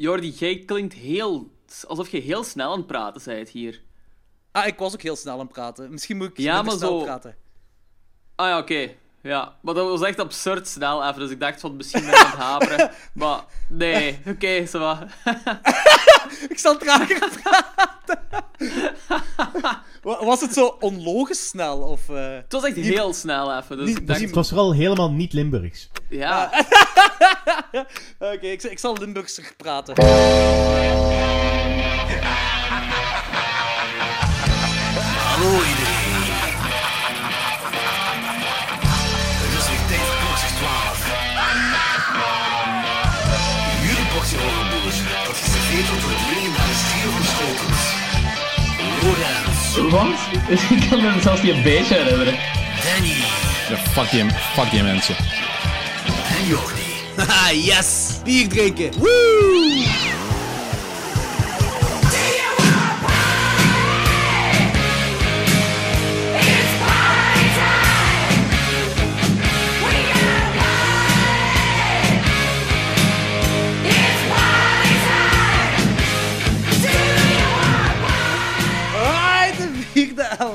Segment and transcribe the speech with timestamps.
[0.00, 1.50] Jordi, jij klinkt heel...
[1.86, 3.82] Alsof je heel snel aan het praten bent hier.
[4.52, 5.90] Ah, ik was ook heel snel aan het praten.
[5.90, 7.36] Misschien moet ik Ja, maar snel zo- praten.
[8.34, 8.90] Ah ja, oké.
[9.22, 12.16] Ja, maar dat was echt absurd snel even, dus ik dacht van misschien ben ik
[12.24, 12.90] aan het haperen.
[13.14, 15.06] Maar nee, oké, zo va.
[16.48, 18.20] Ik zal trager praten.
[20.08, 21.78] Wa- was het zo onlogisch snel?
[21.78, 22.34] Of, eh?
[22.34, 24.20] Het was echt heel snel even, dus dacht...
[24.20, 25.90] Het was vooral helemaal niet Limburgs.
[26.08, 26.50] Ja,
[28.34, 29.94] Oké, ik, ik zal Limburgser praten.
[35.28, 35.97] Hallo iedereen.
[49.90, 50.58] Lorenz, Wat?
[50.70, 52.34] Ik kan me zelfs niet een beetje herinneren.
[52.84, 53.14] Danny
[53.68, 54.24] Ja, fuck die,
[54.54, 55.16] fuck die mensen.
[56.38, 56.86] en Jordi.
[57.16, 58.18] Haha, yes!
[58.24, 58.90] Bier drinken!
[58.98, 60.07] Woo!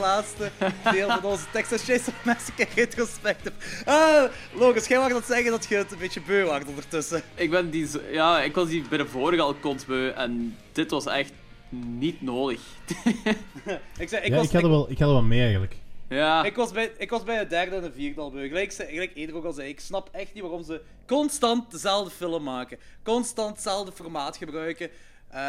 [0.09, 0.52] laatste
[0.91, 3.52] deel van onze Texas Chainsaw Massacre retrospective.
[3.86, 7.22] Ah, Logos, jij mag dat zeggen dat je het een beetje beu wacht ondertussen.
[7.35, 7.88] ik ben die...
[8.11, 11.31] Ja, ik was die bij de vorige al kotsbeu en dit was echt
[11.73, 12.59] niet nodig.
[13.97, 15.75] Ik, zei, ik, ja, was, ik had er wel, ik had er wel mee eigenlijk.
[16.09, 18.47] ja, Ik was, bij, ik was bij de derde en de vierde al beu.
[18.47, 22.44] Gelijk, gelijk Eder ook al zei, ik snap echt niet waarom ze constant dezelfde film
[22.44, 22.78] maken.
[23.03, 24.89] Constant hetzelfde formaat gebruiken.
[25.34, 25.39] Eh,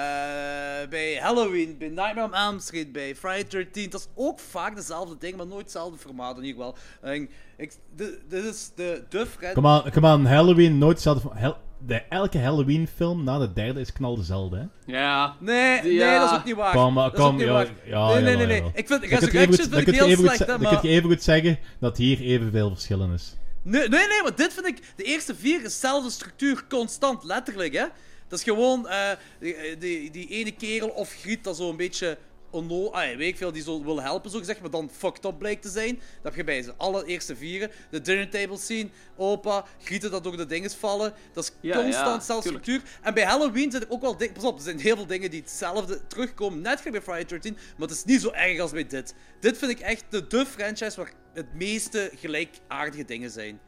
[0.90, 3.90] bij Halloween, bij Nightmare on Elm Street, bij Friday 13.
[3.90, 6.78] Dat is ook vaak dezelfde ding, maar nooit hetzelfde formaat in ieder geval.
[7.00, 9.02] En ik, de- dit is de.
[9.54, 11.28] Kom aan, kom aan, Halloween, nooit hetzelfde.
[11.34, 14.92] Hel- de, elke Halloween-film na de derde is knal dezelfde, hè?
[14.98, 15.36] ja.
[15.40, 16.72] Nee, nee, dat is ook niet waar.
[16.74, 17.68] Kom, maar, dat is ook kom, niet ja, waar.
[17.84, 18.62] ja, nee, nee, nee.
[18.74, 20.82] Ik vind Resurrection vind goed- ik heel even goed slecht, hè, dan kun maar...
[20.86, 23.36] je even goed zeggen dat hier evenveel verschillen is.
[23.62, 24.78] Nee, nee, nee, maar dit vind ik...
[24.96, 27.84] De eerste vier is dezelfde structuur, constant, letterlijk, hè.
[28.34, 32.18] Dat is gewoon eh, die, die, die ene kerel of Griet dat zo een beetje...
[32.50, 35.38] Onno ah, weet ik veel, die zo wil helpen, zo gezegd, maar dan fucked up
[35.38, 35.94] blijkt te zijn.
[35.94, 37.70] Dat heb je bij ze allereerste vieren.
[37.90, 41.14] De dinner table scene, opa, Grieten dat door de dinges vallen.
[41.32, 42.42] Dat is Ja, constant ja, tuurlijk.
[42.42, 42.82] structuur.
[43.02, 44.34] En bij Halloween zijn er ook wel dingen...
[44.34, 46.60] Pas op, er zijn heel veel dingen die hetzelfde terugkomen.
[46.60, 49.14] Net gelijk bij Friday 13, maar het is niet zo erg als bij dit.
[49.40, 53.60] Dit vind ik echt de, de franchise waar het meeste gelijkaardige dingen zijn.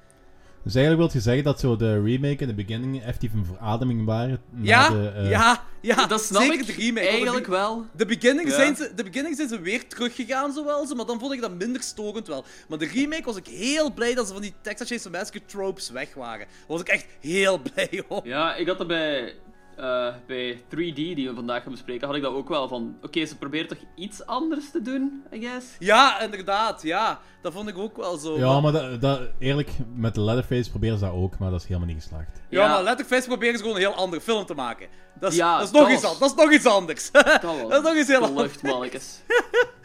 [0.66, 4.04] Dus eigenlijk wil je zeggen dat zo de remake en de beginning effectief een verademing
[4.04, 4.40] waren?
[4.60, 6.06] Ja, de, eh, ja, ja.
[6.06, 7.06] Dat snap zeker ik de remake.
[7.08, 7.86] eigenlijk Want wel.
[7.96, 8.54] De beginning, Ja.
[8.54, 11.54] zijn ze, de beginning zijn ze weer teruggegaan, zowel ze, maar dan vond ik dat
[11.58, 12.44] minder stokend wel.
[12.68, 15.90] Maar de remake was ik heel blij dat ze van die Texas Chainsaw Massacre tropes
[15.90, 16.46] weg waren.
[16.46, 18.26] Daar was ik echt heel blij op.
[18.26, 19.34] Ja, ik had dat bij,
[19.76, 22.96] eh, bij 3D, die we vandaag gaan bespreken, had ik dat ook wel van...
[23.02, 25.66] Oké, ze proberen toch iets anders te doen, I guess?
[25.78, 27.20] Ja, inderdaad, ja.
[27.42, 28.38] Dat vond ik ook wel zo.
[28.38, 31.66] Ja, maar dat, dat, eerlijk, met de Leatherface proberen ze dat ook, maar dat is
[31.66, 32.40] helemaal niet geslaagd.
[32.48, 32.68] Ja, Ja.
[32.72, 34.88] maar Letterface proberen ze gewoon een heel andere film te maken.
[35.20, 37.10] Dat is, Ja, dat is, nog, dat iets, was- an- dat is nog iets anders.
[37.10, 38.62] Dat, was dat is nog iets heel de anders.
[38.62, 38.62] lucht.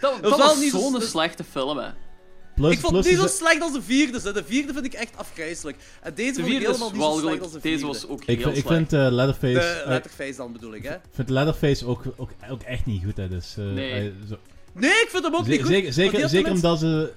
[0.01, 1.89] Dat, dat, wel was niet zo- zo'n slechte film, hè.
[2.61, 4.19] Plus, Ik vond plus het niet zo slecht als de vierde.
[4.23, 4.33] hè.
[4.33, 5.77] De vierde vind ik echt afgrijzelijk.
[6.01, 7.77] En deze De vond ik helemaal niet zo slecht als de vierde.
[7.77, 8.67] Deze was ook ik, heel ik slecht.
[8.67, 9.53] vind eh, Leatherface...
[9.53, 10.93] De eh, Letterface dan bedoel ik, hè?
[10.95, 13.27] ik vind Leatherface ook, ook, ook echt niet goed, hè.
[13.27, 14.13] Dus, eh, Nee.
[14.29, 14.37] zo-
[14.73, 15.69] Nee, ik vind hem ook niet goed.
[15.69, 17.11] Zeker, zeker, zeker omdat ze...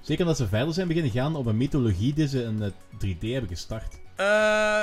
[0.00, 2.70] Zeker omdat ze verder zijn beginnen gaan op een mythologie die ze in eh,
[3.06, 3.94] 3D hebben gestart.
[4.16, 4.82] Eh,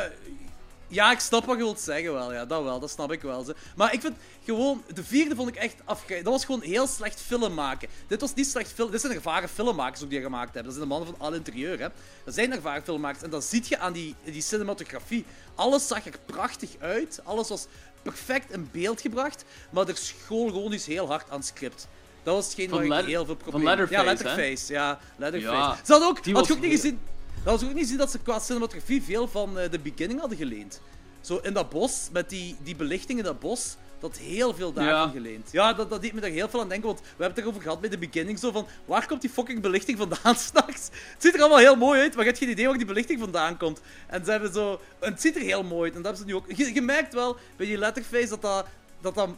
[0.88, 2.34] ja, ik snap wat je wilt zeggen wel.
[2.34, 2.80] Ja, dat wel.
[2.80, 3.44] Dat snap ik wel.
[3.44, 3.56] Ze.
[3.76, 4.16] Maar ik vind
[4.46, 4.84] gewoon...
[4.94, 6.24] De vierde vond ik echt afgrijzelijk.
[6.24, 7.90] Dat was gewoon heel slecht film maken.
[8.08, 8.92] Dit was niet slecht film...
[8.92, 10.64] Dit zijn ervaren filmmakers ook die dat gemaakt hebben.
[10.64, 11.88] Dat zijn de mannen van Al Interieur, hè.
[12.24, 13.24] Dat zijn ervaren filmmakers.
[13.24, 15.26] En dat ziet je aan die, die cinematografie.
[15.56, 17.20] Alles zag er prachtig uit.
[17.24, 17.68] Alles was
[18.02, 19.46] perfect in beeld gebracht.
[19.70, 21.88] Maar er school gewoon iets heel hard aan het script.
[22.24, 23.78] Dat was hetgeen Van waar ik heel veel van problemen...
[23.78, 24.06] Letterface, Ja, hè?
[24.06, 24.74] Letterface.
[24.74, 25.56] Ja, Letterface.
[25.56, 26.24] Ja, Ze ook...
[26.24, 27.00] die Had je ook niet gezien...
[27.44, 30.38] Dat was ook niet gezien dat ze qua cinematografie veel van eh, de beginning hadden
[30.38, 30.82] geleend.
[31.22, 34.94] Zo in dat bos, met die, die belichting in dat bos, dat heel veel daarvan
[34.94, 35.08] Ja.
[35.08, 35.52] geleend.
[35.52, 37.62] Ja, dat, dat deed me daar heel veel aan denken, want we hebben het erover
[37.62, 40.90] gehad bij de beginning, zo van, waar komt die fucking belichting vandaan s'nachts?
[40.92, 43.20] Het ziet er allemaal heel mooi uit, maar je hebt geen idee waar die belichting
[43.20, 43.82] vandaan komt.
[44.08, 44.80] En ze hebben zo...
[45.00, 46.58] En het ziet er heel mooi uit, en dat hebben ze nu ook...
[46.58, 48.66] Je, je merkt wel, bij die letterface, dat dat,
[49.02, 49.30] dat, dat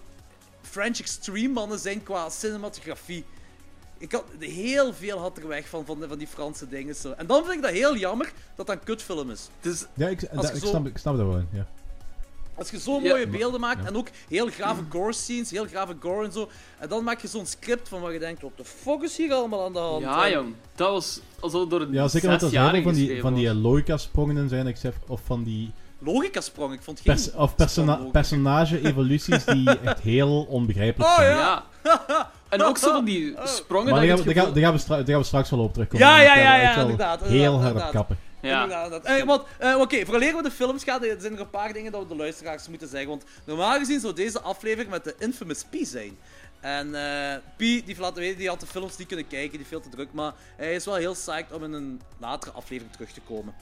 [0.62, 3.26] French Extreme mannen zijn qua cinematografie.
[4.02, 6.96] Ik had, heel veel had er weg van, van, van die Franse dingen.
[6.96, 7.12] Zo.
[7.12, 9.48] En dan vind ik dat heel jammer dat dat een kutfilm is.
[9.62, 11.68] Dus, Ja, ik, dat- ik, zo- snap, ik snap dat wel, ja.
[12.56, 13.88] Als je zo'n Ja, mooie beelden maakt ja.
[13.88, 16.50] en ook heel grave gore scenes, heel grave gore en zo.
[16.78, 19.34] En dan maak je zo'n script van waar je denkt, wat de fuck is hier
[19.34, 20.02] allemaal aan de hand?
[20.02, 20.54] ja, jong.
[20.76, 23.62] Dat was alsof door een Ja, zeker er heel zesjarige van die, van die eh,
[23.62, 26.74] logica-sprongen zijn, ik zeg, of van die logica-sprong.
[26.74, 31.38] Ik vond geen Pers- of persona- personage-evoluties die echt heel onbegrijpelijk Oh, zijn.
[31.38, 31.64] ja.
[32.50, 34.88] En ook zo van die sprongen Maar dat daar gaan, gaan, gevoel- daar gaan we
[34.88, 36.08] daar gaan we straks wel op terugkomen.
[36.08, 38.18] Ja, ja, ja, ja, inderdaad, Heel hard op kappen.
[38.42, 38.90] Ja.
[39.04, 41.92] Eh, want, eh, Oké, vooraleer we de film gaan, er zijn er een paar dingen
[41.92, 43.10] dat we de luisteraars moeten zeggen.
[43.10, 46.18] Want normaal gezien zou deze aflevering met de infamous P zijn.
[46.60, 49.68] En eh P, die laten weten, die had de films niet kunnen kijken, die is
[49.68, 50.08] veel te druk.
[50.14, 53.54] Maar hij is wel heel psyched om in een latere aflevering terug te komen.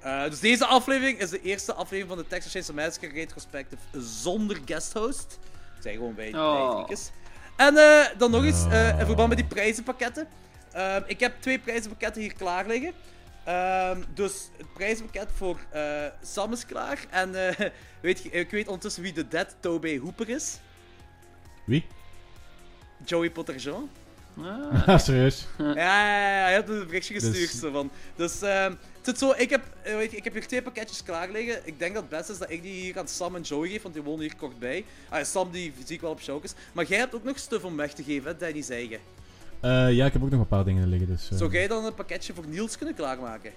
[0.00, 4.58] Eh, dus deze aflevering is de eerste aflevering van de Texas Chainsaw Massacre Retrospective zonder
[4.64, 5.38] guesthost.
[5.76, 6.88] Ik zei gewoon bij, bij Oh.
[7.60, 10.26] En eh, dan nog eens, eh, in verband met die prijzenpakketten.
[10.72, 12.92] Ehm, ik heb twee prijzenpakketten hier klaar liggen.
[13.44, 16.98] Ehm, dus het prijzenpakket voor eh, Sam is klaar.
[17.10, 17.66] En eh,
[18.00, 20.58] weet je, ik weet ondertussen wie de dead Tobey Hooper is.
[21.64, 21.86] Wie?
[23.04, 23.90] Joey Potterjean.
[24.42, 24.98] Ah.
[25.04, 25.46] Serieus?
[25.58, 27.50] Ja, ja, ja, hij heeft me een berichtje gestuurd.
[27.50, 27.90] Dus- Zo van.
[28.16, 31.30] dus ehm, zit zo, ik heb, eh, weet je, ik heb hier twee pakketjes klaar
[31.30, 31.60] liggen.
[31.64, 33.82] Ik denk dat het beste is dat ik die hier aan Sam en Joey geef,
[33.82, 34.84] want die wonen hier kort bij.
[35.08, 36.54] Ah, Sam die zie ik wel op showcase.
[36.72, 38.98] Maar jij hebt ook nog stuff om weg te geven, hè, Danny zei je.
[39.60, 41.08] Eh, ja, ik heb ook nog een paar dingen liggen.
[41.08, 43.52] Dus, eh, Zou jij dan een pakketje voor Niels kunnen klaarmaken?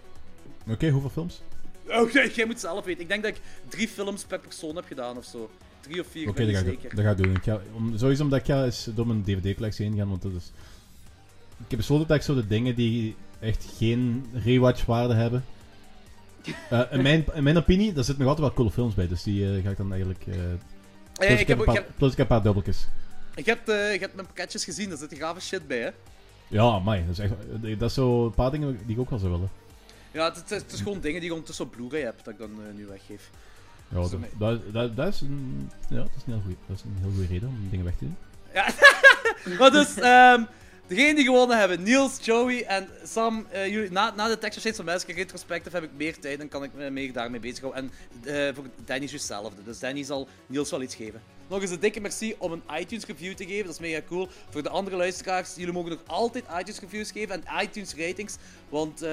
[0.67, 1.41] Oké, hoeveel films?
[1.87, 3.01] Oh, nee, jij moet zelf weten.
[3.01, 5.49] Ik denk dat ik drie films per persoon heb gedaan of zo.
[5.81, 6.95] Drie of vier, Oké, ben dat, ga ik- zeker.
[6.95, 7.35] dat ga ik doen.
[7.35, 10.31] Ik ga, om, sowieso omdat ik ga eens door mijn DVD-collectie heen gaan, want dat
[10.37, 10.51] is...
[11.57, 15.45] Ik heb besloten dat ik zo de dingen die echt geen rewatch-waarde hebben...
[16.69, 19.23] Eh, in, mijn, in mijn opinie, daar zitten nog altijd wel coole films bij, dus
[19.23, 20.23] die eh, ga ik dan eigenlijk...
[20.27, 20.33] Ah,
[21.13, 22.87] plus, ja, ik heb een ik, paar, heb, plus ik heb een paar dubbeltjes.
[23.35, 25.89] ik, heb, ik heb mijn pakketjes gezien, daar zit gave shit bij, hè.
[26.47, 27.33] Ja, amai, dat is echt...
[27.79, 29.49] Dat is zo een paar dingen die ik ook wel zou willen.
[30.11, 32.39] Ja, het, is- het is gewoon dingen die ik ondertussen op Blu-ray heb, dat ik
[32.39, 33.29] dan nu weggeef.
[33.89, 36.09] Ja, dat, dat, dat, dat is een, ja, dat
[36.75, 38.15] is een heel goede reden om dingen weg te doen.
[39.57, 40.43] Maar dus, ehm
[40.93, 45.15] degenen die gewonnen hebben, Niels, Joey en Sam, eh, na, na de Texas Chainsaw Massacre
[45.15, 47.91] retrospective heb ik meer tijd en kan ik me meer daarmee bezighouden.
[48.23, 51.21] En eh, voor Danny is juist hetzelfde, dus Danny zal Niels wel iets geven.
[51.47, 54.27] Nog eens een dikke merci om een iTunes review te geven, dat is mega cool.
[54.49, 58.35] Voor de andere luisteraars, jullie mogen nog altijd iTunes reviews geven en iTunes ratings,
[58.69, 59.11] want eh,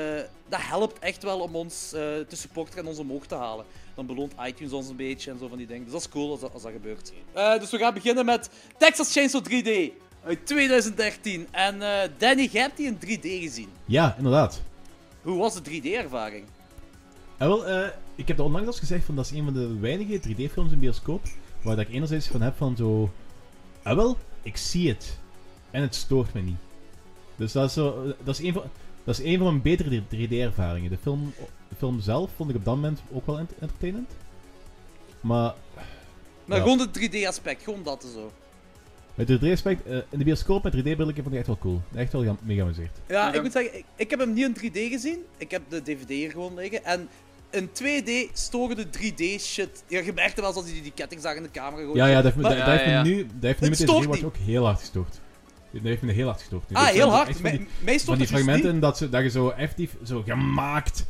[0.49, 3.65] dat helpt echt wel om ons te supporten en ons omhoog te halen.
[3.95, 5.85] Dan beloont iTunes ons een beetje en zo van die dingen.
[5.85, 7.13] Dus dat is cool als dat, als dat gebeurt.
[7.61, 9.93] Dus we gaan beginnen met Texas Chainsaw 3D
[10.25, 11.47] uit 2013.
[11.51, 13.69] En eh, Danny, jij hebt die in 3D gezien.
[13.85, 14.63] Ja, inderdaad.
[15.23, 16.45] Hoe was de 3D-ervaring?
[17.39, 19.79] Ah, wel, eh, ik heb dat onlangs al gezegd, van dat is een van de
[19.79, 21.23] weinige 3D-films in bioscoop,
[21.63, 23.11] waar dat ik enerzijds van heb van zo...
[23.83, 25.19] Ah wel, ik zie het.
[25.71, 26.57] En het stoort me niet.
[27.37, 28.63] Dus dat is, zo, dat is, een, van,
[29.05, 30.89] dat is een van mijn betere 3D-ervaringen.
[30.91, 31.33] De film,
[31.69, 34.11] de film zelf vond ik op dat moment ook wel ent- entertainend.
[35.21, 35.55] Maar
[36.45, 36.63] Maar Ja.
[36.63, 38.33] gewoon het 3D-aspect, gewoon dat en zo.
[39.29, 41.81] Met de 3D-aspect, eh, in de bioscoop met 3D-brilletje vond ik echt wel cool.
[41.95, 42.99] Echt wel ga- mega geamuseerd.
[43.09, 45.19] Ja, ik moet zeggen, ik, ik heb hem niet in 3D gezien.
[45.37, 46.85] Ik heb de DVD hier gewoon liggen.
[46.85, 47.09] En
[47.51, 49.85] in 2D storen de 3D-shit.
[49.89, 51.97] Ja, je merkte wel als hij die, die kettingzaag in de camera gooit.
[51.97, 53.99] Ja, ja, dat heeft me, Maar- dat, heeft me nu, dat heeft me met deze
[54.01, 55.21] rewatch ook heel hard gestoord.
[55.73, 56.71] Dat heeft me heel hard gestoord.
[56.71, 56.77] nu.
[56.77, 57.37] Ah, heel hard.
[57.37, 58.83] van die- Mij- van die het dus fragmenten niet.
[58.83, 61.05] dat, ze, dat je zo effectief zo gemaakt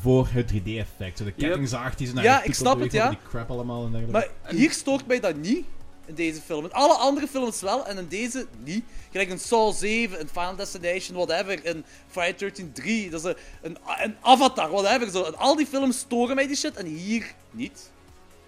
[0.00, 1.18] voor het 3D-effect.
[1.18, 3.08] Zo de kettingzaag die ze naar Ja, je ik snap het, ja.
[3.08, 4.26] Die crap allemaal en dergelijke.
[4.42, 5.64] Maar hier stoort mij dat niet.
[6.06, 6.64] In deze film.
[6.64, 8.84] In alle andere films wel, en in deze niet.
[9.10, 11.64] Gelijk in Saw 7, in Final Destination, whatever.
[11.64, 15.10] In Friday 13 3, dat is een, een, een Avatar, whatever.
[15.10, 15.22] Zo.
[15.22, 17.90] In al die films storen mij die shit, en hier niet.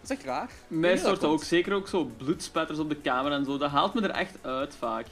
[0.01, 0.51] Dat is echt raar.
[0.69, 3.59] Mij dat ook zeker ook zo bloedspetters op de camera en zo.
[3.59, 5.07] Dat haalt me er echt uit vaak.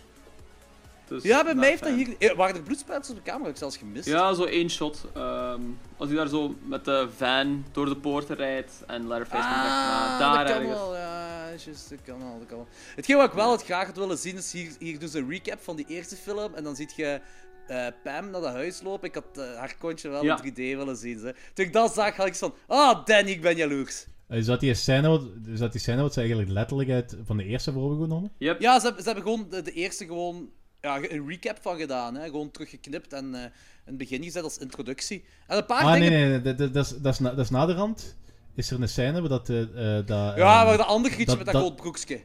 [1.12, 1.96] Dus Ja, bij mij heeft fijn.
[1.98, 2.30] dat hier...
[2.30, 3.44] Eh, Waren er bloedspuiters op de camera?
[3.44, 4.06] Heb ik zelfs gemist.
[4.08, 5.04] Ja, zo één shot.
[5.14, 5.60] Ehm,
[5.96, 10.12] als hij daar zo met de van door de poorten rijdt en Leatherface komt achterna.
[10.12, 10.78] Ah, Daar dat kan ergens.
[10.80, 12.66] wel, ja, juist, dat kan wel, dat kan wel.
[12.96, 15.60] Hetgeen wat ik wel het graag had willen zien, is hier, hier dus een recap
[15.62, 17.20] van die eerste film, en dan ziet je
[17.66, 19.08] eh, Pam naar dat huis lopen.
[19.08, 20.42] Ik had eh, haar kontje wel Ja.
[20.42, 21.18] in 3D willen zien.
[21.18, 21.34] Ze.
[21.54, 24.06] Toen ik dat zag, had ik zo van, ah, Danny, ik ben jaloers.
[24.28, 27.36] Is dat die scène, wat- is dat die scène wat ze eigenlijk letterlijk uit van
[27.36, 28.32] de eerste hebben overgenomen?
[28.38, 28.60] Yep.
[28.60, 30.50] Ja, ze, hebben- ze hebben gewoon de, de eerste gewoon
[30.82, 32.14] ja, een recap van gedaan.
[32.14, 32.24] Hè?
[32.24, 33.50] Gewoon teruggeknipt en eh, in
[33.84, 35.24] het begin gezet als introductie.
[35.46, 36.10] En een paar Ah, dingen...
[36.10, 38.16] nee, nee, nee, dat, dat, dat, is, dat, is na, dat is naderhand.
[38.54, 39.48] Is er een scène waar dat...
[39.48, 42.20] eh, eh, dat Ja, ehm, maar de andere grietje met dat, dat- broekje.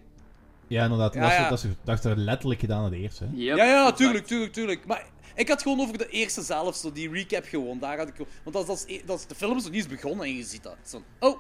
[0.68, 1.14] Ja, inderdaad.
[1.14, 1.50] Ja, dat, is, ja.
[1.50, 3.24] dat, is, dat is er letterlijk gedaan aan de eerste.
[3.24, 3.30] Hè?
[3.34, 4.86] Yep, Ja, ja, tuurlijk, tuurlijk, tuurlijk.
[4.86, 7.80] Maar ik had gewoon over de eerste zelf, zo die recap gewoon.
[7.80, 9.84] Daar had ik, want dat, is- dat, is, dat is, de film is nog niet
[9.84, 10.78] eens begonnen en je ziet dat.
[10.86, 11.40] Zo, oh,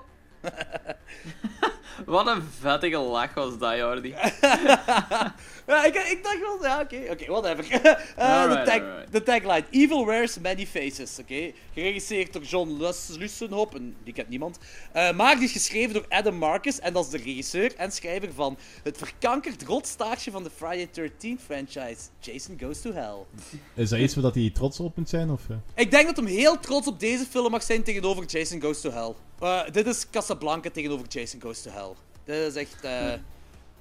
[2.05, 4.09] Wat een vettige lach was dat, Jordi.
[5.67, 7.65] ja, ik, ik dacht wel, ja, oké, oké, whatever.
[8.17, 11.51] Eh, de, tag, tagline: Evil wears many faces, oké?
[11.73, 13.09] Geregisseerd door John Lus
[13.73, 14.57] en die kent niemand.
[14.91, 18.33] Eh, maar die is geschreven door Adam Marcus, en dat is de regisseur en schrijver
[18.33, 23.25] van het verkankerd rotstaartje van de Friday 13 franchise, Jason Goes to Hell.
[23.73, 25.31] Is dat iets waar dat hij trots op moet zijn?
[25.31, 25.55] Of, eh?
[25.75, 28.91] Ik denk dat hem heel trots op deze film mag zijn tegenover Jason Goes to
[28.91, 29.13] Hell.
[29.39, 31.93] Eh, dit is Casablanca tegenover Jason Goes to Hell.
[32.23, 32.83] Dit is echt...
[32.83, 33.13] eh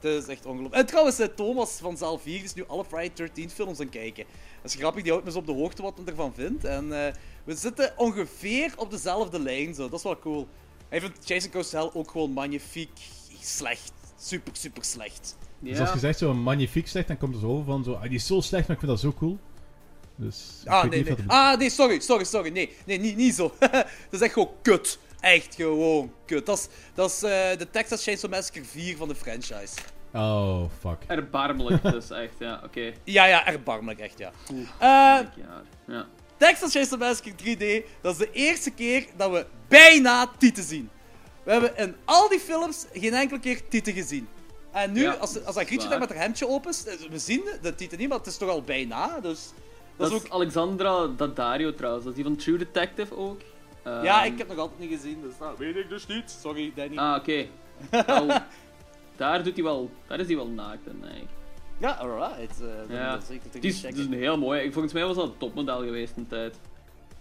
[0.01, 0.75] Dit is echt ongelooflijk.
[0.81, 3.95] En trouwens, eh, Thomas van Zaal 4 is nu alle Friday 13 films aan het
[3.95, 4.25] kijken.
[4.63, 6.65] Dat is grappig, die houdt me zo op de hoogte wat hij ervan vindt.
[6.65, 7.13] En eh,
[7.45, 9.89] we zitten ongeveer op dezelfde lijn, zo.
[9.89, 10.49] dat is wel cool.
[10.89, 12.91] Hij vindt Jason Goes to Hell ook gewoon magnifiek
[13.41, 13.93] slecht.
[14.19, 15.37] Super, super slecht.
[15.59, 18.03] Dus als je zegt zo magnifiek slecht, dan komt er zo over van zo, ah,
[18.03, 19.39] die is zo slecht, maar ik vind dat zo cool.
[20.17, 21.17] Dus ik Ah, nee, niet nee.
[21.17, 22.51] het- Ah, nee, sorry, sorry, sorry.
[22.51, 23.55] Nee, nee niet, niet zo.
[23.61, 24.99] dat is echt gewoon kut.
[25.35, 26.47] Echt gewoon kut.
[26.47, 29.75] Dat is, dat is eh, de Texas Chainsaw Massacre 4 van de franchise.
[30.12, 30.99] Oh, fuck.
[31.06, 32.92] Erbarmelijk, dus echt, ja, oké.
[33.04, 34.30] Ja, ja, erbarmelijk, echt, ja.
[34.52, 34.87] Oeh, Eh,
[35.37, 35.62] Ja.
[35.87, 36.06] ja.
[36.37, 40.90] Texas Chainsaw Massacre 3D, dat is de eerste keer dat we bijna Tieten zien.
[41.42, 44.28] We hebben in al die films geen enkele keer Tieten gezien.
[44.73, 47.18] En nu, Ja, als, als dat Grietje daar met haar hemdje open is, eh, we
[47.18, 49.40] zien de Tieten niet, maar het is toch al bijna, dus...
[49.97, 50.33] Dat, Dat is is ook...
[50.35, 53.40] Alexandra Daddario trouwens, dat is die van True Detective ook.
[54.02, 56.38] Ja, Ehm, ik heb nog altijd niet gezien, dus dat weet ik dus niet.
[56.40, 56.97] Sorry, Danny.
[56.97, 57.47] Ah, oké.
[59.16, 61.31] Daar, doet hij wel, daar is hij wel naakt in, eigenlijk.
[61.78, 62.59] Ja, alright.
[62.59, 63.19] dan, Ja.
[63.28, 63.95] ik dat Die is, checken.
[63.97, 64.61] die is een heel mooi.
[64.61, 66.59] Ik- Volgens mij was dat een topmodel geweest een tijd.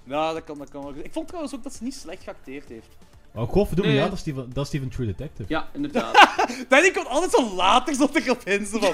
[0.03, 0.93] Ja, dat kan, dat kan wel.
[1.03, 2.87] Ik vond trouwens ook dat ze niet slecht geacteerd heeft.
[3.33, 4.01] Oh, godverdomme, Nee.
[4.01, 5.45] ja, dat is, die van, dat is die van True Detective.
[5.53, 6.35] Ja, inderdaad.
[6.69, 8.65] Danny komt altijd zo later zo erop in.
[8.71, 8.93] Zo van.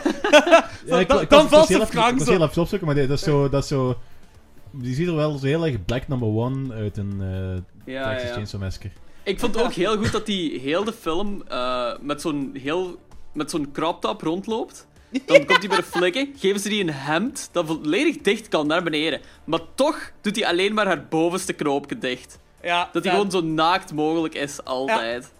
[0.86, 2.34] Ja, ik- dan- ik ik valt ze frank Ik was zo.
[2.34, 3.50] heel even opzoeken, maar dat is zo...
[3.50, 3.98] Dat is zo
[4.72, 8.28] die ziet er wel zo heel erg Black Number One uit een eh Ja, Texas
[8.28, 8.34] ja.
[8.34, 8.90] Chainsaw Massacre.
[9.24, 12.96] Ik vond het ook heel goed dat hij heel de film eh, met zo'n heel
[13.34, 14.88] met zo'n crop top rondloopt.
[15.25, 18.68] Dan komt hij bij de flikken, geven ze die een hemd dat volledig dicht kan
[18.68, 19.22] naar beneden.
[19.44, 22.40] Maar toch doet hij alleen maar haar bovenste knoopje dicht.
[22.63, 25.32] Ja, Dat hij gewoon zo naakt mogelijk is, altijd.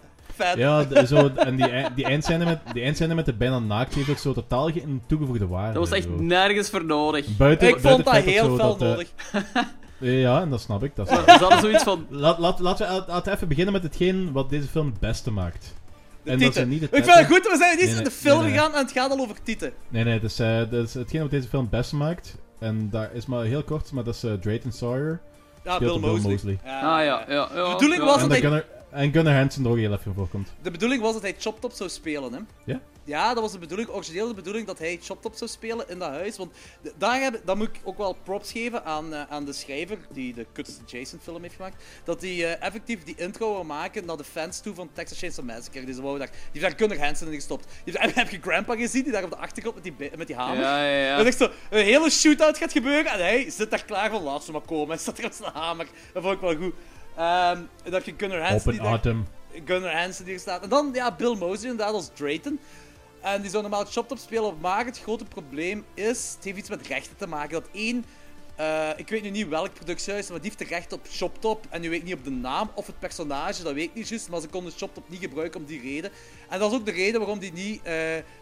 [0.56, 3.94] Ja, de- zo, en die, ei- die, eindscène met, die eindscène met de bijna naakt
[3.94, 5.72] heeft ook zo totaal geen toegevoegde waarde.
[5.78, 6.22] Dat was echt zo.
[6.22, 7.26] nergens voor nodig.
[7.36, 9.08] Buiten, Ik vond buiten dat het feit heel zo fel dat, eh, nodig.
[9.98, 10.96] Ja, en dat snap ik.
[10.96, 11.30] Dat snap ik.
[11.30, 12.06] Ze hadden zoiets van...
[12.10, 15.30] Laat, laat, laten we laten we even beginnen met hetgeen wat deze film het beste
[15.30, 15.74] maakt.
[16.22, 16.62] De en dat tieten.
[16.62, 18.40] ze niet de Ik vind het goed, we zijn niet Nee, in nee, de film
[18.40, 18.58] nee, nee.
[18.58, 19.72] gegaan en het gaat al over tieten.
[19.88, 22.36] Nee, nee, dat is, eh, dat is hetgeen wat deze film het beste maakt.
[22.58, 25.20] En daar is maar heel kort, maar dat is eh, Drayton Sawyer.
[25.64, 26.58] Ja, Speelt Bill Mosley.
[26.64, 27.24] Ah ja, ja.
[27.28, 28.06] ja De bedoeling ja.
[28.06, 30.52] was En, dat dat hij- Gunnar, en Gunnar Hansen er ook heel even voorkomt.
[30.62, 32.38] De bedoeling was dat hij Chop Top zou spelen, hè?
[32.64, 32.80] Ja?
[33.04, 35.98] Ja, dat was de bedoeling, origineel de bedoeling dat hij Chop Top zou spelen in
[35.98, 36.36] dat huis.
[36.36, 36.52] Want
[36.98, 40.34] daar, heb, daar moet ik ook wel props geven aan, eh, aan de schrijver die
[40.34, 41.84] de kutste Jason-film heeft gemaakt.
[42.04, 45.44] Dat hij eh, effectief die intro wil maken naar de fans toe van Texas Chainsaw
[45.44, 45.84] Massacre.
[45.84, 47.66] Die, ze wou daar, die heeft daar Gunnar Hansen in gestopt.
[47.84, 50.36] Die heeft, heb je Grandpa gezien, die daar op de achtergrond met die, met die
[50.36, 50.60] hamer?
[50.62, 51.16] Ja, ja, ja.
[51.16, 54.44] Dat echt zo een hele shootout gaat gebeuren en hij zit daar klaar van laat
[54.44, 54.88] ze maar komen.
[54.94, 55.86] Hij staat er met zijn hamer.
[56.12, 56.74] Dat vond ik wel goed.
[57.16, 59.26] Ehm, en dat je Gunnar Hansen Open Autumn.
[59.64, 60.62] Gunnar Hansen die er staat.
[60.62, 62.60] En dan ja, Bill Mosley inderdaad als Drayton.
[63.20, 66.68] En die zou normaal Chop Top spelen, maar het grote probleem is, het heeft iets
[66.68, 67.52] met rechten te maken.
[67.52, 68.04] Dat één,
[68.56, 71.66] eh, ik weet nu niet welk productiehuis, maar die heeft de recht op Chop Top.
[71.70, 74.08] En nu weet ik niet op de naam of het personage, dat weet ik niet
[74.08, 74.28] juist.
[74.28, 76.10] Maar ze konden Chop Top niet gebruiken om die reden.
[76.48, 77.96] En dat is ook de reden waarom die niet eh,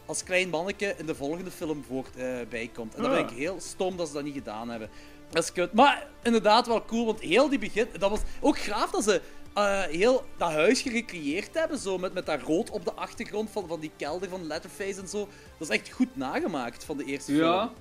[0.06, 2.94] als klein manneke in de volgende film voort, eh, bijkomt.
[2.94, 4.90] En dat vind ik heel stom dat ze dat niet gedaan hebben.
[5.30, 5.72] Dat is kut.
[5.72, 7.88] Maar inderdaad wel cool, want heel die begin...
[7.98, 9.20] Dat was ook graaf dat ze
[9.54, 11.78] eh, heel dat huis gerecreëerd hebben.
[11.78, 15.08] Zo met, met dat rood op de achtergrond van, van die kelder van Letterface en
[15.08, 15.28] zo.
[15.58, 17.44] Dat is echt goed nagemaakt van de eerste film.
[17.44, 17.72] Ja,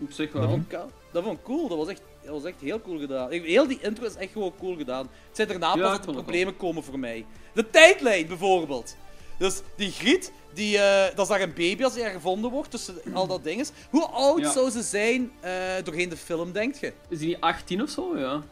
[0.00, 0.50] op zich Dat wel.
[0.50, 0.78] vond, ik,
[1.12, 1.68] dat vond ik cool.
[1.68, 3.30] Dat was, echt, dat was echt heel cool gedaan.
[3.30, 5.08] Heel die intro is echt gewoon cool gedaan.
[5.26, 7.26] Het zijn daarna Ja, pas dat de problemen komen voor mij.
[7.52, 8.96] De tijdlijn bijvoorbeeld.
[9.38, 12.70] Dus die Griet, die, eh, dat is daar een baby als hij er gevonden wordt
[12.70, 13.70] tussen al dat ding is.
[13.90, 14.52] Hoe oud Ja.
[14.52, 15.52] zou ze zijn eh,
[15.84, 16.92] doorheen de film, denk je?
[17.08, 18.18] Is die niet 18 of zo?
[18.18, 18.42] Ja.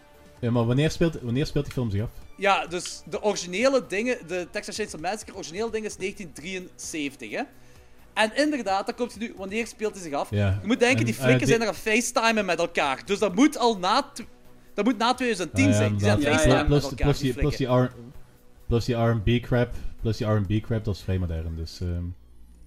[0.41, 2.11] Ja, maar wanneer speelt, wanneer speelt die film zich af?
[2.37, 7.43] Ja, dus de originele dingen, de Texas Chainsaw Massacre, originele ding is 1973, hè?
[8.15, 10.31] En inderdaad, dan komt hij nu, wanneer speelt hij zich af?
[10.31, 10.59] Ja.
[10.61, 13.03] Je moet denken, En, die eh, flikken die- zijn er aan facetimen met elkaar.
[13.05, 14.11] Dus dat moet al na,
[14.75, 15.91] dat moet na 2010 Ah, ja, zijn.
[15.91, 17.43] Die zijn aan facetimen plus, met elkaar, plus, die die,
[18.69, 21.81] die die R&B crap, plus die R&B crap, dat is vrij modern, dus...
[21.81, 22.05] ehm,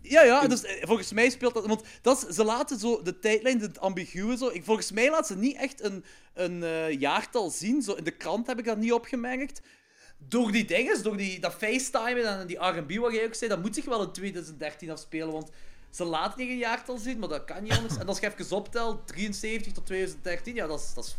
[0.01, 1.65] Ja, ja, dus eh, volgens mij speelt dat...
[1.65, 4.47] Want dat is, ze laten zo de tijdlijn, het ambiguë zo...
[4.47, 7.81] Ik, volgens mij laten ze niet echt een, een eh, jaartal zien.
[7.81, 9.61] Zo, in de krant heb ik dat niet opgemerkt.
[10.17, 13.61] Door die dingen, door die, dat FaceTime en die R&B wat jij ook zei, dat
[13.61, 15.49] moet zich wel in 2013 afspelen, want
[15.89, 17.97] ze laten niet een jaartal zien, maar dat kan niet anders.
[17.97, 21.17] En als je even optelt, 73 tot 2013, ja, dat is, dat is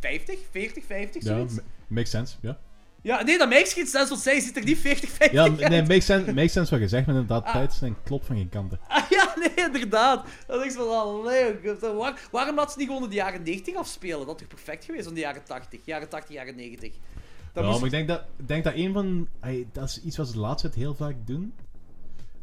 [0.00, 1.54] 50, 40, 50, ja, zoiets.
[1.54, 2.58] ma- makes sense, ja.
[3.06, 5.68] Ja, nee, dat maakt geen sens, want zij ziet er niet 40, 50 Ja, uit.
[5.68, 8.48] nee, makes sense, makes sense wat je zegt, maar inderdaad, tijd zijn klopt van geen
[8.48, 8.78] kanten.
[8.88, 10.26] Ah, ja, nee, inderdaad.
[10.46, 13.74] Dat is van, allee, joh, waar, waarom laat ze niet gewoon in de jaren 90
[13.74, 14.26] afspelen?
[14.26, 16.92] Dat is toch perfect geweest in de jaren 80, jaren 80, jaren 90.
[17.52, 19.28] Dat ja, moest- maar ik denk dat, denk dat een van...
[19.72, 21.52] dat is iets wat ze de laatste tijd heel vaak doen.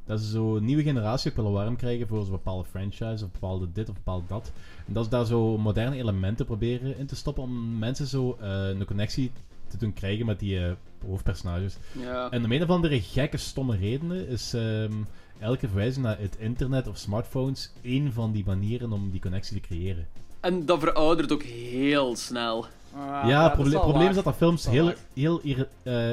[0.06, 3.32] Dat ze zo een nieuwe generatie ook willen warm krijgen voor zo'n bepaalde franchise, of
[3.32, 4.52] bepaalde dit of bepaalde dat.
[4.88, 8.68] En dat ze daar zo moderne elementen proberen in te stoppen om mensen zo eh,
[8.68, 9.32] een connectie
[9.78, 10.72] te doen krijgen met die eh,
[11.08, 11.76] hoofdpersonages.
[11.92, 12.30] Ja.
[12.30, 14.92] En om een of andere gekke, stomme redenen is ehm,
[15.40, 19.68] elke verwijzing naar het internet of smartphones één van die manieren om die connectie te
[19.68, 20.08] creëren.
[20.40, 22.66] En dat veroudert ook heel snel.
[22.96, 25.42] Ah, ja, het proble- probleem is dat dat films Dat heel, heel
[25.84, 26.12] eh,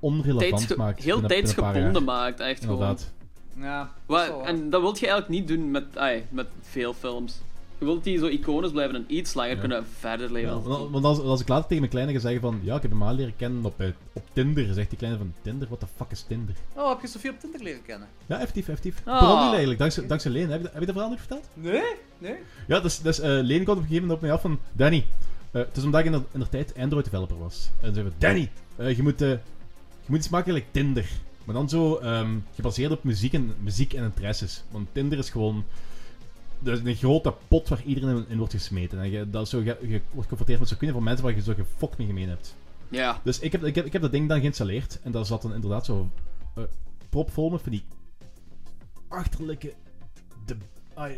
[0.00, 1.02] onrelevant Tijdsge- maakt.
[1.02, 2.78] heel tijdsgebonden maakt, echt gewoon.
[2.80, 3.06] Ja, dat is
[4.06, 4.46] Wa- wel waar.
[4.46, 7.40] en dat wil je eigenlijk niet doen met, ai, met veel films.
[7.78, 9.60] Je wilt die zo iconisch blijven en iets langer Ja.
[9.60, 10.54] kunnen verder leven.
[10.54, 12.90] Ja, want als, als ik later tegen mijn kleine ga zeggen van, ja, ik heb
[12.90, 15.68] hem al leren kennen op, eh, op Tinder, zegt die kleine van, Tinder?
[15.68, 16.54] What the fuck is Tinder?
[16.74, 18.08] Oh, heb je Sofie op Tinder leren kennen?
[18.26, 19.02] Ja, effectief, effectief.
[19.06, 20.50] Ongeluk eigenlijk, dankzij, dankzij Leen.
[20.50, 21.48] Heb je, heb je dat verhaal niet verteld?
[21.54, 21.82] Nee,
[22.18, 22.34] nee.
[22.66, 25.06] Ja, dus, dus eh, Leen kwam op een gegeven moment op mij af van, Danny,
[25.50, 27.70] eh, het is omdat ik in de, in de tijd Android-developer was.
[27.80, 29.38] En ze zei van, Danny, eh, je, moet, je
[30.06, 31.06] moet iets maken like Tinder.
[31.44, 34.62] Maar dan zo ehm, gebaseerd op muziek en, muziek en interesses.
[34.70, 35.64] Want Tinder is gewoon
[36.62, 38.98] is een grote pot waar iedereen in, wordt gesmeten.
[38.98, 41.42] En je, dat zo, je, je wordt geconfronteerd met zo'n kunnen van mensen waar je
[41.42, 42.56] zo gefokt mee gemeen hebt.
[42.88, 43.20] Ja.
[43.24, 44.98] Dus ik heb, ik, heb, ik heb dat ding dan geïnstalleerd.
[45.02, 46.10] En daar zat dan inderdaad zo
[46.54, 46.62] eh
[47.08, 47.84] propvol met van die
[49.08, 49.72] achterlijke,
[50.46, 50.56] de,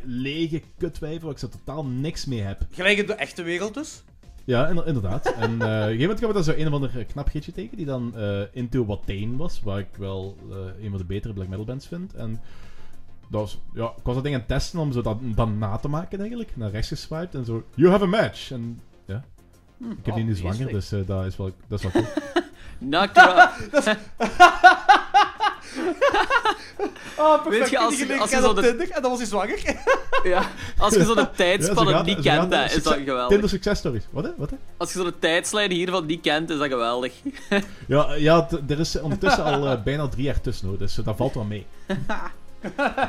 [0.05, 2.67] lege kutwijven waar ik zo totaal niks mee heb.
[2.71, 4.03] Gelijk in de echte wereld dus.
[4.45, 5.27] Ja, inder- inderdaad.
[5.35, 7.29] en eh, op een gegeven moment kwam ik dan zo een of ander eh, knap
[7.29, 8.15] gietje tegen, die dan
[8.53, 10.37] Into Watain was, waar ik wel
[10.81, 12.15] een van de betere black metal bands vind.
[12.15, 12.41] En
[13.31, 15.77] dat was, ja, ik was dat ding aan het testen om zo dat dan na
[15.77, 16.57] te maken eigenlijk.
[16.57, 18.51] Naar rechts geswiped en zo, you have a match.
[18.51, 19.25] En ja,
[19.79, 22.07] ik heb die oh, nu zwanger, dus eh, dat, is wel, dat is wel cool.
[27.19, 29.29] Oh, Weet je, als- Die als je zo op de- Tinder en dan was hij
[29.29, 29.77] zwanger.
[30.23, 30.43] ja.
[30.79, 33.29] Als je zo'n tijdspanne gaat- niet kent, hè, is dat succes- geweldig.
[33.29, 34.05] Tinder success stories.
[34.11, 34.31] Wat hè?
[34.37, 34.57] Wat hè?
[34.77, 37.13] Als je zo'n tijdslijn hiervan niet kent, is dat geweldig.
[37.87, 41.05] Ja, ja t- er is ondertussen al eh, bijna drie jaar tussen, hoor, dus eh,
[41.05, 41.67] dat valt wel mee.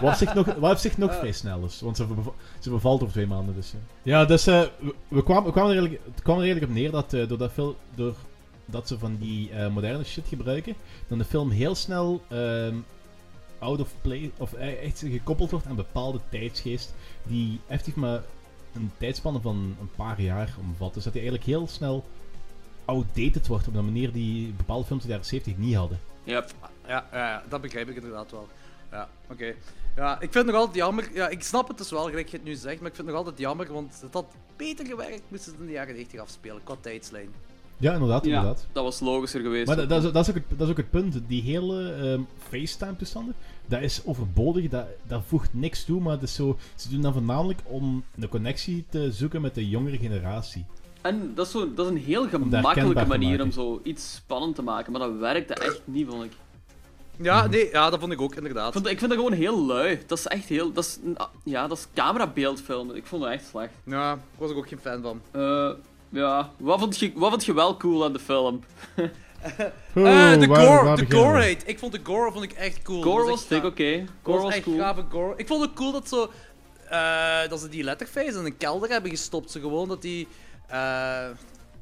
[0.01, 3.01] Wat zich nog, wat op zich nog vrij snel is, want ze, beva- ze bevalt
[3.01, 3.55] over twee maanden.
[3.55, 3.79] Dus, ja.
[4.03, 6.77] ja, dus eh, we, we kwamen, we kwamen er eigenlijk, het kwam er eigenlijk op
[6.77, 10.75] neer dat eh, doordat, veel, doordat ze van die eh, moderne shit gebruiken,
[11.07, 12.75] dan de film heel snel ehm,
[13.59, 16.93] out of play, of e- echt gekoppeld wordt aan een bepaalde tijdsgeest,
[17.23, 18.21] die effectief maar
[18.73, 20.93] een tijdspanne van een paar jaar omvat.
[20.93, 22.05] Dus dat die eigenlijk heel snel
[22.85, 25.99] outdated wordt op een manier die bepaalde films uit de jaren 70 niet hadden.
[26.23, 26.45] Ja.
[26.87, 28.47] Ja, ja, ja, dat begrijp ik inderdaad wel.
[28.91, 29.53] Ja, oké.
[29.95, 31.09] Ja, ik vind het nog altijd jammer.
[31.13, 33.15] Ja, ik snap het dus wel, gelijk je het nu zegt, maar ik vind het
[33.15, 34.25] nog altijd jammer, want het had
[34.55, 37.29] beter gewerkt moesten ze het in de jaren 90 afspelen, qua tijdslijn.
[37.77, 38.67] Ja, inderdaad, ja, inderdaad.
[38.71, 39.67] dat was logischer geweest.
[39.67, 41.19] Maar dat, dat, is, dat, is ook het, dat is ook het punt.
[41.27, 46.35] Die hele ehm, FaceTime-toestanden, dat is overbodig, dat, dat voegt niks toe, maar het is
[46.35, 50.65] zo, ze doen dat voornamelijk om een connectie te zoeken met de jongere generatie.
[51.01, 54.61] En dat is, zo, dat is een heel gemakkelijke manier om zo iets spannend te
[54.61, 56.31] maken, maar dat werkte echt niet, vond ik.
[57.17, 58.67] Ja, nee, ja, dat vond ik ook inderdaad.
[58.67, 59.99] Ik, vond, ik vind dat gewoon heel lui.
[60.07, 60.71] Dat is echt heel...
[60.71, 62.95] Dat is, een- ja, dat is camerabeeldfilmen.
[62.95, 63.73] Ik vond dat echt slecht.
[63.85, 65.21] Ja, daar was ik ook geen fan van.
[65.31, 65.69] Eh,
[66.09, 68.63] ja, wat vond, je, wat vond je wel cool aan de film?
[69.93, 71.49] Eh, de waar- gore, waar de gore.
[71.65, 73.01] Ik vond de gore vond ik echt cool.
[73.01, 74.05] Gore Dat was dik, oké.
[74.23, 74.77] Gore was was echt cool.
[74.77, 75.33] gave gore.
[75.37, 76.31] Ik vond het cool dat zo...
[76.89, 79.51] eh, dat ze die letterface in een kelder hebben gestopt.
[79.51, 80.27] Ze gewoon dat die...
[80.67, 81.25] eh,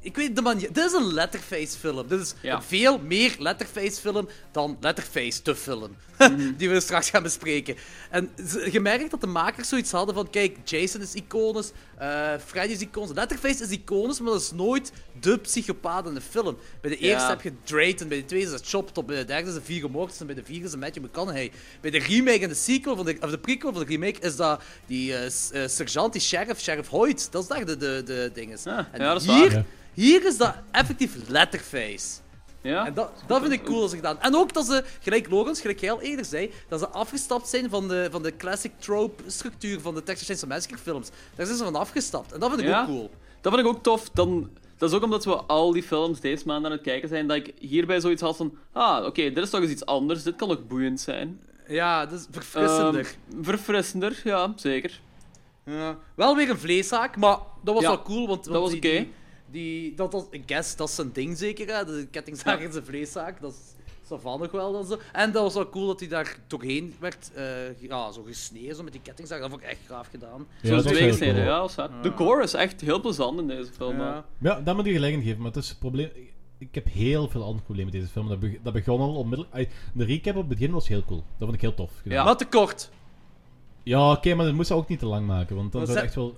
[0.00, 0.72] ik weet de manier...
[0.72, 2.08] Dit is een letterface film.
[2.08, 2.54] Dit is Ja.
[2.54, 5.96] een veel meer letterface film dan letterface de film.
[6.18, 6.52] Mhm.
[6.56, 7.76] die we straks gaan bespreken.
[8.10, 8.30] En
[8.70, 10.30] je merkt dat de makers zoiets hadden van...
[10.30, 11.70] Kijk, Jason is iconisch.
[12.00, 13.14] Eh, Freddy is iconisch.
[13.14, 16.56] Letterface is iconisch, maar dat is nooit de psychopaat in de film.
[16.80, 17.12] Bij de Ja.
[17.12, 19.54] eerste heb je Drayton, bij de tweede is het Chop Top, bij de derde is
[19.54, 21.50] de Viggo Mortensen, bij de vierde is het Matthew McConaughey.
[21.80, 24.36] Bij de remake en de sequel, van de, of de prequel van de remake, is
[24.36, 27.32] dat die eh, eh, sergeant, die sheriff, Sheriff Hoyt.
[27.32, 28.66] Dat is daar de, de, de ding is.
[28.66, 29.52] Ah, en ja, dat is hier, waar.
[29.52, 29.64] Ja.
[29.94, 32.06] hier is dat effectief letterface.
[32.62, 32.86] Ja?
[32.86, 34.20] En dat, dat vind ik cool als ik gedaan.
[34.20, 37.70] En ook dat ze, gelijk Logans, gelijk jij al eerder zei, dat ze afgestapt zijn
[37.70, 41.08] van de, van de classic trope structuur van de Texas Chainsaw Massacre films.
[41.34, 42.32] Daar zijn ze van afgestapt.
[42.32, 42.80] En dat vind ik Ja?
[42.80, 43.10] ook cool.
[43.40, 44.10] Dat vind ik ook tof.
[44.10, 47.26] Dan, dat is ook omdat we al die films deze maand aan het kijken zijn,
[47.26, 48.54] dat ik hierbij zoiets had van...
[48.72, 50.22] Ah, oké, dit is toch eens iets anders.
[50.22, 51.40] Dit kan ook boeiend zijn.
[51.68, 53.14] Ja, dat is verfrissender.
[53.32, 55.00] Ehm, verfrissender, ja, zeker.
[55.64, 55.96] Ja.
[56.14, 59.06] Wel weer een vleeshaak, maar dat was Ja, wel cool, want, dat was oké.
[59.50, 61.84] Die- dat ik guess, dat is zijn ding zeker, hè.
[61.84, 63.58] De kettingzaag is een vleeshaak, dat is
[64.08, 64.98] Savan nog wel dan zo.
[65.12, 68.82] En dat was wel cool dat hij daar doorheen werd, eh, ja, zo gesneden, zo
[68.82, 69.40] met die kettingzaag.
[69.40, 70.46] Dat vond ik echt gaaf gedaan.
[70.62, 71.68] Ja, dat was twee gesneden, cool.
[71.76, 72.02] ja.
[72.02, 73.96] De gore is echt heel plezant in deze film.
[74.00, 74.24] Ja.
[74.38, 76.10] Ja, dat moet je gelijk in geven, maar het is het probleem...
[76.58, 78.28] Ik heb heel veel andere problemen met deze film.
[78.28, 79.70] Dat, be- dat begon al onmiddellijk...
[79.94, 81.18] De recap op het begin was heel cool.
[81.38, 81.90] Dat vond ik heel tof.
[82.02, 82.18] gedaan.
[82.18, 82.24] Ja.
[82.24, 82.90] Maar te kort.
[83.82, 86.06] Ja, oké, maar dat moest ook niet te lang maken, want dan zou ze- het
[86.06, 86.34] echt wel...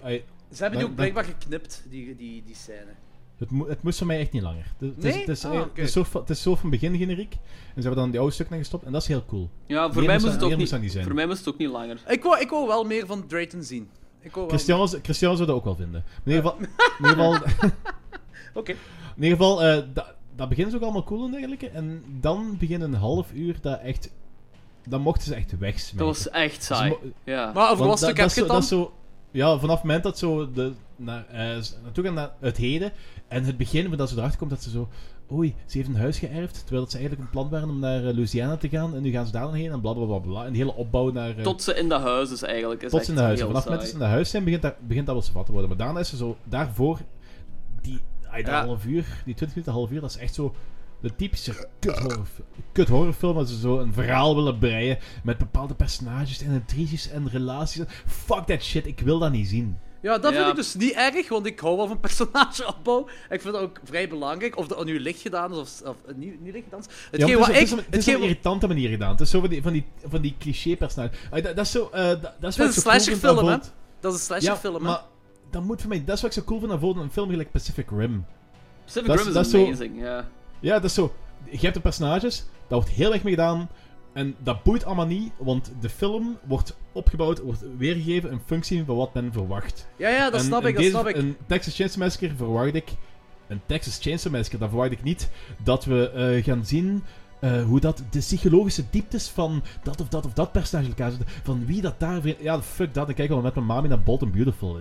[0.53, 2.93] Ze hebben die ook blijkbaar geknipt, die, die, die scène.
[3.39, 4.65] het, mo- het moest voor mij echt niet langer.
[4.79, 5.21] Het, het is, Nee?
[5.21, 5.81] het, is, Ah, oké.
[5.81, 7.33] het, is zo van, het is zo van begin generiek.
[7.33, 7.39] En
[7.75, 9.51] ze hebben dan die oude stukken gestopt en dat is heel cool.
[9.67, 11.05] Ja, voor mij moest het ook niet, niet zijn.
[11.05, 12.01] voor mij moest het ook niet langer.
[12.07, 13.89] Ik wou, ik wou wel meer van Drayton zien.
[14.21, 14.59] Ik wou wel...
[14.59, 16.05] Christian, Christian zou dat ook wel vinden.
[16.25, 16.59] In ieder geval...
[16.99, 17.35] In ieder geval
[18.61, 18.71] Oké.
[19.17, 21.69] In ieder geval, eh, dat, dat begint dus ook allemaal cool en dergelijke.
[21.69, 24.11] En dan begint een half uur dat echt...
[24.89, 25.97] Dan mochten ze echt wegsmijten.
[25.99, 26.97] Dat was echt saai.
[27.25, 27.53] Ja.
[27.53, 28.61] Maar over wat stuk heb is je het dan?
[28.61, 28.93] dat is zo,
[29.33, 31.25] ja, vanaf het moment dat zo de, naar,
[31.61, 32.93] z- naartoe gaan naar het heden
[33.29, 34.89] en het begin, dat ze erachter komt dat ze zo,
[35.33, 37.99] oei, ze heeft een huis geërfd, terwijl dat ze eigenlijk een plan waren om naar
[38.07, 40.19] eh, Louisiana te gaan en nu gaan ze daar dan heen en bla bla bla
[40.19, 40.45] bla.
[40.45, 41.37] En die hele opbouw naar...
[41.37, 42.83] eh, Tot ze in dat huis is eigenlijk.
[42.83, 43.41] Is tot ze in de huis.
[43.41, 45.53] Vanaf het moment dat ze in de huis zijn, begint dat, begint dat wel te
[45.53, 45.69] worden.
[45.69, 46.99] Maar daarna is ze zo, daarvoor,
[47.81, 48.01] die,
[48.45, 48.65] Ja.
[48.67, 50.55] half uur, die 20 minuten, half uur, dat is echt zo
[51.03, 51.69] de typische
[52.73, 57.29] kut horrorfilm, waar ze zo een verhaal willen breien met bepaalde personages en intriges en
[57.31, 57.83] relaties.
[58.07, 59.79] Fuck that shit, ik wil dat niet zien.
[60.03, 60.37] Ja, dat Ja.
[60.39, 63.09] vind ik dus niet erg, want ik hou wel van personageopbouw.
[63.31, 64.57] Ik vind dat ook vrij belangrijk.
[64.57, 66.87] Of dat nu licht gedaan is of, of eh, niet, niet licht gedaan is.
[67.27, 67.79] Ja, wat het is, ik...
[67.79, 69.11] op- het is op een wat- irritante manier gedaan.
[69.11, 71.19] Het is zo van die, van die, van die cliché-personages.
[71.31, 71.89] Ay, Dat, dat is zo...
[71.93, 73.57] eh, dat, dat is wat is ik een slasherfilm, hè?
[74.01, 74.81] Dat is een slasherfilm, hè?
[74.81, 75.03] maar
[75.51, 76.05] dat moet voor mij...
[76.05, 78.25] Dat is wat ik zo cool vind aan een film gelijk Pacific Rim.
[78.85, 80.29] Pacific dat Rim is dat amazing, ja.
[80.63, 81.13] Ja, dat is zo.
[81.51, 83.69] Je hebt de personages, daar wordt heel erg mee gedaan.
[84.13, 88.97] En dat boeit allemaal niet, want de film wordt opgebouwd, wordt weergegeven in functie van
[88.97, 89.89] wat men verwacht.
[89.97, 91.17] Ja, ja, dat En- snap en ik, dat deze- snap ik.
[91.17, 92.91] Een Texas Chainsaw Massacre verwacht ik...
[93.49, 95.31] Een Texas Chainsaw Massacre, dan verwacht ik niet
[95.65, 97.03] dat we eh, gaan zien...
[97.41, 101.29] eh, hoe dat de psychologische dieptes van dat of dat of dat personage elkaar zitten.
[101.43, 102.21] Van wie dat daar...
[102.43, 103.09] Ja, fuck dat.
[103.09, 104.79] Ik kijk wel met mijn mami naar Bold and Beautiful.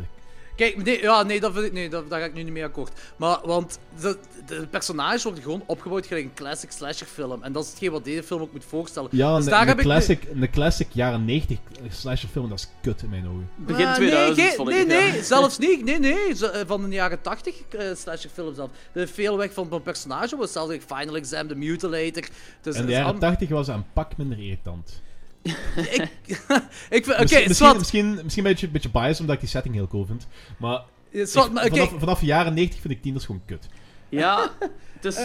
[0.62, 2.64] Kijk, nee, ja, nee, dat vind ik, nee dat, daar ga ik nu niet mee
[2.64, 2.92] akkoord.
[3.16, 7.44] Maar, want de, de personages worden gewoon opgebouwd gelijk een classic slasher film.
[7.44, 9.10] En dat is hetgeen wat deze film ook moet voorstellen.
[9.12, 11.58] Ja, Dus een, daar een heb ik nu- classic, een classic jaren 90
[11.90, 13.50] slasherfilm, dat is kut in mijn ogen.
[13.56, 14.88] Begin Ah, 2000 nee, geen- vond nee, ik.
[14.88, 15.24] nee, ja.
[15.36, 15.84] zelfs niet.
[15.86, 18.70] Nee, nee, eh, van de jaren 80 uh, slasherfilms zelf.
[18.92, 22.24] Er is veel weg van van personage, was zelfs like Final Exam, The Mutilator.
[22.62, 25.02] Dus In het de jaren am- 80 was dat een pak minder irritant.
[25.98, 26.10] ik,
[26.90, 30.28] ik vind, misschien, misschien, een beetje, beetje biased omdat ik die setting heel cool vind.
[30.58, 31.76] Maar, Eh, zwart, ik- maar oké.
[31.76, 33.68] vanaf, vanaf de jaren 90 vind ik tieners gewoon kut.
[34.10, 34.50] Ja,
[35.00, 35.20] het is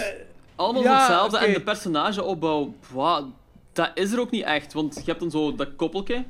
[0.54, 1.38] allemaal ja, hetzelfde.
[1.38, 3.28] En de personageopbouw, wow,
[3.72, 4.72] dat is er ook niet echt.
[4.72, 6.24] Want je hebt dan zo dat koppeltje,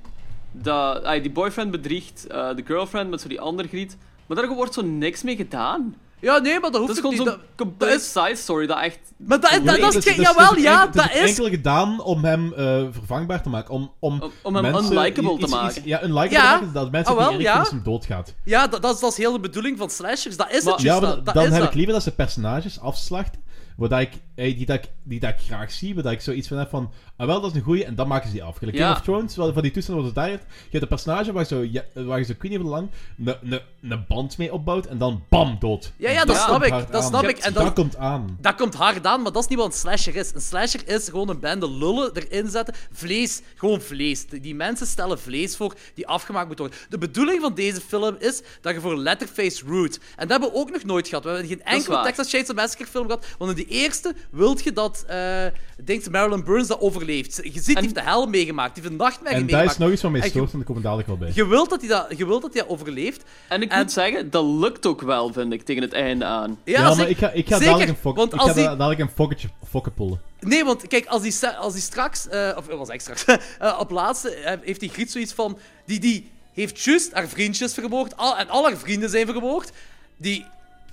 [0.53, 3.97] dat, die boyfriend bedriegt eh, de girlfriend met zo die andere griet.
[4.27, 5.95] Maar daar wordt zo niks mee gedaan.
[6.21, 7.29] Ja, nee, maar dat Dat hoeft is ook gewoon niet.
[7.29, 8.99] zo'n Dat- compleet dat is- side story dat echt...
[9.17, 12.53] Maar dat, dat, is het Jawel, ook ja, enkel- dat is enkel gedaan om hem
[12.53, 13.75] eh, vervangbaar te maken.
[13.75, 15.83] Om, om, Om- om hem mensen unlikable iets- te iets- maken.
[15.85, 16.53] ja, unlikable Ja.
[16.55, 16.73] te maken.
[16.73, 17.59] Dat mensen Ah, wel, niet erg ja.
[17.59, 18.35] als hem doodgaat.
[18.45, 20.37] Ja, dat, dat, is, dat is heel de bedoeling van slashers.
[20.37, 21.03] Dat is Maar- het Ja, juist.
[21.03, 21.69] maar dat, dat dan is heb dat.
[21.69, 23.41] ik liever dat ze personages afslachten.
[23.77, 25.95] Waar dat ik, eh, die, dat ik, die dat ik graag zie.
[25.95, 26.93] Waar dat ik zoiets van heb van.
[27.17, 27.85] Ah, wel, dat is een goeie.
[27.85, 28.57] En dan maken ze die af.
[28.57, 28.85] Gelijk Ja.
[28.87, 30.45] Game of Thrones, wel, van die toestanden wat het daar hebt.
[30.49, 32.71] Je hebt een personage waar je zo, ja, waar je zo ik weet niet hoe
[32.71, 32.89] lang.
[33.25, 34.87] een- een- een band mee opbouwt.
[34.87, 35.93] En dan bam, dood.
[35.97, 37.03] Ja, ja, dat snap ik, dat aan.
[37.03, 37.39] snap ik.
[37.39, 38.39] En dat dat- komt aan.
[38.41, 40.35] Dat komt hard aan, maar dat is niet wat een slasher is.
[40.35, 42.75] Een slasher is gewoon een bende lullen erin zetten.
[42.93, 44.27] Vlees, gewoon vlees.
[44.27, 46.79] Die mensen stellen vlees voor die afgemaakt moet worden.
[46.89, 49.95] De bedoeling van deze film is dat je voor Letterface root.
[50.17, 51.25] En dat hebben we ook nog nooit gehad.
[51.25, 52.03] We hebben geen enkele.
[52.03, 53.27] Texas Chainsaw Massacre film gehad.
[53.39, 55.45] Want in die eerste wilt je dat, eh
[55.85, 57.37] denkt Marilyn Burns dat overleeft.
[57.43, 58.75] Je ziet, die heeft de hel meegemaakt.
[58.75, 59.79] Die heeft de nachtmerrie En daar meegemaakt.
[59.79, 60.53] is nog iets van je- stoort.
[60.53, 61.31] En daar komen we dadelijk wel bij.
[61.35, 63.25] Je wilt dat hij dat, je wilt dat hij dat overleeft.
[63.49, 66.59] En ik En- moet zeggen, dat lukt ook wel, vind ik, tegen het einde aan.
[66.65, 68.55] Ja, Ja, maar ik ga, ik ga zeker, dadelijk een fok, want ik als ga
[68.55, 70.21] die- da- dadelijk een fokketje, fokken pullen.
[70.41, 73.25] Nee, want kijk, als hij, als hij straks, eh, of wat was ik straks,
[73.59, 77.75] Eh, op laatste eh, heeft die Griet zoiets van, die, die heeft juist haar vriendjes
[77.75, 79.71] vermoord, al, en al haar vrienden zijn vermoord.
[80.17, 80.45] Die,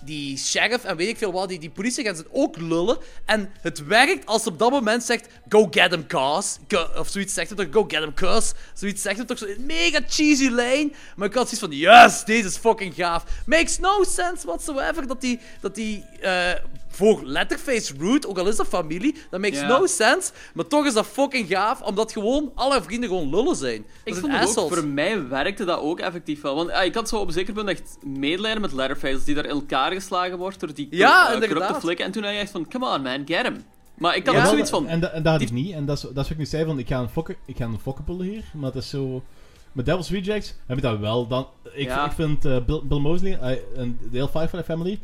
[0.06, 2.98] die sheriff en weet ik veel wat, die, die politieagenten ook lullen.
[3.26, 6.06] En het werkt als ze op dat moment zegt, go get him.
[6.08, 8.52] Go- Of zoiets zegt het toch, go get him, cuz.
[8.74, 10.94] Zoiets zegt het toch, zo'n mega cheesy lijn.
[11.16, 13.24] Maar ik had zoiets van, yes, deze is fucking gaaf.
[13.46, 16.52] Makes no sense whatsoever dat die, dat die eh,
[16.96, 20.32] voor Letterface root, ook al is dat familie, dat makes no sense.
[20.54, 23.78] Maar toch is dat fucking gaaf, omdat gewoon alle vrienden gewoon lullen zijn.
[23.82, 24.74] Dat Ik vond het ook, assholes.
[24.78, 26.56] voor mij werkte dat ook effectief wel.
[26.56, 29.46] Want ah, ik had zo op een zeker punt echt medelijden met Letterface, die daar
[29.46, 31.58] in elkaar geslagen wordt door die Ja, inderdaad.
[31.58, 32.06] corrupte flikken.
[32.06, 33.64] En toen had je echt van, come on man, get him.
[33.94, 34.42] Maar ik had Ja.
[34.44, 35.74] ook zoiets van, En, da- en dat had ik niet.
[35.74, 37.58] En dat is, dat is wat ik nu zei, van ik ga een fokken, ik
[37.58, 38.44] ga een fokken pullen hier.
[38.54, 39.24] Maar het is zo...
[39.72, 41.28] Met Devil's Rejects heb ik dat wel.
[41.28, 42.06] Dan, ik, Ja.
[42.06, 45.00] ik vind eh, Bill, Bill Mosley eh, en de hele Firefly Family...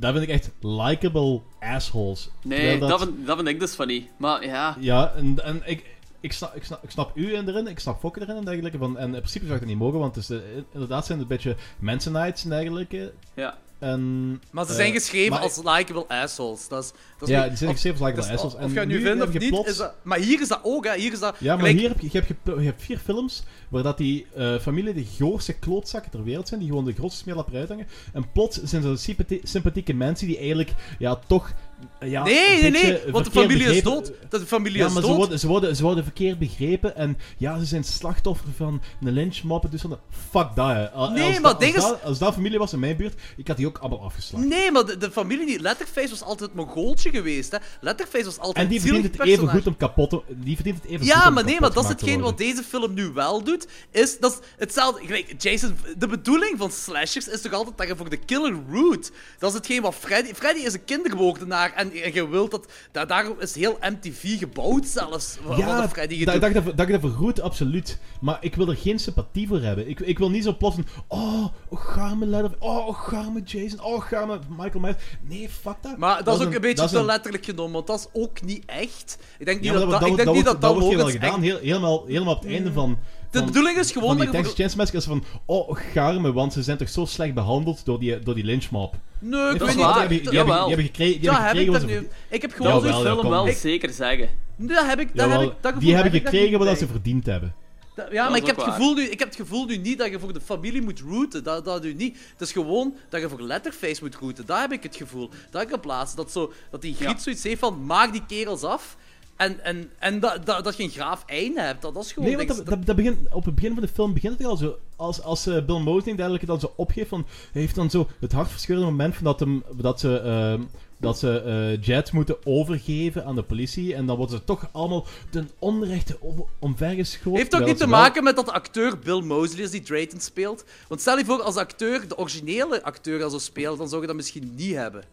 [0.00, 2.30] Daar vind ik echt likable assholes.
[2.42, 4.08] nee, dat, vind, dat vind ik dus funny.
[4.16, 5.84] Maar ja, Ja, en, en ik,
[6.20, 8.78] ik, snap, ik, snap, ik snap u erin, ik snap Fokker erin en dergelijke.
[8.78, 11.18] Van, en in principe zou ik dat niet mogen, want het is, eh, inderdaad zijn
[11.18, 13.12] het een beetje Mensenites en dergelijke.
[13.34, 13.58] ja.
[13.80, 16.68] En, Maar ze eh, zijn geschreven als likable assholes.
[16.68, 18.54] Dat is, dat is Ja, die zijn of- geschreven als likable assholes.
[18.54, 19.94] Of En je het nu vindt of je niet, plots- is dat...
[20.02, 20.94] Maar hier is dat ook, hè.
[20.96, 21.36] Hier is dat...
[21.38, 23.96] Ja, maar gelijk- hier heb je, je, hebt, je, je hebt vier films waar dat
[23.98, 27.86] die eh, familie de grootste klootzakken ter wereld zijn, die gewoon de grootste smeerlapper uithangen.
[28.12, 31.52] En plots zijn ze sympathie- sympathieke mensen die eigenlijk ja, toch
[32.00, 34.12] Ja, nee, nee, nee, want de familie is dood.
[34.30, 35.16] De familie Ja, is maar ze dood.
[35.16, 39.70] worden, ze, worden, ze worden verkeerd begrepen en ja, ze zijn slachtoffer van een lynchmob.
[39.70, 39.98] Dus van de,
[40.30, 40.90] fuck dat, hè.
[40.90, 43.20] Al- Nee, als maar dat, als, is- dat, als dat familie was in mijn buurt,
[43.36, 44.44] ik had die ook allemaal afgeslacht.
[44.44, 45.60] Nee, maar de, de familie niet.
[45.60, 47.58] Letterface was altijd het Mongooltje geweest, hè.
[47.80, 50.20] Letterface was altijd En die verdient het even goed om kapot te...
[50.28, 53.06] Die verdient het even Ja, maar nee, maar dat is hetgeen wat deze film nu
[53.12, 53.66] wel doet.
[53.90, 55.06] Is, dat is hetzelfde.
[55.06, 59.10] Gelijk, Jason, de bedoeling van slashers is toch altijd dat je voor de killer root.
[59.38, 60.32] Dat is hetgeen wat Freddy.
[60.34, 61.69] Freddy is een kindermoordenaar.
[61.74, 62.66] En, en je wilt dat.
[62.92, 65.38] da- Daarom is heel MTV gebouwd zelfs.
[65.56, 67.98] Ja, wat Freddy dat, dat, dat, dat ik dat vergoed, absoluut.
[68.20, 69.88] Maar ik wil er geen sympathie voor hebben.
[69.88, 70.86] Ik, ik wil niet zo plots een...
[71.06, 72.52] Oh, oh, garme Leather...
[72.58, 73.80] Oh, garme Jason...
[73.84, 74.96] Oh, garme Michael Myers...
[75.28, 75.96] Nee, fuck dat.
[75.96, 78.42] Maar dat, is ook een, beetje dat te een- letterlijk genomen, want dat is ook
[78.42, 79.18] niet echt.
[79.38, 80.70] Ik denk niet Ja, dat, dat, dat, ik wordt- denk niet dat wordt- dat dat
[80.72, 81.42] wordt wel Logans gedaan.
[81.42, 82.98] echt- Heel, helemaal, helemaal op het einde van...
[83.30, 85.24] De bedoeling is gewoon van die dat je Texas is van...
[85.44, 88.94] Oh, garme, want ze zijn toch zo slecht behandeld door die, door die lynchmob.
[89.18, 89.84] Nee, ik weet is niet.
[89.84, 89.92] waar.
[89.92, 90.58] Die hebben, die, hebben, Jawel.
[90.58, 91.96] die hebben gekregen, die Ja, hebben heb ik dat wat nu?
[91.96, 92.34] ze...
[92.34, 94.28] Ik heb Dat gewoon ja, film wel zeker zeggen.
[94.56, 96.86] Dat heb ik, dat heb ik, dat die hebben heb ik daar gekregen wat ze
[96.86, 97.54] verdiend hebben.
[97.96, 100.10] Ja, Dat maar ik heb, het gevoel nu, ik heb het gevoel nu niet dat
[100.10, 101.44] je voor de familie moet rooten.
[101.44, 102.18] Dat, dat doe niet.
[102.32, 104.46] Het is gewoon dat je voor Letterface moet rooten.
[104.46, 105.30] Daar heb ik het gevoel.
[105.50, 106.14] Dat ik op plaats.
[106.14, 107.18] Dat, zo, dat die griet Ja.
[107.18, 108.96] zoiets heeft van, maak die kerels af.
[109.40, 111.82] En, en, en dat, dat, dat je een graaf einde hebt.
[111.82, 113.88] Dat, dat is gewoon Nee, want dat, dat, dat begint, op het begin van de
[113.88, 114.78] film begint het al zo.
[114.96, 117.26] Als, als eh, Bill Mosley duidelijk dan zo opgeeft van...
[117.52, 120.20] Hij heeft dan zo het hartverscheurende moment van dat, hem, dat ze...
[120.20, 120.62] ehm,
[120.98, 123.94] dat ze eh, Jet moeten overgeven aan de politie.
[123.94, 127.38] En dan worden ze toch allemaal ten onrechte om, omvergeschoten.
[127.38, 130.20] Heeft ook niet te wel- maken met dat de acteur Bill Mosley is die Drayton
[130.20, 130.64] speelt.
[130.88, 134.00] Want stel je voor, als de acteur, de originele acteur dat zo speelt, dan zou
[134.00, 135.04] je dat misschien niet hebben.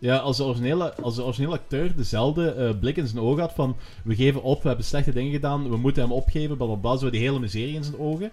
[0.00, 3.52] Ja, als de originele, als de originele acteur dezelfde eh, blik in zijn ogen had
[3.52, 3.76] van...
[4.04, 6.96] We geven op, we hebben slechte dingen gedaan, we moeten hem opgeven, blablabla.
[6.96, 8.30] Zo die hele miserie in zijn ogen.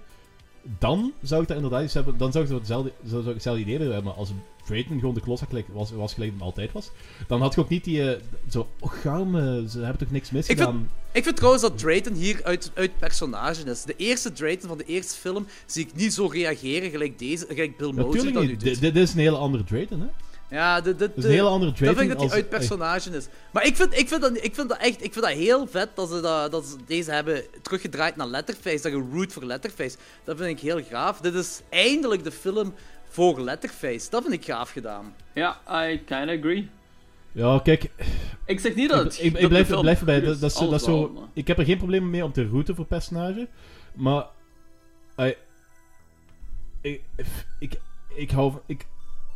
[0.80, 2.18] Dan zou ik dat inderdaad iets hebben...
[2.18, 4.04] Dan zou ik hetzelfde, zou, zou ik hetzelfde idee hebben.
[4.04, 4.32] Maar als
[4.66, 6.92] Drayton gewoon de klootzak was, was gelijk hem altijd was...
[7.28, 8.12] Dan had je ook niet die...
[8.12, 8.92] eh, zo, oh
[9.68, 10.90] ze hebben toch niks Ik vind- misgedaan.
[11.12, 13.84] Ik vind trouwens dat Drayton hier uit, uit personage is.
[13.84, 17.78] De eerste Drayton van de eerste film zie ik niet zo reageren gelijk, deze, gelijk
[17.78, 18.60] Bill dat nu niet.
[18.64, 18.80] doet.
[18.80, 20.08] Dit is een hele andere Drayton, hè?
[20.50, 22.50] Ja, de, de, Dat is een hele andere Dat vind ik dat hij als- uit
[22.50, 23.28] personage is.
[23.52, 25.90] Maar ik vind, ik, vind dat, ik vind dat echt ik vind dat heel vet
[25.96, 28.82] dat ze, dat, dat ze deze hebben teruggedraaid naar Letterface.
[28.82, 29.98] Dat je root voor Letterface.
[30.24, 31.20] Dat vind ik heel gaaf.
[31.20, 32.74] Dit is eindelijk de film
[33.08, 34.10] voor Letterface.
[34.10, 35.14] Dat vind ik gaaf gedaan.
[35.34, 35.58] Ja,
[35.92, 36.70] I kinda agree.
[37.32, 37.90] Ja, kijk,
[38.46, 39.18] Ik zeg niet dat het...
[39.20, 40.22] ik, ik, ik blijf, blijf erbij.
[40.22, 42.32] Dat, dat is, zo- Alles dat zo, maar- ik heb er geen probleem mee om
[42.32, 43.48] te routen voor personage.
[43.94, 44.26] Maar.
[45.20, 45.36] I,
[46.82, 47.02] ik,
[47.60, 47.80] ik,
[48.16, 48.62] ik hou van.
[48.66, 48.86] Ik,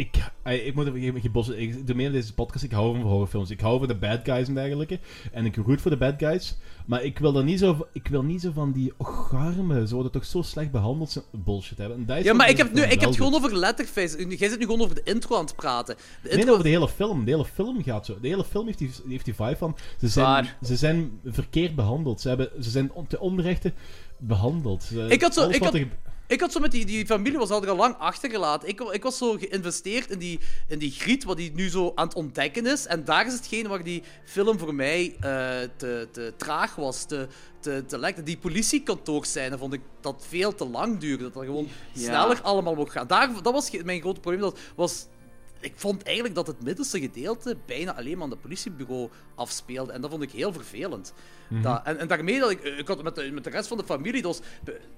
[0.02, 0.32] ik,
[0.66, 1.50] ik moet even bos.
[1.50, 2.64] Ik doe meer deze podcast.
[2.64, 3.50] Ik hou van horrorfilms.
[3.50, 5.00] Ik hou van de bad guys en dergelijke.
[5.32, 6.58] En ik root voor de bad guys.
[6.86, 9.88] Maar ik wil, er niet zo, ik wil niet zo van die ocharmen.
[9.88, 11.12] Ze worden toch zo slecht behandeld.
[11.12, 11.98] ze- Bullshit hebben.
[11.98, 14.28] En dat is Ja, maar ik heb, nu, ik heb het gewoon over Letterface.
[14.38, 15.96] Jij zit nu gewoon over de intro aan het praten.
[15.96, 16.52] De Nee, intro...
[16.52, 17.26] over de hele film.
[17.26, 18.18] De hele film gaat zo.
[18.22, 19.76] De hele film heeft die, heeft die vibe van.
[20.00, 20.58] Ze zijn, Waar.
[20.64, 22.22] ze zijn verkeerd behandeld.
[22.22, 23.74] Ze, hebben, ze zijn te onrechte
[24.18, 24.84] behandeld.
[24.84, 25.88] Ze- Ik had zo- ik had- er-
[26.32, 28.67] Ik had zo met die, die familie was al er al lang achtergelaten.
[28.70, 32.08] Ik, ik was zo geïnvesteerd in die, in die griet, wat die nu zo aan
[32.08, 32.86] het ontdekken is.
[32.86, 35.20] En daar is hetgeen waar die film voor mij eh,
[35.76, 37.28] te, te traag was, te,
[37.60, 38.26] te, te lek.
[38.26, 41.24] Die politiekantoorscène vond ik dat veel te lang duurde.
[41.24, 42.02] Dat er gewoon Ja.
[42.02, 43.08] sneller allemaal mocht gaan.
[43.08, 44.41] Daar, dat was mijn grote probleem.
[44.41, 45.06] Dat was
[45.62, 49.91] ik vond eigenlijk dat het middelste gedeelte bijna alleen maar aan de politiebureau afspeelde.
[49.91, 51.13] En dat vond ik heel vervelend.
[51.62, 52.63] dat, en, en daarmee dat ik...
[52.63, 54.21] Ik had met de, met de rest van de familie...
[54.21, 54.47] Dat, was-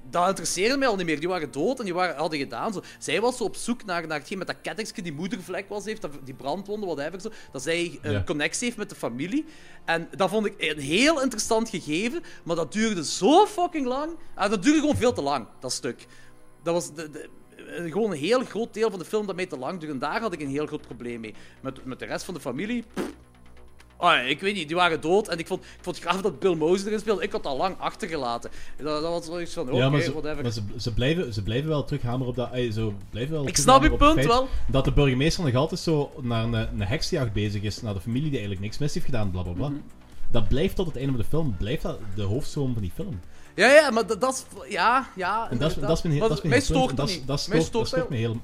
[0.10, 1.20] dat interesseerde mij al niet meer.
[1.20, 2.74] Die waren dood en die waren, hadden gedaan.
[2.74, 2.82] Zo.
[3.00, 6.08] Zij was zo op zoek naar, naar hetgeen met dat kettingske die moedervlek was heeft.
[6.24, 7.22] Die brandwonden, whatever.
[7.22, 8.24] Zo, dat zij een Ja.
[8.24, 9.46] connectie heeft met de familie.
[9.86, 12.24] En dat vond ik een heel interessant gegeven.
[12.44, 14.12] Maar dat duurde zo fucking lang.
[14.36, 16.06] Ah, dat duurde gewoon veel te lang, dat stuk.
[16.64, 17.28] Dat was de, de- eh,
[17.66, 19.94] gewoon een heel groot deel van de film dat mij te lang duurde.
[19.94, 21.34] En daar had ik een heel groot probleem mee.
[21.62, 22.84] Met, met de rest van de familie...
[22.94, 23.12] pff.
[24.04, 25.28] Ja, ik weet niet, die waren dood.
[25.28, 27.24] En ik vond, ik vond het graag dat Bill Mosley erin speelde.
[27.24, 28.52] Ik had dat lang achtergelaten.
[28.78, 30.44] Dat, dat was zoiets van, oké, ja, maar, ze, whatever.
[30.44, 32.52] maar ze, ze, blijven, ze blijven wel terughameren op dat.
[32.52, 34.48] ey, zo blijven wel Ik snap je punt wel.
[34.68, 37.82] Dat de burgemeester nog altijd zo naar een, een heksjacht bezig is.
[37.82, 39.68] Naar de familie die eigenlijk niks mis heeft gedaan, bla bla bla.
[39.68, 39.80] Mhm.
[40.32, 41.56] Dat blijft tot het einde van de film.
[41.58, 43.20] Blijft dat de hoofdstroom van die film.
[43.56, 44.72] Ja, ja, maar dat, dat is...
[44.72, 46.78] Ja, ja, En dat is, dat is mijn, dat is mijn mij heel punt.
[46.80, 47.28] stoort dat, dat is- niet.
[47.28, 48.38] dat Mij stoort, dat stoort stoort me heel,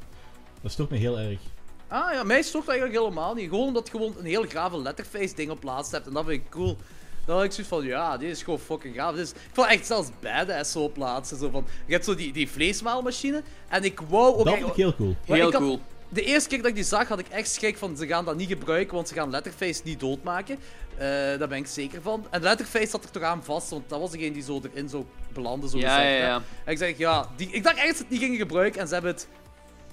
[0.62, 1.40] dat stoort me heel erg.
[1.88, 3.50] Ah ja, mij stoort eigenlijk helemaal niet.
[3.50, 6.08] Gewoon omdat je gewoon een heel grave letterface ding op plaats hebt.
[6.08, 6.78] En dat vind ik cool.
[7.26, 9.16] Dan had ik zoiets van, ja, dit is gewoon fucking gaaf.
[9.16, 11.38] Dit is, ik vond echt zelfs badass zo plaatsen.
[11.38, 13.44] Zo van, je hebt zo die, die vleesmaalmachine.
[13.68, 15.16] En ik wou ook Dat vind ik heel cool.
[15.26, 15.80] Heel had- cool.
[16.10, 18.36] De eerste keer dat ik die zag, had ik echt schrik van ze gaan dat
[18.36, 20.58] niet gebruiken, want ze gaan Letterface niet doodmaken.
[21.00, 22.26] Eh, daar ben ik zeker van.
[22.30, 25.04] En Letterface zat er toch aan vast, want dat was degene die zo erin zou
[25.34, 26.18] belanden, zo Ja, gezegd.
[26.20, 26.42] ja, ja.
[26.66, 28.88] En ik zeg, ja, die, ik dacht echt dat ze het niet gingen gebruiken en
[28.88, 29.28] ze hebben het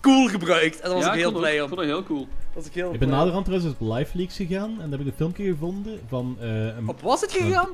[0.01, 0.81] cool gebruikt.
[0.81, 1.69] En daar was ja, ik heel blij om.
[1.69, 2.29] vond het heel cool.
[2.55, 5.07] Was ik heel Ik ben naderhand trouwens op Live Leaks gegaan en daar heb ik
[5.07, 7.69] een filmpje gevonden van eh, een Op was het gegaan?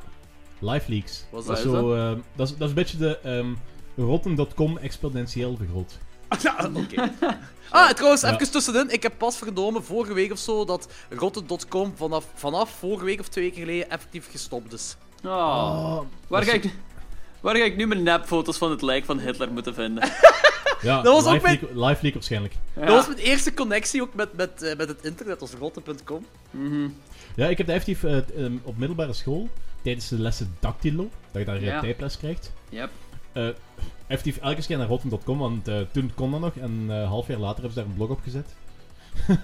[0.59, 1.25] Live Leaks.
[1.31, 3.47] Dat, is zo, eh, dat, is, dat is een beetje de ehm,
[3.97, 5.99] Rotten.com exponentieel vergroot.
[6.43, 7.11] Ja, oké.
[7.73, 8.33] Ah, trouwens, Ja.
[8.35, 8.91] even tussenin.
[8.91, 13.29] Ik heb pas vernomen, vorige week of zo, dat Rotten.com vanaf, vanaf vorige week of
[13.29, 14.97] twee weken geleden effectief gestopt is.
[15.25, 15.31] Oh.
[15.33, 16.71] Ah, Waar, dat ga ik,
[17.41, 20.11] waar ga ik nu mijn nepfoto's van het lijk van Hitler moeten vinden?
[20.83, 22.55] Ja, Dat was ook live, mijn- leak, live Leak waarschijnlijk.
[22.77, 22.87] Ja.
[22.87, 26.27] Dat was mijn eerste connectie ook met, met, eh, met het internet, was Rotten.com.
[26.51, 26.89] Mhm.
[27.37, 29.49] Ja, ik heb dat effectief eh, ehm, op middelbare school,
[29.83, 31.73] tijdens de lessen Dactylo, dat je daar Ja.
[31.75, 31.81] ja.
[31.81, 32.53] typles krijgt.
[32.69, 32.91] Yep.
[33.33, 33.49] Eh
[34.07, 37.27] effectief elke keer naar rotten.com, want eh, toen kon dat nog en eh, een half
[37.27, 38.55] jaar later hebben ze daar een blog op gezet.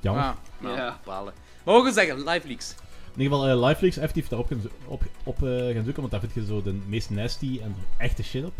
[0.00, 0.22] Jammer.
[0.24, 0.98] Ah, nou, Ja.
[1.04, 1.32] balen.
[1.64, 2.74] Gaan zeggen, live leaks.
[3.14, 6.10] In ieder geval, eh LiveLeaks effectief daarop gaan, zo- op, op, eh, gaan zoeken, want
[6.10, 8.52] daar vind je zo de meest nasty en echte shit op.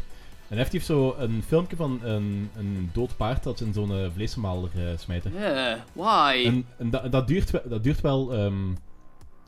[0.49, 4.07] En effectief zo een filmpje van een, een dood paard dat ze in zo'n eh,
[4.15, 5.33] vleesvermaler eh, smijten.
[5.33, 6.43] Yeah, why?
[6.47, 8.33] En, en dat, dat, duurt, dat duurt wel...
[8.35, 8.55] ehm,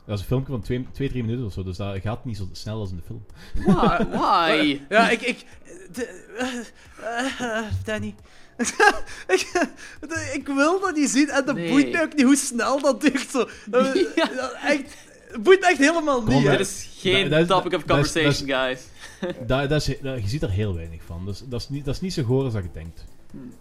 [0.05, 2.49] dat is een filmpje van 2, 3 minuten of zo, dus dat gaat niet zo
[2.51, 3.25] snel als in de film.
[3.65, 4.03] Why?
[4.19, 4.79] why?
[4.89, 5.21] Ja, ik...
[5.21, 5.45] ik
[5.91, 8.15] de- eh, eh, Danny.
[9.27, 9.51] ik,
[9.99, 11.69] de- ik wil dat niet zien en dat Nee.
[11.69, 13.29] boeit mij ook niet hoe snel dat duurt.
[13.29, 13.47] Zo.
[13.65, 14.25] Dat- Ja.
[14.35, 14.93] dat echt,
[15.31, 16.45] het boeit me echt helemaal Kom, niet.
[16.49, 18.81] Dit is geen is- topic of dat is- conversation, guys.
[19.47, 22.13] Dat, is, je ziet er heel weinig van, dus dat is niet, dat is niet
[22.13, 23.05] zo goor als dat je denkt.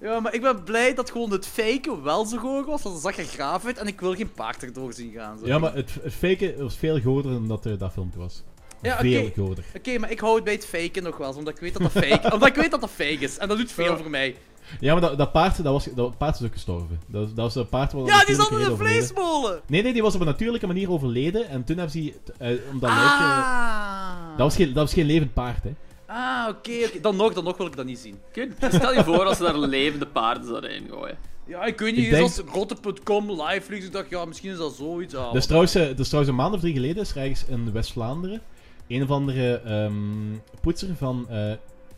[0.01, 3.15] Ja, maar ik ben blij dat gewoon het faken wel zo hoog was, want dat
[3.15, 5.39] zag er graaf uit en ik wil geen paard erdoor zien gaan.
[5.39, 5.47] Zo.
[5.47, 8.43] Ja, maar het, het faken was veel goorder dan dat er dat filmpje was.
[8.83, 9.41] Ja, veel oké.
[9.41, 9.65] goorder.
[9.77, 12.05] Oké, maar ik hou het bij het faken nog wel, omdat ik weet dat dat
[12.05, 13.39] fake, omdat ik weet dat dat fake is.
[13.39, 13.97] En dat doet veel Ja.
[13.97, 14.37] voor mij.
[14.81, 17.01] Ja, maar dat, dat paard, dat, was, dat paard is ook gestorven.
[17.07, 19.61] Dat, dat was een paard wat Ja, die zat in een vleesmolen!
[19.67, 21.49] Nee, nee, die was op een natuurlijke manier overleden.
[21.49, 22.15] En toen hebben ze...
[22.39, 24.29] eh, omdat lijk, eh, Ah!
[24.31, 25.71] dat, was geen, dat was geen levend paard, hè.
[26.07, 27.01] Ah, oké, oké.
[27.01, 28.19] Dan nog, dan nog wil ik dat niet zien.
[28.33, 31.19] Kut, Stel je voor als ze daar levende paarden zouden ingooien.
[31.47, 34.75] Ja, ik weet Ik niet, denk- zoals rotte.com, live ik dacht, ja, misschien is dat
[34.75, 35.15] zoiets.
[35.15, 37.73] Ah, Dus trouwens, eh, dus trouwens een maand of drie geleden is er ergens in
[37.73, 38.41] West-Vlaanderen
[38.89, 41.27] een of andere ehm, poetser van...
[41.29, 41.37] eh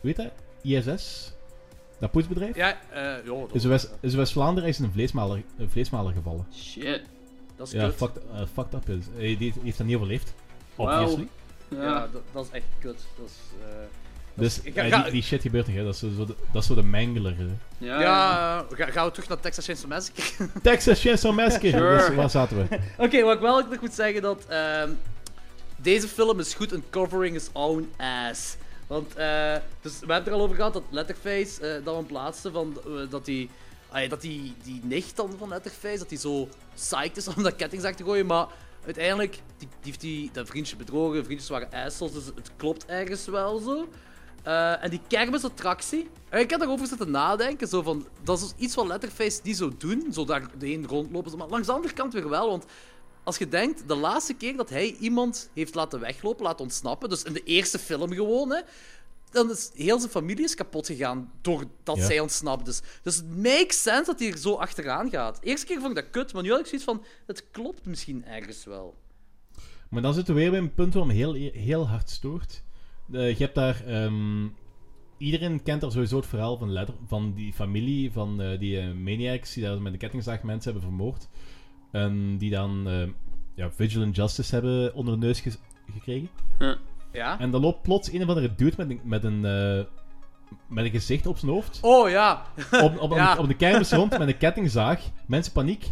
[0.01, 0.31] hoe heet dat?
[0.61, 1.33] ISS?
[1.99, 2.55] Dat poetsbedrijf?
[2.55, 6.13] Ja, eh, ja, dat, Is in West- is in West-Vlaanderen is een vleesmaler, een vleesmaler
[6.13, 6.45] gevallen.
[6.53, 7.01] Shit.
[7.55, 7.95] dat is Ja, kut.
[7.95, 9.05] fucked, eh, fucked up is.
[9.17, 10.33] Eh, die, heeft dat niet overleefd.
[10.75, 11.27] Obviously.
[11.69, 11.81] Ja.
[11.83, 12.99] Ja, dat, dat is echt kut.
[13.17, 13.87] Dat is, eh, dat
[14.33, 15.83] Dus is- eh, ga- die, die shit gebeurt hè.
[15.83, 17.35] Dat is zo, de, dat is zo de mangler.
[17.37, 17.45] hè.
[17.77, 17.99] Ja.
[18.01, 20.49] ja, ga- gaan we terug naar Texas Chainsaw Massacre?
[20.61, 21.69] Texas Chainsaw Massacre.
[21.69, 21.97] Sure.
[22.07, 22.77] Dus waar zaten we?
[23.05, 24.89] Oké, wat ik wel nog moet zeggen, dat ehm,
[25.77, 28.55] deze film is goed in covering his own ass.
[28.87, 32.03] Want, eh, dus we hebben het er al over gehad, dat Letterface, eh dat we
[32.03, 32.77] plaatste, van,
[33.09, 33.49] dat die,
[33.89, 37.55] ah, dat die, die nicht dan van Letterface, dat die zo psyched is om dat
[37.55, 38.45] kettingzaag te gooien, maar
[38.87, 43.25] uiteindelijk, die, die heeft die, dat vriendje bedrogen, vriendjes waren assholes, dus het klopt ergens
[43.25, 43.87] wel zo.
[44.43, 48.75] Eh, en die kermisattractie, eh, ik heb daarover zitten nadenken, zo van, dat is iets
[48.75, 52.13] wat Letterface niet zou doen, zo daar heen rondlopen, zo, maar langs de andere kant
[52.13, 52.65] weer wel, want
[53.23, 57.23] als je denkt, de laatste keer dat hij iemand heeft laten weglopen, laten ontsnappen, dus
[57.23, 58.61] in de eerste film gewoon, hè,
[59.31, 62.05] dan is heel zijn familie is kapot gegaan doordat Ja.
[62.05, 62.81] zij ontsnapt is.
[63.03, 65.39] Dus het makes sense dat hij er zo achteraan gaat.
[65.41, 68.25] Eerste keer vond ik dat kut, maar nu had ik zoiets van, het klopt misschien
[68.25, 68.95] ergens wel.
[69.89, 72.63] Maar dan zitten we weer bij een punt waar me heel, heel hard stoort.
[73.11, 73.83] Eh, je hebt daar...
[73.85, 74.47] ehm,
[75.17, 78.93] iedereen kent er sowieso het verhaal van, Letter, van die familie, van eh, die eh,
[78.93, 81.27] maniacs die daar met de kettingzaag mensen hebben vermoord.
[81.91, 83.07] En die dan eh,
[83.55, 85.57] ja, Vigilant Justice hebben onder de neus ge-
[85.93, 86.29] gekregen.
[86.59, 86.77] Ja?
[87.11, 89.83] En dan loopt plots een of andere dude met een, met een, eh,
[90.67, 91.79] met een gezicht op zijn hoofd.
[91.81, 92.41] Oh ja,
[92.71, 93.37] op, op, Ja.
[93.37, 95.01] op de kermis rond met een kettingzaag.
[95.27, 95.89] Mensen paniek.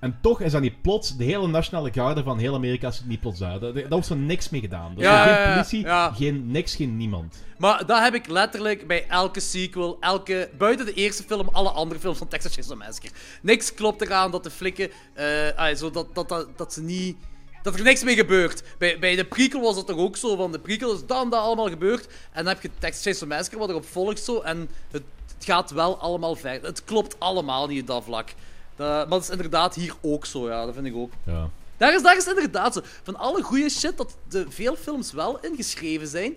[0.00, 3.20] En toch is dan niet plots de hele nationale garde van heel Amerika is niet
[3.20, 3.60] plots daar.
[3.60, 4.94] Daar was er niks mee gedaan.
[4.94, 6.10] Dus Ja, geen ja, ja, politie, ja.
[6.12, 7.42] Geen, niks, geen niemand.
[7.58, 12.00] maar dat heb ik letterlijk bij elke sequel, elke, buiten de eerste film, alle andere
[12.00, 13.10] films van Texas Chainsaw Massacre.
[13.42, 17.16] Niks klopt eraan dat de flikken, eh, ah, zo dat, dat, dat, dat ze niet...
[17.62, 18.62] Dat er niks mee gebeurt.
[18.78, 21.40] Bij, bij de prequel was het toch ook zo, van de prequel is dan dat
[21.40, 22.06] allemaal gebeurd.
[22.06, 25.02] En dan heb je Texas Chainsaw Massacre, wat erop volgt zo, en het,
[25.34, 26.68] het gaat wel allemaal verder.
[26.68, 28.28] Het klopt allemaal niet op dat vlak.
[28.76, 31.12] Dat, maar dat is inderdaad hier ook zo, ja, dat vind ik ook.
[31.26, 31.50] Ja.
[31.76, 32.80] Daar is, daar is inderdaad zo.
[33.02, 36.34] Van alle goede shit dat de veel films wel ingeschreven zijn,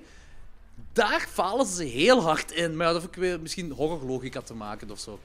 [0.94, 2.76] daar falen ze heel hard in.
[2.76, 5.20] Maar ja, dat heeft ook weer misschien horrorlogica te maken of zo.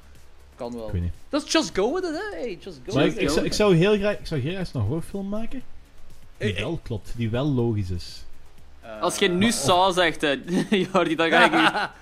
[0.54, 0.86] Kan wel.
[0.86, 1.12] Ik weet niet.
[1.28, 2.38] Dat is just go with it, hè?
[2.38, 3.22] Hey, just go Maar with ik, it.
[3.22, 5.62] ik, zou, ik zou heel graag, ik zou heel graag een horrorfilm maken.
[6.40, 6.64] Die Eh, eh.
[6.64, 8.24] wel klopt, die wel logisch is.
[9.00, 10.20] Als je nu Saw zegt,
[10.92, 11.52] Jordi, dan ga ik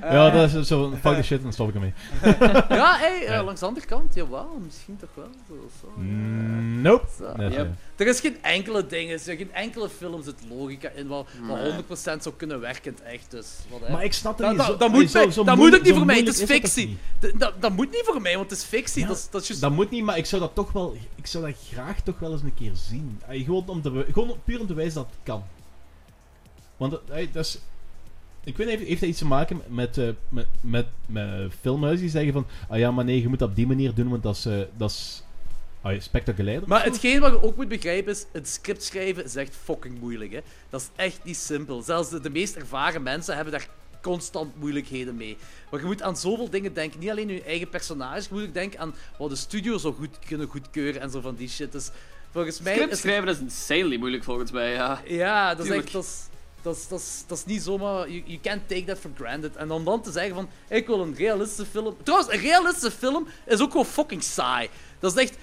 [0.00, 1.92] ja, dat is zo fuck the shit dan stop ik ermee.
[2.78, 3.42] ja, hey, eh, Ja.
[3.42, 5.28] langs de andere kant, jawel, misschien toch wel.
[5.48, 6.00] Zo, zo.
[6.00, 7.06] Mm, nope.
[7.18, 7.32] Zo.
[7.36, 7.68] Nee, Yep.
[7.96, 11.58] Er is geen enkele ding, er is geen enkele film zit logica in wat, wat
[11.58, 13.30] 100% zou kunnen werken in het echt.
[13.30, 14.56] Dus, wat, Maar ik snap het niet.
[14.58, 16.98] dat Zo- moet zo- dat moet ook niet voor mij, het is fictie.
[17.36, 19.02] dat, dat moet niet voor mij, want het is fictie.
[19.02, 20.96] Ja, dat, dat is just- Dat moet niet, maar ik zou dat toch wel...
[21.14, 23.20] Ik zou dat graag toch wel eens een keer zien.
[23.28, 25.42] Ay, gewoon, om te, gewoon puur om te wijzen dat het kan.
[26.76, 27.58] Want dat, ay, dat is...
[28.46, 32.10] Ik weet niet, heeft, dat iets te maken met, eh, met, met, met filmhuizen die
[32.10, 32.46] zeggen van...
[32.68, 34.46] Ah ja, maar nee, je moet dat op die manier doen, want dat is...
[34.46, 35.22] eh, dat is
[35.82, 36.62] ay, spectaculair.
[36.66, 40.32] Maar hetgeen wat je ook moet begrijpen is, het script schrijven is echt fucking moeilijk.
[40.32, 40.40] Hè?
[40.70, 41.82] Dat is echt niet simpel.
[41.82, 43.68] Zelfs de, de meest ervaren mensen hebben daar
[44.00, 45.36] constant moeilijkheden mee.
[45.70, 47.00] Want je moet aan zoveel dingen denken.
[47.00, 50.18] Niet alleen je eigen personage, je moet ook denken aan wat de studio zo goed
[50.26, 51.72] kunnen goedkeuren en zo van die shit.
[51.72, 51.90] Dus
[52.30, 55.00] volgens mij Script is schrijven is insanely moeilijk volgens mij, ja.
[55.06, 55.84] Ja, dat is Tuurlijk.
[55.84, 55.92] echt...
[55.92, 56.35] Dat is,
[56.66, 58.10] dat is, dat is, dat is niet zomaar...
[58.10, 59.56] You, you can't take that for granted.
[59.56, 60.48] En om dan te zeggen van...
[60.68, 61.96] Ik wil een realistische film...
[62.02, 64.68] Trouwens, een realistische film is ook gewoon fucking saai.
[64.98, 65.36] Dat is echt...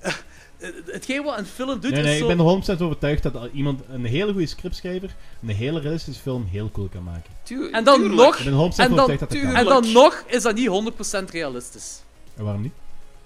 [0.00, 0.12] eh,
[0.58, 2.28] eh, hetgeen wat een film doet Nee, is nee, zo...
[2.28, 6.44] ik ben er 100% overtuigd dat iemand, een hele goede scriptschrijver, een hele realistische film
[6.44, 7.32] heel cool kan maken.
[7.72, 8.20] En dan tuurlijk.
[8.20, 8.38] nog...
[8.38, 9.54] Ik ben 100% En dan- overtuigd dat dat kan.
[9.54, 12.02] En dan nog is dat niet 100% realistisch.
[12.36, 12.72] En waarom niet?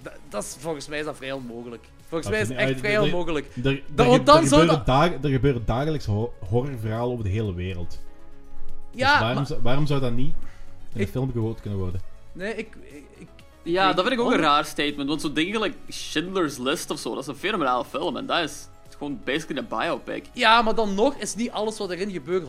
[0.01, 1.83] Dat, dat is, volgens mij is dat vrij onmogelijk.
[2.13, 3.45] Volgens mij is het echt nee, vrij onmogelijk.
[3.63, 3.81] Er,
[5.31, 7.99] gebeuren er dagelijks ho- horrorverhalen over de hele wereld.
[8.91, 9.45] Ja, dus waarom, maar...
[9.45, 10.33] zou- waarom zou dat niet
[10.93, 12.01] in een film gehoord kunnen worden?
[12.31, 12.75] Nee, ik...
[12.81, 13.27] ik, ik
[13.63, 16.99] Ja, dat vind ik ook een raar statement, want zo'n dingen like Schindler's List of
[16.99, 18.67] zo, dat is een fenomenale film en dat is
[19.03, 20.25] gewoon basically een biopic.
[20.33, 22.43] Ja, maar dan nog is niet alles wat erin gebeurt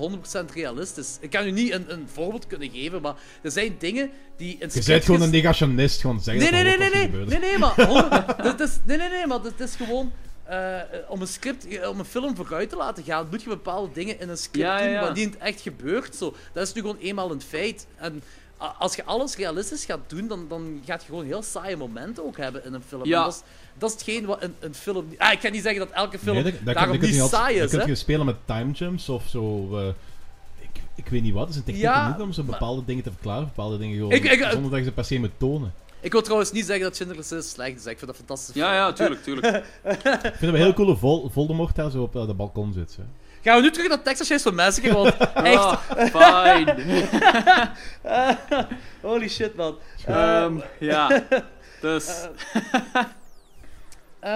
[0.51, 1.19] 100% realistisch.
[1.21, 4.59] Ik kan u niet een, een voorbeeld kunnen geven, maar er zijn dingen die in
[4.59, 7.39] Je script bent gewoon een negationist, gewoon zeggen Nee, nee, dat nee, dat nee, nee,
[7.39, 10.13] nee, nee, maar, dit is, nee, nee, nee, maar het is gewoon
[10.45, 13.93] eh, om een script, eh, om een film vooruit te laten gaan, moet je bepaalde
[13.93, 15.01] dingen in een script Ja, doen, ja.
[15.01, 16.15] wat niet in het echt gebeurt.
[16.15, 16.35] Zo.
[16.53, 17.87] Dat is nu gewoon eenmaal een feit.
[17.97, 18.23] En
[18.79, 22.37] als je alles realistisch gaat doen, dan, dan gaat je gewoon heel saaie momenten ook
[22.37, 23.05] hebben in een film.
[23.05, 23.19] Ja.
[23.19, 23.43] En Dat, is,
[23.79, 25.07] dat is hetgeen wat een, een film...
[25.19, 27.29] Ah, ik ga niet zeggen dat elke film Nee, dat, dat, daarom dat kun niet
[27.29, 27.85] saai is, kun hè.
[27.87, 29.69] je spelen met time jumps of zo.
[29.79, 29.87] eh,
[30.61, 33.11] ik, ik weet niet wat, zijn technieken Ja, genoeg om zo maar- bepaalde dingen te
[33.11, 35.73] verklaren, bepaalde dingen gewoon, Ik- ik- zonder dat je ze per se moet tonen.
[36.01, 37.87] Ik wil trouwens niet zeggen dat Schindler's List slecht is.
[37.87, 38.55] Ik vind dat fantastisch.
[38.55, 39.57] Ja, ja, tuurlijk, tuurlijk.
[39.85, 42.73] Ik vind het wel heel cool hoe Vol Voldemort daar zo op eh, de balkon
[42.73, 42.99] zit.
[43.45, 45.17] Gaan we nu terug naar Texas Chainsaw Massacre, want
[45.53, 45.57] echt...
[45.57, 47.07] Ah, fine.
[49.01, 49.79] Holy shit, man.
[50.07, 51.25] Ehm, ja,
[51.81, 52.29] dus...
[54.25, 54.31] Eh,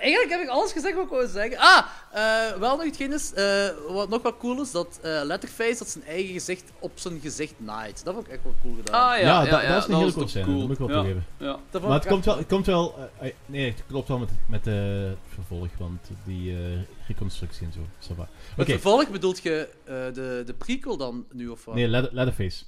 [0.00, 1.58] eigenlijk heb ik alles gezegd wat ik wou zeggen.
[1.58, 5.78] Ah, eh, wel nog hetgeen is, eh, wat nog wel cool is, dat eh Letterface
[5.78, 8.04] dat zijn eigen gezicht op zijn gezicht naait.
[8.04, 9.10] Dat vond ik echt wel cool gedaan.
[9.10, 10.78] Ah Ja, ja, dat- ja, dat ja, is een was cool scène, dat moet ik
[10.78, 10.94] wel ja.
[10.94, 11.26] toegeven.
[11.36, 11.58] Ja.
[11.80, 13.10] Maar het komt wel, het komt wel
[13.46, 16.58] nee, het klopt wel met, met het vervolg, want die eh,
[17.06, 18.14] reconstructie en zo.
[18.56, 21.74] Oké, vervolg bedoelt je eh, de, de prequel dan nu, of wat?
[21.74, 22.64] nee, Leatherface.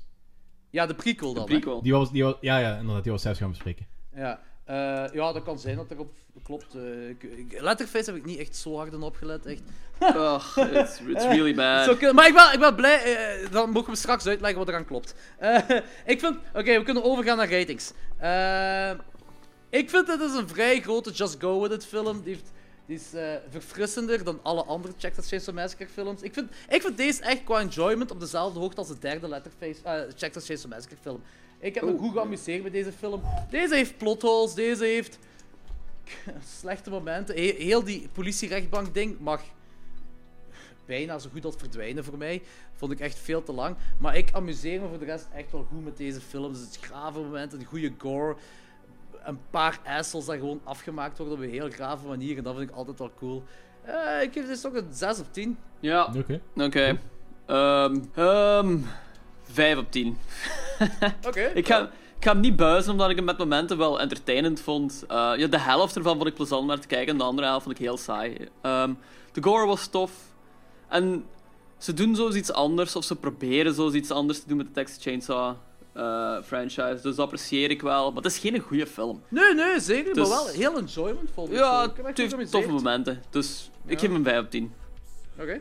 [0.70, 1.46] Ja, de prequel dan.
[1.82, 3.86] Die was, die was, ja, ja, inderdaad, die was zelfs gaan bespreken.
[4.14, 4.40] Ja.
[4.70, 6.12] Eh, ja, dat kan zijn dat erop
[6.42, 6.74] klopt.
[6.74, 9.62] eh, ik- ik- Letterface heb ik niet echt zo hard in opgelet, echt.
[10.00, 12.00] Ugh, it's, it's really bad.
[12.12, 15.14] Maar ik ben, ik ben blij, eh, dan mogen we straks uitleggen wat eraan klopt.
[15.38, 15.58] Eh,
[16.12, 17.92] ik vind, oké, we kunnen overgaan naar ratings.
[18.18, 18.90] Eh,
[19.70, 22.22] ik vind dit is een vrij grote Just Go With It film.
[22.22, 22.50] Die, heeft,
[22.86, 26.22] die is eh, verfrissender dan alle andere Texas Chainsaw Massacre films.
[26.22, 29.80] Ik vind, ik vind deze echt qua enjoyment op dezelfde hoogte als de derde Letterface,
[29.84, 31.22] eh Texas Chainsaw Massacre film.
[31.60, 33.22] Ik heb me goed geamuseerd met deze film.
[33.50, 35.18] Deze heeft plotholes, deze heeft
[36.60, 37.34] slechte momenten.
[37.34, 39.42] He- Heel die politierechtbank ding mag
[40.86, 42.42] bijna zo goed als verdwijnen voor mij.
[42.74, 43.76] Vond ik echt veel te lang.
[43.98, 46.58] Maar ik amuseer me voor de rest echt wel goed met deze films.
[46.60, 48.36] Het grave momenten, een goede gore.
[49.24, 52.36] Een paar assholes dat gewoon afgemaakt worden op een heel grave manier.
[52.36, 53.42] En dat vind ik altijd wel cool.
[53.82, 55.58] Eh, ik geef dit toch een 6 op 10.
[55.80, 56.40] Ja, Oké.
[56.56, 56.98] oké.
[57.46, 58.78] Ehm, ehm,
[59.52, 60.18] 5 op 10.
[61.26, 61.50] Oké.
[61.54, 61.80] Ik ga,
[62.16, 65.04] ik ga hem niet buizen omdat ik hem met momenten wel entertainend vond.
[65.08, 67.46] Eh, ja, de helft ervan vond ik plezant om naar te kijken en de andere
[67.46, 68.48] helft vond ik heel saai.
[68.62, 68.92] Ehm,
[69.32, 70.12] de gore was tof.
[70.88, 71.24] En
[71.78, 75.54] ze doen zoiets anders, of ze proberen zoiets anders te doen met de Texas Chainsaw
[75.92, 76.92] eh, franchise.
[77.02, 78.12] Dus dat apprecieer ik wel.
[78.12, 79.22] Maar het is geen goede film.
[79.28, 80.14] Nee, nee, zeker.
[80.14, 81.56] Dus- Maar wel heel enjoyment vond ik.
[81.58, 83.22] Ja, het heeft toffe momenten.
[83.30, 84.72] Dus ik geef hem een 5 op 10.
[85.38, 85.60] Oké.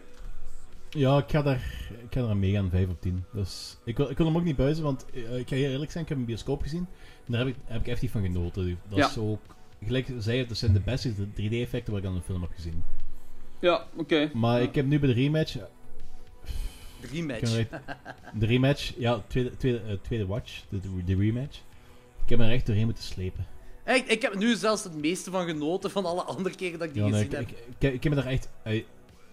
[0.89, 1.55] Ja, ik ga daar,
[1.89, 3.23] ik ga daar aan meegaan, 5 op 10.
[3.33, 5.91] Dus, ik, wil, ik wil hem ook niet buizen, want eh, ik ga heel eerlijk
[5.91, 6.87] zijn, ik heb een bioscoop gezien.
[7.25, 8.79] En daar heb ik, heb ik echt niet van genoten.
[8.89, 9.07] Dat Ja.
[9.07, 9.41] is ook,
[9.85, 12.83] gelijk zei, dat zijn de beste 3D-effecten wat ik aan een film heb gezien.
[13.59, 14.29] Ja, oké.
[14.33, 15.55] Maar ik heb nu bij de rematch...
[17.11, 17.51] Rematch.
[18.33, 21.57] De rematch, ja, tweede, tweede, eh, tweede watch, de, de rematch.
[22.23, 23.45] Ik heb er echt doorheen moeten slepen.
[23.83, 26.93] Echt, ik heb nu zelfs het meeste van genoten van alle andere keren dat ik
[26.93, 27.57] die Ja, nee, gezien ik, heb.
[27.59, 28.49] ik, ik, ik heb me daar echt...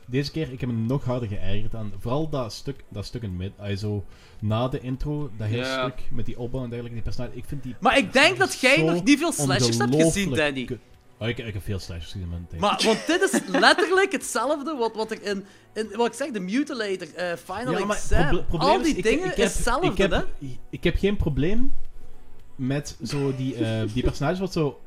[0.06, 1.92] deze keer, ik heb me nog harder geërgerd aan.
[1.98, 3.66] Vooral dat stuk, dat stuk in het midden.
[3.66, 4.04] ah, zo
[4.40, 5.88] na de intro, dat hele Ja.
[5.90, 7.36] stuk met die opbouw en dergelijke, die personage.
[7.36, 10.78] Ik vind die Maar ik denk dat jij nog niet veel slashers hebt gezien, Danny.
[11.18, 12.60] Oh, ik, ik heb veel slashers gezien in mijn tijd.
[12.60, 15.44] Maar, want dit is letterlijk hetzelfde wat, wat ik in,
[15.74, 15.88] in...
[15.96, 19.02] Wat ik zeg, de Mutilator, eh Final Ja, maar Exam, proble- probleem al die ik-
[19.02, 20.20] dingen ik heb- is hetzelfde, ik heb, hè?
[20.70, 21.72] Ik heb geen probleem
[22.56, 24.80] met zo die, eh, die personages wat zo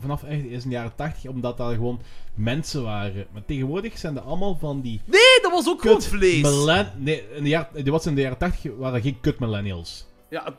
[0.00, 2.00] vanaf echt is in de jaren 80, omdat dat gewoon
[2.34, 3.26] mensen waren.
[3.32, 6.42] Maar tegenwoordig zijn dat allemaal van die Nee, dat was ook gewoon kut vlees.
[6.42, 9.38] millen- Nee, in de jaren, die was in de jaren 80 waren dat geen kut
[9.38, 10.06] millennials.
[10.30, 10.54] Ja,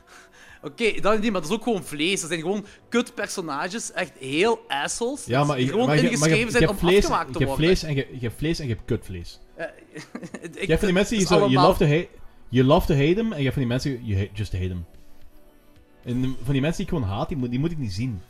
[0.62, 2.20] oké, dat niet, maar dat is ook gewoon vlees.
[2.20, 5.24] Dat zijn gewoon kut personages, echt heel assholes.
[5.24, 6.98] Ja, maar, die je- gewoon maar je- maar ingeschreven je, je zijn hebt om vlees,
[6.98, 7.76] afgemaakt te je hebt worden.
[7.76, 9.40] vlees en je, je hebt vlees en je hebt kutvlees.
[9.54, 9.64] Eh,
[10.42, 12.08] ik- Je hebt van die mensen die het zo, you love, to hate,
[12.48, 14.68] you love to hate them, en je hebt van die mensen, you hate, just hate
[14.68, 14.84] them.
[16.04, 18.20] En van die mensen die ik gewoon haat, die moet, die moet ik niet zien.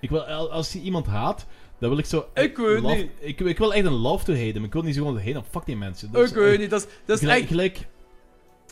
[0.00, 1.46] Ik wil, al- als je iemand haat,
[1.78, 2.26] dan wil ik zo...
[2.34, 3.10] Ik weet love- niet.
[3.18, 4.64] Ik, ik wil echt een love to hate them.
[4.64, 5.42] Ik wil niet zo gewoon hate them.
[5.50, 6.12] Fuck die mensen.
[6.12, 7.48] Dat is Ik weet echt- niet, dat is, dat is gelijk, echt...
[7.48, 7.86] gelijk-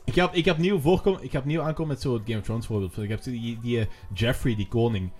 [0.04, 2.66] ik heb, ik heb nieuw voorkom, ik heb nieuw aankomen met zo'n Game of Thrones
[2.66, 2.98] voorbeeld.
[2.98, 5.10] Ik heb die, die eh, Jeffrey, die koning.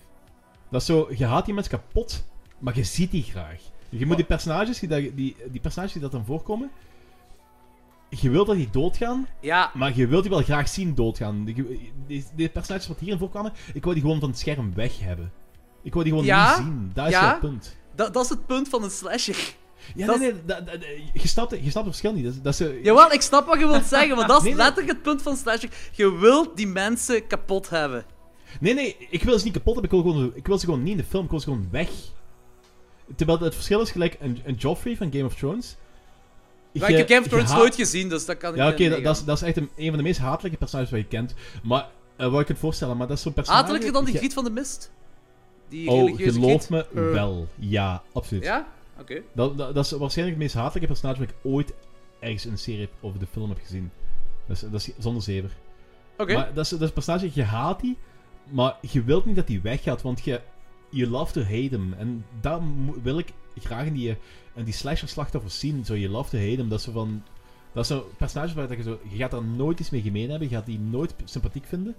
[0.71, 2.25] Dat is zo, je haat die mensen kapot,
[2.59, 3.61] maar je ziet die graag.
[3.89, 6.71] Je moet die personages die, dat, die, die personages die dat dan voorkomen,
[8.09, 11.45] je wilt dat die doodgaan, Ja, maar je wilt die wel graag zien doodgaan.
[11.45, 11.55] Die,
[12.07, 15.33] die, die personages wat hierin voorkwamen, ik wou die gewoon van het scherm weg hebben.
[15.85, 16.91] Ik wou die gewoon Ja, niet zien.
[16.95, 17.31] Dat is ja.
[17.31, 17.77] het punt.
[17.95, 19.55] dat, dat is het punt van een slasher.
[19.95, 22.25] Ja, Dat nee, nee, dat- dat- je, snapt, het- je snapt het verschil niet.
[22.35, 24.89] Dat, dat zo- Jawel, ik snap wat je wilt zeggen, maar dat is Nee, letterlijk
[24.89, 25.71] het punt van een slasher.
[25.93, 28.05] Je wilt die mensen kapot hebben.
[28.61, 29.99] Nee, nee, ik wil ze niet kapot hebben.
[29.99, 31.25] Ik wil, gewoon, ik wil ze gewoon niet in de film.
[31.25, 31.89] Ik wil ze gewoon weg.
[33.17, 35.77] Terwijl het verschil is gelijk een, een Joffrey van Game of Thrones.
[36.73, 38.73] Maar ik heb Game of Thrones haat- nooit gezien, dus dat kan ik Ja, niet
[38.75, 39.13] oké, dat, meegaan.
[39.13, 41.35] dat, is, dat is echt een, een van de meest hatelijke personages wat je kent.
[41.63, 43.63] Maar, eh wat ik het voorstellen, maar dat is zo'n personage...
[43.63, 44.91] Hatelijker dan die Griet van de Mist?
[45.75, 47.49] Die Oh, geloof me Eh, wel.
[47.59, 48.45] Ja, absoluut.
[48.45, 48.69] Ja?
[49.01, 49.23] Oké.
[49.33, 51.73] Dat, dat, dat is waarschijnlijk het meest hatelijke personage wat ik ooit
[52.21, 53.91] ergens in een serie of de film heb gezien.
[54.47, 55.51] Dat is, dat is zonder zever.
[56.19, 56.35] Oké.
[56.35, 57.97] Maar dat is, dat is een personage, je haat die,
[58.51, 60.41] maar je wilt niet dat die weggaat, want je
[60.91, 61.93] you love to hate hem.
[61.99, 64.17] En dat mo- wil ik graag in die,
[64.55, 65.85] in die slasher slachtoffers zien.
[65.85, 66.69] Zo, you love to hate hem.
[66.69, 67.23] Dat is zo van...
[67.73, 68.99] Dat is zo'n personage waar dat je zo...
[69.09, 71.95] Je gaat daar nooit iets mee gemeen hebben, je gaat die nooit sympathiek vinden,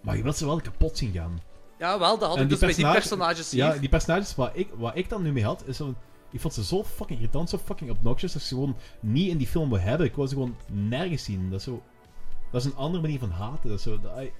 [0.00, 1.40] maar je wilt ze wel kapot zien gaan.
[1.78, 3.64] Ja, wel, dat had En ik die dus bij die personage- personages hier.
[3.64, 5.94] Ja, die personages waar ik, waar ik dan nu mee had, is zo...
[6.30, 9.36] Ik vond ze zo fucking irritant, zo fucking obnoxious, dat ik ze gewoon niet in
[9.36, 10.06] die film wil hebben.
[10.06, 11.50] Ik wil ze gewoon nergens zien.
[11.50, 11.82] Dat is zo...
[12.52, 13.68] Dat is een andere manier van haten.
[13.68, 14.00] Dat is zo...
[14.00, 14.32] Dat, I-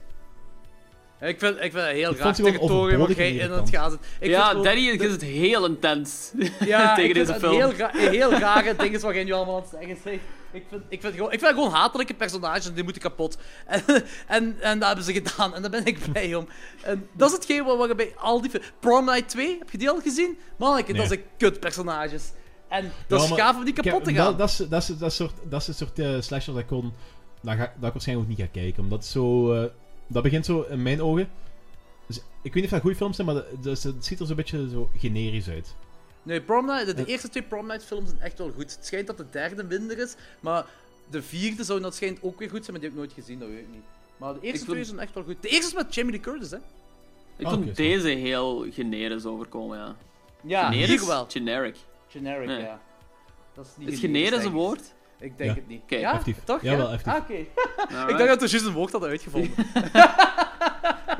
[1.26, 3.99] Ik vind, ik vind het heel Ik raar territorium wat overbodig jij in het zit.
[4.20, 6.32] Ik ja, vind gewoon- Danny is het heel intens
[6.64, 7.61] ja, tegen ik deze vind film.
[7.61, 10.20] Het heel, ra heel rare dingen wat jij nu allemaal aan het zeggen.
[10.55, 13.38] Ik vind, ik, vind gewoon, ik vind gewoon hatelijke personages die moeten kapot.
[13.66, 13.82] En,
[14.26, 16.48] en, en dat hebben ze gedaan en daar ben ik blij om.
[16.82, 18.50] En dat is hetgeen wat we bij al die...
[18.80, 20.38] Prom Night 2, heb je die al gezien?
[20.59, 21.07] Manneke, dat Nee.
[21.07, 22.32] zijn kut personages.
[22.68, 24.24] En dat Ja, is maar gaaf om die kapot te gaan.
[24.24, 26.68] Dat, dat, is, dat, is, dat, soort, dat is het soort eh, slasher dat ik,
[26.68, 26.92] kon,
[27.42, 28.82] dat, ga, dat ik waarschijnlijk ook niet ga kijken.
[28.82, 29.52] Omdat zo...
[29.52, 29.70] eh,
[30.07, 31.28] dat begint zo, in mijn ogen...
[32.07, 34.26] Dus, ik weet niet of dat goede films zijn, maar dat, dat het ziet er
[34.26, 35.74] zo'n beetje zo generisch uit.
[36.25, 38.72] Nee, Prom Night, de, eerste twee Prom Night films zijn echt wel goed.
[38.75, 40.64] Het schijnt dat de derde minder is, maar
[41.11, 43.39] de vierde zou dat schijnt ook weer goed zijn, maar die heb ik nooit gezien,
[43.39, 43.85] dat weet ik niet.
[44.16, 45.37] Maar de eerste Ik twee vond- zijn echt wel goed.
[45.43, 46.57] De eerste is met Jamie Lee Curtis, hè?
[47.37, 49.95] Ik vond deze heel generisch overkomen, ja.
[50.43, 50.89] Ja, generisch?
[51.01, 51.27] hier wel.
[51.29, 51.77] Generic.
[52.09, 52.61] Generic, Nee.
[52.61, 52.81] ja.
[53.55, 54.81] Dat is niet Is generisch, een woord?
[55.18, 55.57] Ik denk Ja.
[55.57, 55.83] het niet.
[55.83, 56.45] Oké, ja, effectief.
[56.45, 56.62] toch?
[56.62, 56.93] Ja?
[56.93, 57.12] effectief.
[57.12, 57.35] Ah, oké.
[58.12, 59.51] Ik dacht dat we juist een woord hadden uitgevonden.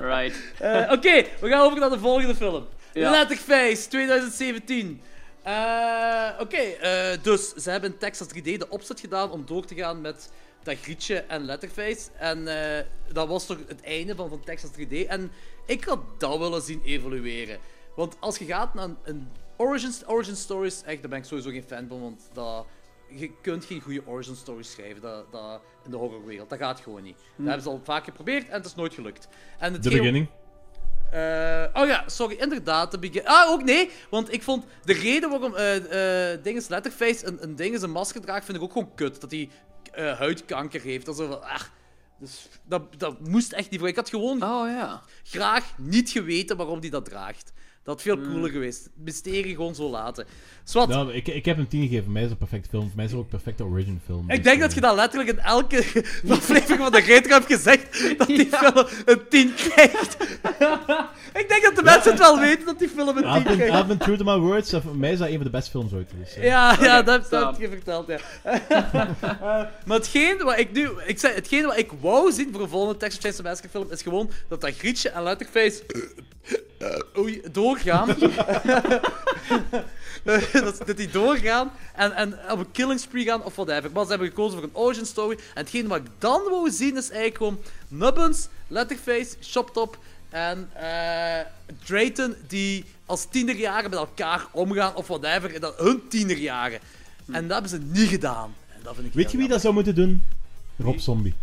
[0.01, 0.37] Right.
[0.59, 2.67] Eh, Oké, we gaan over naar de volgende film.
[2.95, 3.11] Ja.
[3.11, 5.01] Letterface 2017.
[5.43, 9.75] Eh, Oké, eh, dus ze hebben in Texas 3D de opzet gedaan om door te
[9.75, 10.33] gaan met
[10.63, 12.09] dat grietje en Letterface.
[12.19, 15.07] En eh, dat was toch het einde van, van Texas 3D.
[15.07, 15.31] En
[15.67, 17.59] ik had dat willen zien evolueren.
[17.97, 21.51] Want als je gaat naar een, een origin, origin stories, echt, daar ben ik sowieso
[21.51, 22.67] geen fan van, want dat,
[23.09, 26.51] je kunt geen goede origin stories schrijven dat, dat, in de horrorwereld.
[26.51, 27.17] Dat gaat gewoon niet.
[27.17, 29.29] Dat hebben ze al vaak geprobeerd en het is nooit gelukt.
[29.59, 30.29] En De beginning.
[31.15, 32.91] Eh, oh ja, sorry, inderdaad.
[32.91, 33.27] De begin...
[33.27, 37.75] Ah, ook nee, want ik vond de reden waarom eh Dinges Letterface een, een ding
[37.75, 39.21] is een masker draagt, vind ik ook gewoon kut.
[39.21, 39.51] Dat hij
[40.17, 41.07] huidkanker heeft.
[41.07, 41.61] Dat, is ah,
[42.19, 43.89] dus, dat, dat moest echt niet voor.
[43.89, 45.03] Ik had gewoon Oh ja.
[45.23, 47.53] graag niet geweten waarom hij dat draagt.
[47.85, 48.89] Dat had veel cooler geweest.
[48.95, 50.27] Mysterie gewoon zo laten.
[50.73, 52.05] Nou, ik, ik heb hem 10 gegeven.
[52.05, 52.83] Voor mij is het een perfecte film.
[52.83, 54.31] Voor mij is het ook een perfecte origin film.
[54.31, 55.77] ik Dus, denk eh, dat je dat letterlijk in elke
[56.29, 58.19] aflevering van de Retro hebt gezegd.
[58.19, 60.17] Dat die film een 10 krijgt.
[61.41, 63.57] ik denk dat de mensen het wel weten dat die film een 10 I've been,
[63.57, 63.75] krijgt.
[63.75, 64.71] I've been true to my words.
[64.71, 66.11] Voor mij is dat een van de beste films ooit.
[66.19, 66.45] Dus, eh.
[66.45, 68.19] Ja, ja dat, heb je verteld, ja.
[69.25, 70.89] Eh, maar hetgeen wat ik nu...
[71.07, 74.03] Ik zei, hetgeen wat ik wou zien voor een volgende Texas Chainsaw Massacre film is
[74.03, 75.83] gewoon dat dat Grietje en Letterface
[77.19, 78.07] oei, doorgaan.
[80.25, 83.91] dat, dat die doorgaan en, en op een killing spree gaan of whatever.
[83.91, 85.37] Maar ze hebben gekozen voor een origin story.
[85.37, 89.99] En hetgeen wat ik dan wou zien is eigenlijk gewoon Nubbins, Letterface, Shoptop
[90.31, 91.41] en eh
[91.85, 95.55] Drayton die als tienerjaren met elkaar omgaan of whatever.
[95.55, 96.79] En dat hun tienerjaren.
[97.33, 98.55] En dat hebben ze niet gedaan.
[98.69, 100.23] En dat vind ik Weet je wie dat zou moeten doen?
[100.77, 101.35] Rob Zombie.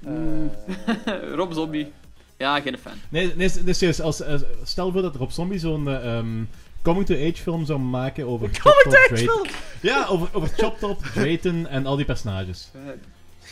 [1.38, 1.92] Rob Zombie.
[2.36, 2.92] Ja, geen fan.
[3.08, 4.00] Nee, nee, nee serieus.
[4.00, 6.42] Als, als- stel voor dat Rob Zombie zo'n eh, ehm,
[6.82, 9.46] coming-to-age film zou maken over Top Drayton.
[9.80, 12.70] Ja, over, over Chop Top, Drayton en al die personages.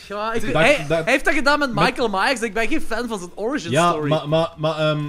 [0.07, 2.41] Ja, ik, Dat- hij, dat- hij heeft dat gedaan met Michael Myers.
[2.41, 4.09] Ik ben geen fan van zijn origin Ja, story.
[4.09, 5.03] maar, maar, maar ehm,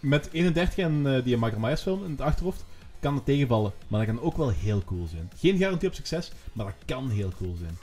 [0.00, 2.64] met 31 en eh, die Michael Myers film in het achterhoofd
[3.00, 3.72] kan het tegenvallen.
[3.88, 5.30] Maar dat kan ook wel heel cool zijn.
[5.38, 7.78] Geen garantie op succes, maar dat kan heel cool zijn.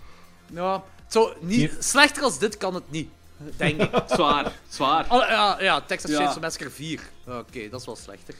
[0.54, 3.10] Ja, zo, niet, slechter als dit kan het niet.
[3.58, 3.90] Denk ik.
[4.16, 5.06] Zwaar, zwaar.
[5.08, 6.18] Alle- ja, ja, Texas Ja.
[6.18, 7.00] Chainsaw Massacre 4.
[7.28, 8.34] Oké, dat is wel slechter.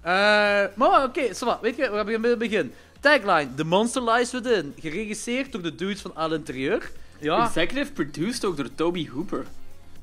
[0.00, 0.12] Eh,
[0.74, 2.72] maar oké, okay, weet je, we hebben bij het begin.
[3.00, 4.74] Tagline, The Monster Lies Within.
[4.80, 6.90] Geregisseerd door de dudes van Al Interieur.
[7.20, 9.44] Ja, Executive produced ook door Toby Hooper.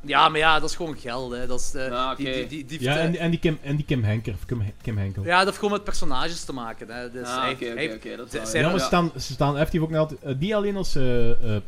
[0.02, 1.48] ja, maar ja, dat is gewoon geld, hè.
[1.48, 2.24] Dat is, eh, Ja, oké.
[2.24, 4.34] die, die, die, die Ja, en, eh, en, die Kim, en die Kim Henker.
[4.34, 5.24] Of Kim, Kim Henkel.
[5.24, 7.12] ja, dat heeft gewoon met personages te maken, hè.
[7.12, 9.82] Dus Ah, hij- oké, oké, hij- oké, dat is ze- maar staan, ze staan effectief
[9.82, 10.22] ook nog altijd...
[10.24, 11.62] eh, niet alleen als eh eh, eh,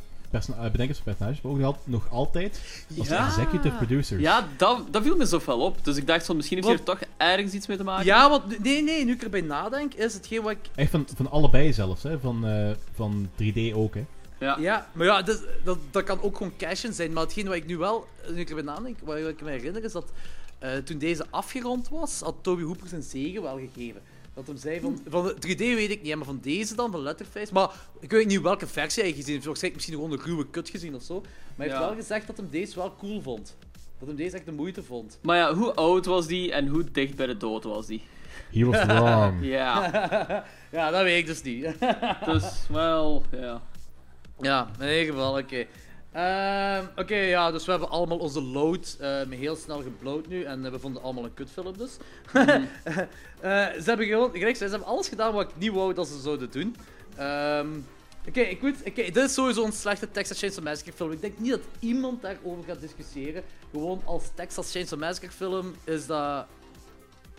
[0.71, 2.61] bedenkers van personages, maar ook nog altijd, nog altijd
[2.97, 3.27] als Ja.
[3.27, 4.21] executive producers.
[4.21, 5.85] Ja, dat, dat viel me zo fel op.
[5.85, 8.05] Dus ik dacht van misschien heeft hij er toch ergens iets mee te maken.
[8.05, 11.29] Ja, want nee, nee, nu ik erbij nadenk, is hetgeen wat ik Echt van, van
[11.31, 12.19] allebei zelfs, hè.
[12.19, 14.05] Van, eh, van 3D ook, hè.
[14.39, 14.57] Ja.
[14.59, 17.13] Ja, maar ja, dat, dat, dat kan ook gewoon cash-in zijn.
[17.13, 19.91] Maar hetgeen wat ik nu wel, nu ik erbij nadenk, wat ik me herinner, is
[19.91, 20.11] dat
[20.59, 24.01] eh, toen deze afgerond was, had Toby Hooper zijn zegen wel gegeven.
[24.37, 27.01] Dat hem zei van, van de 3D weet ik niet, maar van deze dan, van
[27.01, 27.53] Letterface.
[27.53, 27.69] Maar
[27.99, 29.45] ik weet niet welke versie hij gezien heeft.
[29.45, 31.19] Waarschijnlijk misschien gewoon een ruwe kut gezien of zo.
[31.21, 31.85] Maar hij heeft Ja.
[31.87, 33.55] wel gezegd dat hem deze wel cool vond.
[33.99, 35.19] Dat hem deze echt de moeite vond.
[35.21, 38.01] Maar ja, hoe oud was die en hoe dicht bij de dood was die?
[38.53, 39.33] He was wrong.
[39.57, 39.89] Ja,
[40.71, 41.67] Ja, dat weet ik dus niet.
[42.25, 43.61] dus wel, ja.
[44.41, 45.65] Ja, in ieder geval, oké.
[46.17, 50.43] Ehm, oké, ja, dus we hebben allemaal onze load eh, me heel snel geblowd nu.
[50.43, 51.97] En eh, we vonden allemaal een kutfilm dus.
[53.41, 56.19] Eh, ze hebben gewoon, gelijk, ze hebben alles gedaan wat ik niet wou dat ze
[56.19, 56.75] zouden doen.
[57.15, 57.67] Ehm,
[58.27, 61.11] oké, ik weet, oké, dit is sowieso een slechte Texas Chainsaw Massacre film.
[61.11, 63.43] Ik denk niet dat iemand daarover gaat discussiëren.
[63.71, 66.45] Gewoon als Texas Chainsaw Massacre film is dat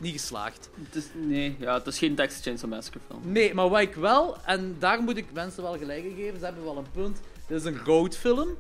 [0.01, 0.71] niet geslaagd.
[0.85, 3.33] Het is, nee, ja, het is geen Texas Chainsaw Massacre film.
[3.33, 6.45] Nee, maar wat ik wel, en daar moet ik mensen wel gelijk in geven, ze
[6.45, 7.21] hebben wel een punt.
[7.49, 8.57] Dit is een road film.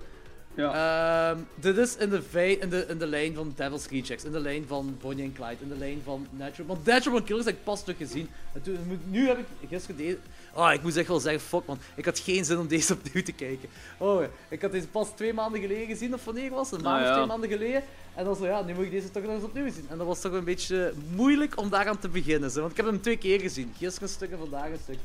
[0.55, 1.30] Ja.
[1.30, 4.41] Ehm, dit is in de, in, de, in de lijn van Devil's Rejects, in de
[4.41, 6.66] lijn van Bonnie and Clyde, in de lijn van Natural...
[6.66, 8.28] Want Natural Killers heb ik pas terug gezien.
[8.53, 10.18] En toen, nu heb ik gisteren deze...
[10.55, 11.78] Oh, ik moet echt wel zeggen, fuck man.
[11.95, 13.68] Ik had geen zin om deze opnieuw te kijken.
[13.99, 16.80] Oh, ik had deze pas twee maanden geleden gezien, of wanneer was het?
[16.80, 17.82] Een maand Ah, of twee maanden geleden.
[18.14, 19.86] En dan zo, ja, nu moet ik deze toch nog eens opnieuw zien.
[19.91, 22.51] En dat was toch een beetje moeilijk om daaraan te beginnen.
[22.51, 22.61] Zo.
[22.61, 23.72] Want ik heb hem twee keer gezien.
[23.78, 24.99] Gisteren een stuk en vandaag een stuk.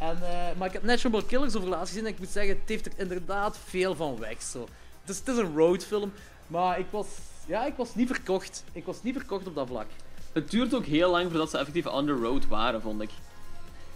[0.00, 2.52] En, eh, maar ik heb Natural Born Killers over laatst gezien en ik moet zeggen,
[2.60, 4.42] het heeft er inderdaad veel van weg.
[4.42, 4.60] Zo.
[5.00, 6.12] Het, is, het is een roadfilm,
[6.46, 7.06] maar ik was,
[7.46, 8.64] ja, ik was niet verkocht.
[8.72, 9.86] Ik was niet verkocht op dat vlak.
[10.32, 13.10] Het duurt ook heel lang voordat ze effectief on the road waren, vond ik.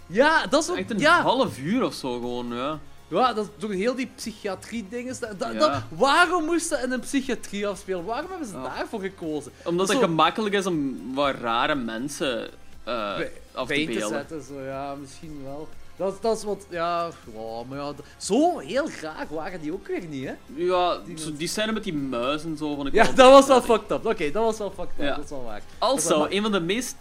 [0.07, 0.77] Ja, dat is ook...
[0.77, 2.79] Echt een ja, half uur of zo gewoon, ja.
[3.07, 5.15] ja, dat door heel die psychiatrie-dingen.
[5.39, 5.87] Ja.
[5.89, 8.05] waarom moest dat in een psychiatrie afspelen?
[8.05, 8.63] Waarom hebben ze Ja.
[8.63, 9.51] daarvoor gekozen?
[9.63, 12.49] Omdat het Zo- gemakkelijk is om wat rare mensen
[12.83, 14.09] Bij- af te Bij te beelden.
[14.09, 15.67] zetten, zo, ja, misschien wel.
[15.97, 19.87] Dat, is- dat is wat, ja, wow, maar ja, zo heel graag waren die ook
[19.87, 20.33] weer niet, hè?
[20.55, 20.97] Ja,
[21.37, 24.05] die scène met die muizen zo vond ik Ja, wel- dat was wel fucked up.
[24.05, 25.15] Oké, dat was wel fucked up, Ja.
[25.15, 25.61] dat is wel waar.
[25.77, 26.95] Also, een van de meest...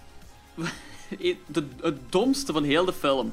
[1.46, 3.32] de, het domste van heel de film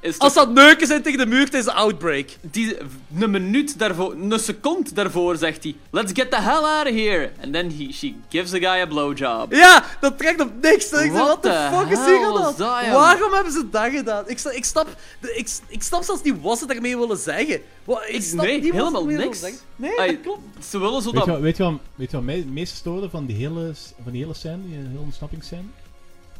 [0.00, 2.28] is Als dat neuken zijn tegen de muur tijdens de outbreak.
[2.40, 2.76] die,
[3.18, 7.30] een minuut daarvoor, een seconde daarvoor zegt hij Let's get the hell out of here.
[7.42, 9.52] And then he, she gives the guy a blowjob.
[9.52, 10.92] Ja, dat trekt op niks.
[10.92, 12.54] Ik What Wat de the fuck is hier gedaan?
[12.56, 12.56] dat?
[12.92, 14.24] Waarom hebben ze dat gedaan?
[14.26, 14.88] Ik, sta- ik, snap,
[15.20, 17.60] ik, ik snap zelfs niet wat ze daarmee willen zeggen.
[17.84, 19.40] Wat, ik snap nee, niet wat ze helemaal niks.
[19.76, 20.40] Nee, dat klopt.
[20.64, 21.26] Ze willen zo Weet je, dat...
[21.26, 23.72] wat, weet, je wat, weet je wat mij het meest stoorde van die hele,
[24.02, 25.62] van die hele scène, die hele ontsnappingsscène?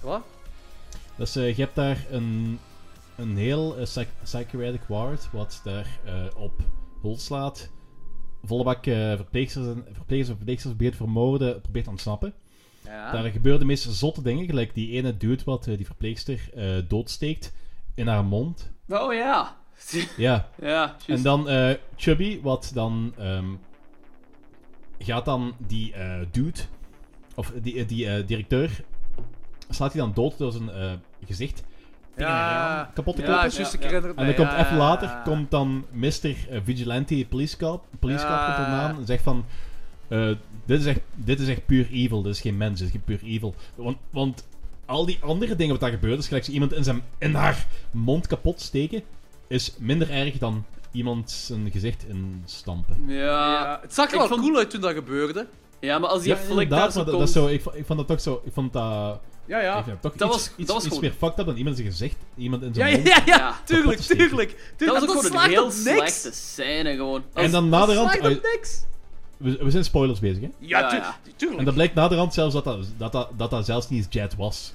[0.00, 0.22] Wat?
[1.16, 2.58] Dat is, je hebt daar een,
[3.18, 6.52] een heel eh, psych- psychiatric ward, wat daar eh, op
[7.00, 7.70] hol slaat.
[8.42, 12.32] Volle bak eh, verpleegsters en verpleegsters en verpleegsters probeert vermoorden, probeert te ontsnappen.
[12.84, 13.12] Ja.
[13.12, 16.76] Daar gebeuren de meest zotte dingen, gelijk die ene dude wat eh, die verpleegster eh,
[16.88, 17.52] doodsteekt
[17.94, 18.70] in haar mond.
[18.88, 19.56] Oh ja.
[20.16, 23.46] Ja, Ja, en dan eh, Chubby, wat dan ehm,
[24.98, 26.60] gaat dan die eh, dude,
[27.34, 28.84] of die, eh, die eh, directeur,
[29.68, 30.92] slaat hij dan dood door zijn eh,
[31.26, 31.62] gezicht
[32.18, 33.24] Ja, kloppen.
[33.24, 33.78] juist, Ja, ik ja.
[33.78, 36.10] herinner het En dan komt ja, even later komt dan Mr.
[36.24, 39.44] eh, Vigilante Police Cop, police Cop komt en zegt van
[40.08, 40.30] eh,
[40.66, 43.04] dit, is echt, dit is echt puur evil, dit is geen mens, dit is geen
[43.04, 43.54] puur evil.
[43.74, 44.46] Want, want
[44.86, 47.66] al die andere dingen wat daar gebeurt, is gelijk zo iemand in, zijn, in haar
[47.90, 49.02] mond kapot steken,
[49.48, 52.96] is minder erg dan iemand zijn gezicht instampen.
[53.06, 55.46] Ja, Ja, het zag er ik wel vond- cool uit toen dat gebeurde.
[55.80, 57.18] ja, maar als die Ja, flik daar zo dat, komt...
[57.18, 58.42] dat is zo, ik, vond- ik vond dat toch zo...
[58.44, 59.20] Ik vond dat...
[59.48, 59.82] Ja, ja.
[59.82, 61.88] toch Dat iets, was- iets, dat was iets gewoon- meer fucked up dan iemand zijn
[61.88, 63.08] gezicht, iemand in Ja, zijn ja, mond.
[63.08, 63.60] ja, ja, Ja.
[63.64, 64.72] tuurlijk, tuurlijk.
[64.76, 67.22] Dat was ook gewoon een heel slechte scène, gewoon.
[67.34, 68.10] En dan Dat naderhand...
[68.10, 68.84] slaagt uh, op niks.
[69.36, 70.48] we, we zijn spoilers bezig, hè?
[70.58, 71.16] Ja, Ja, tu- ja.
[71.36, 71.58] tuurlijk.
[71.60, 74.36] En dat blijkt naderhand zelfs dat dat, dat, dat, dat, dat zelfs niet eens Jet
[74.36, 74.74] was.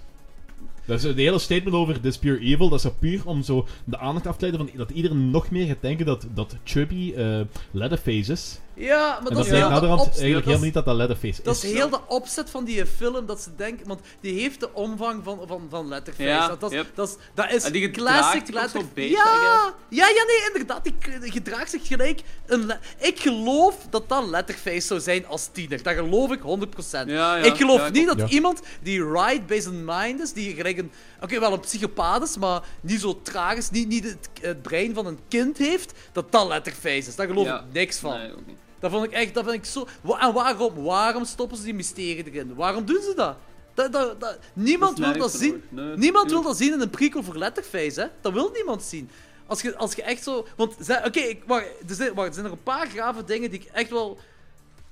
[0.86, 4.28] Dus de hele statement over This Pure Evil, dat is puur om zo de aandacht
[4.28, 7.40] af te leiden van dat iedereen nog meer gaat denken dat, dat Chubby eh
[7.72, 8.60] Leatherface is.
[8.76, 10.16] Ja, maar En dat dat is blijkt heel de naderhand opzet.
[10.16, 11.44] eigenlijk helemaal niet dat dat Leatherface is.
[11.44, 13.88] Dat is heel de opzet van die film, dat ze denken...
[13.88, 16.30] Want die heeft de omvang van, van, van Letterface.
[16.30, 16.88] Ja, dat, dat, is, yep.
[16.96, 20.84] dat, is, dat is En die gedraagt classic zich beetje, Ja, ja, ja, nee, inderdaad.
[20.84, 22.22] Die gedraagt zich gelijk...
[22.46, 25.84] Een le- ik geloof dat dat Letterface zou zijn als tiener.
[25.84, 26.44] Dat geloof ik 100%.
[26.92, 27.36] Ja, ja.
[27.38, 28.28] ik geloof Ja, ik niet dat Ja.
[28.28, 30.92] iemand die right bij zijn mind is, die gelijk een...
[31.22, 34.94] Oké, wel een psychopaat is, maar niet zo traag is, niet, niet het, het brein
[34.94, 37.16] van een kind heeft, dat dat Letterface is.
[37.16, 37.60] Daar geloof Ja.
[37.60, 38.18] ik niks van.
[38.18, 38.58] Nee, ook niet.
[38.84, 39.88] Dat vond ik echt, dat vind ik zo...
[40.20, 40.84] En waarom?
[40.84, 42.56] Waarom stoppen ze die mysterie erin?
[42.56, 43.36] Waarom doen ze dat?
[43.74, 45.64] dat, dat, dat- niemand Dat wil dat zien.
[45.70, 48.08] Nee, niemand wil dat zien in een prequel voor Letterface, hè?
[48.22, 49.10] Dat wil niemand zien.
[49.48, 50.48] Als je, als je echt zo...
[50.56, 50.76] Want,
[51.06, 51.66] oké, wacht,
[52.00, 54.18] er, er zijn nog een paar grave dingen die ik echt wel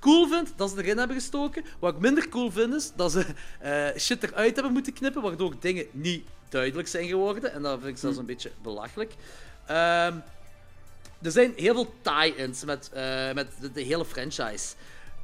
[0.00, 1.64] cool vind dat ze erin hebben gestoken.
[1.78, 3.26] Wat ik minder cool vind is dat ze
[3.60, 7.52] eh, shit eruit hebben moeten knippen, waardoor dingen niet duidelijk zijn geworden.
[7.52, 9.14] En dat vind ik zelfs een beetje belachelijk.
[9.66, 10.16] Ehm,
[11.22, 14.74] er zijn heel veel tie-ins met, eh, met de, de hele franchise.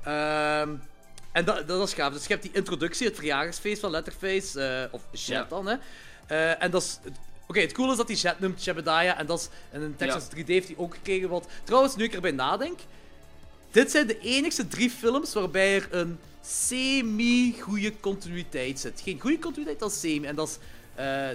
[0.04, 0.74] Ehm,
[1.32, 2.12] en dat, dat is gaaf.
[2.12, 5.76] Dus je hebt die introductie, het verjaardagsfeest van Letterface, eh, of Jet dan, hè.
[6.26, 6.98] Eh, en dat is...
[7.46, 9.48] Oké, het coole is dat hij Jet noemt, Jebediah, en dat is...
[9.70, 11.48] En in Texas 3D heeft hij ook gekregen wat...
[11.64, 12.78] Trouwens, nu ik erbij nadenk...
[13.70, 19.00] Dit zijn de enigste drie films waarbij er een semi-goede continuïteit zit.
[19.00, 20.26] Geen goede continuïteit, dat is semi.
[20.26, 20.58] En dat is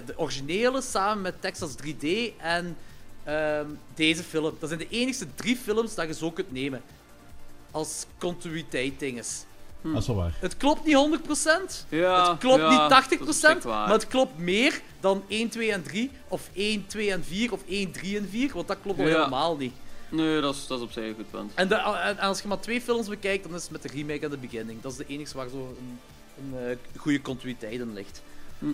[0.06, 2.76] de originele samen met Texas 3D en
[3.24, 4.56] ehm, deze film.
[4.58, 6.82] Dat zijn de enigste drie films dat je zo kunt nemen.
[7.70, 9.44] Als continuïteit dinges.
[9.82, 10.34] Dat is wel waar.
[10.40, 11.86] Het klopt niet 100%.
[11.88, 13.84] Ja, het klopt ja, niet dat is 80%, echt waar.
[13.84, 17.60] maar het klopt meer dan 1, 2 en 3, of 1, 2 en 4, of
[17.68, 19.12] 1, 3 en 4, want dat klopt al Ja.
[19.14, 19.72] helemaal niet.
[20.08, 21.52] Nee, dat is, dat is op zich een goed punt.
[21.54, 24.24] En, de, en als je maar twee films bekijkt, dan is het met de remake
[24.24, 24.80] en de beginning.
[24.82, 25.98] Dat is de enige waar zo een,
[26.38, 28.22] een eh, goede continuïteit in ligt.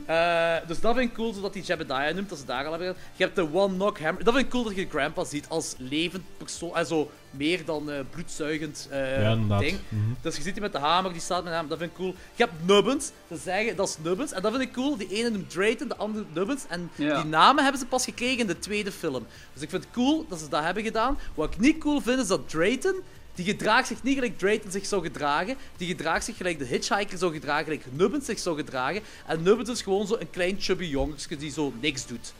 [0.06, 2.88] Eh, dus dat vind ik cool, zodat hij Jebediah noemt, dat ze daar al hebben
[2.88, 3.02] gedaan.
[3.16, 4.24] Je hebt de One Knock Hammer.
[4.24, 6.76] Dat vind ik cool dat je Grandpa ziet als levend persoon.
[6.76, 9.78] En zo meer dan eh, bloedzuigend eh, Ja, ding.
[9.88, 10.00] Mhm.
[10.20, 11.68] Dus je ziet die met de hamer, die staat met hem.
[11.68, 12.14] Dat vind ik cool.
[12.34, 13.10] Je hebt Nubbins.
[13.28, 14.32] Ze zeggen dat is Nubbins.
[14.32, 14.96] En dat vind ik cool.
[14.96, 16.62] Die ene noemt Drayton, de andere Nubbins.
[16.68, 17.14] En Ja.
[17.22, 19.26] die namen hebben ze pas gekregen in de tweede film.
[19.52, 21.18] Dus ik vind het cool dat ze dat hebben gedaan.
[21.34, 22.94] Wat ik niet cool vind, is dat Drayton...
[23.40, 25.56] Die gedraagt zich niet gelijk Drayton zich zou gedragen.
[25.76, 29.02] Die gedraagt zich gelijk de Hitchhiker zou gedragen, gelijk Nubbins zich zou gedragen.
[29.26, 32.32] En Nubbins is gewoon zo een klein chubby jongetje die zo niks doet.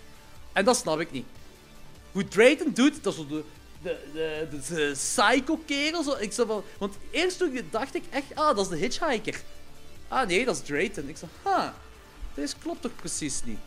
[0.53, 1.27] En dat snap ik niet.
[2.13, 3.45] Hoe Drayton doet, dat is zo de,
[3.83, 6.03] de, de, de, de psycho-kerel.
[6.03, 6.17] Zo.
[6.19, 9.41] Ik van, want eerst toen dacht ik echt, ah, dat is de Hitchhiker.
[10.09, 11.09] Ah nee, dat is Drayton.
[11.09, 11.75] Ik zo, ha,
[12.35, 13.59] deze klopt toch precies niet.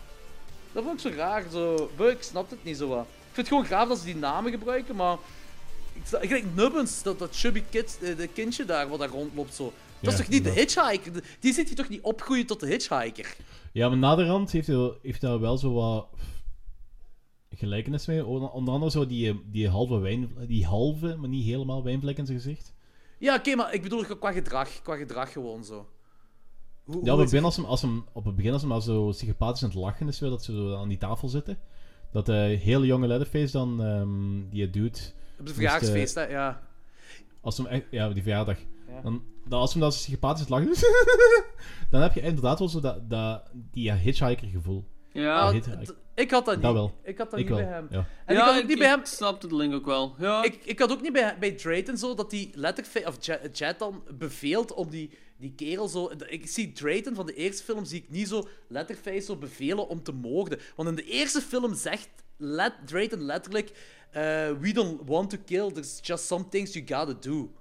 [0.71, 1.43] Dat vond ik zo raar.
[1.51, 1.91] Zo.
[1.97, 3.05] Ik snap het niet zo wat.
[3.05, 5.17] Ik vind het gewoon gaaf dat ze die namen gebruiken, maar...
[6.21, 9.73] Ik, denk Nubbins, dat, dat chubby kid, eh, de kindje daar, wat daar rondloopt zo.
[9.99, 10.49] Dat is toch niet de.
[10.49, 11.23] Hitchhiker?
[11.39, 13.35] Die ziet hij toch niet opgroeien tot de Hitchhiker?
[13.71, 16.07] Ja, maar naderhand heeft hij, heeft hij wel zo wat
[17.49, 18.25] gelijkenis mee.
[18.25, 22.39] Onder andere zo die, die halve wijn, die halve, maar niet helemaal wijnvlek in zijn
[22.39, 22.73] gezicht.
[23.17, 24.81] Ja, oké, maar ik bedoel qua gedrag.
[24.81, 25.87] Qua gedrag gewoon zo.
[26.83, 28.81] Hoe, Ja, op het begin als hem, als hem, op het begin als hem al
[28.81, 31.57] zo psychopathisch aan het lachen is, dat ze zo aan die tafel zitten.
[32.11, 36.31] Dat de hele jonge Leatherface dan, ehm, die het doet, Op de verjaarsfeest, eh, hè,
[36.31, 36.61] ja.
[37.41, 38.57] als hem echt, ja, die verjaardag.
[38.88, 39.01] Ja.
[39.01, 40.86] Dan, dan als hem dan psychopathisch aan het lachen is,
[41.91, 44.84] dan heb je inderdaad wel zo dat, dat die hitchhiker gevoel.
[45.11, 45.55] Ja, Ah,
[46.15, 46.63] ik had dat niet.
[46.63, 46.93] Dat wel.
[47.03, 47.88] Ik had dat Ik niet wel, bij hem.
[47.89, 48.05] ja.
[48.25, 48.99] En ja, ik had ook niet bij hem...
[48.99, 50.15] Ik snapte de link ook wel.
[50.19, 53.57] Ja, Ik, ik had ook niet bij, bij Drayton zo dat die letterlijk, of Jet,
[53.57, 56.11] Jet dan beveelt om die, die kerel zo.
[56.27, 60.03] Ik zie Drayton van de eerste film zie ik niet zo letterface zo bevelen om
[60.03, 60.59] te moorden.
[60.75, 63.71] Want in de eerste film zegt let, Drayton letterlijk:
[64.14, 64.22] eh,
[64.59, 67.51] We don't want to kill, there's just some things you gotta do.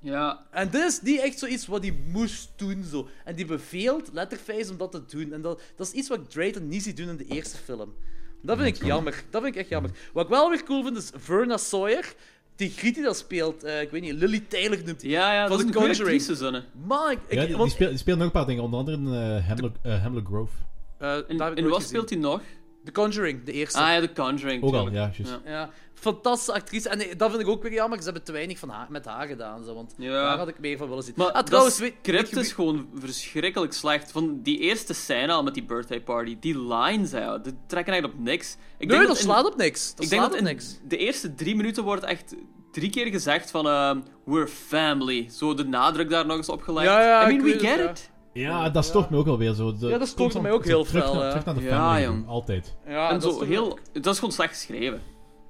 [0.00, 2.84] ja, En dit is niet echt zoiets wat hij moest doen.
[2.90, 3.08] Zo.
[3.24, 5.32] En die beveelt Letterface om dat te doen.
[5.32, 7.94] En dat, dat is iets wat ik Drayton niet zie doen in de eerste film.
[8.42, 9.24] Dat vind ik jammer.
[9.30, 9.90] Dat vind ik echt jammer.
[10.12, 12.14] Wat ik wel weer cool vind, is Verna Sawyer.
[12.56, 15.10] Die Griet die dat speelt, eh, ik weet niet, Lily Taylor noemt hij.
[15.10, 16.20] ja, ja Van dat is The een goede Conjuring.
[16.20, 16.64] actrice, zonne.
[16.86, 18.78] Man, ik, ik, Ja, die, die, want, speelt, die speelt nog een paar dingen, onder
[18.78, 20.52] andere in eh, Hemlock, eh, Hemlock Grove.
[20.98, 21.80] eh, ik En wat gezien.
[21.82, 22.40] speelt hij nog?
[22.84, 23.78] The Conjuring, de eerste.
[23.78, 24.62] Ah ja, The Conjuring.
[24.62, 25.18] Ook al, ja, juist.
[25.18, 25.50] Ja.
[25.50, 26.88] Ja, fantastische actrice.
[26.88, 27.98] En eh, dat vind ik ook weer jammer.
[27.98, 29.64] Ze hebben te weinig van haar, met haar gedaan.
[29.64, 30.10] Zo, want Ja.
[30.12, 31.14] daar had ik meer van willen zien.
[31.16, 34.12] Maar ah, trouwens, dat script is gewoon verschrikkelijk slecht.
[34.12, 38.18] Van die eerste scène al met die birthday party, die lines, die trekken eigenlijk op
[38.24, 38.56] niks.
[38.78, 39.94] Ik Nee, dat in- slaat op niks.
[39.94, 40.78] Dat ik denk slaat dat op in niks.
[40.88, 42.34] de eerste drie minuten wordt echt
[42.72, 45.28] drie keer gezegd van ehm, we're family.
[45.30, 46.86] Zo de nadruk daar nog eens op gelegd.
[46.86, 47.90] Ja, ja, I mean, we get ja.
[47.90, 48.10] it.
[48.32, 49.76] Ja, dat stoort me ook alweer zo.
[49.76, 52.28] De, Ja, dat stoort mij ook heel terug fel, terug naar de Ja, jong.
[52.28, 52.76] altijd.
[52.86, 53.70] Ja, en dat zo heel...
[53.70, 55.02] ook- Dat is gewoon slecht geschreven.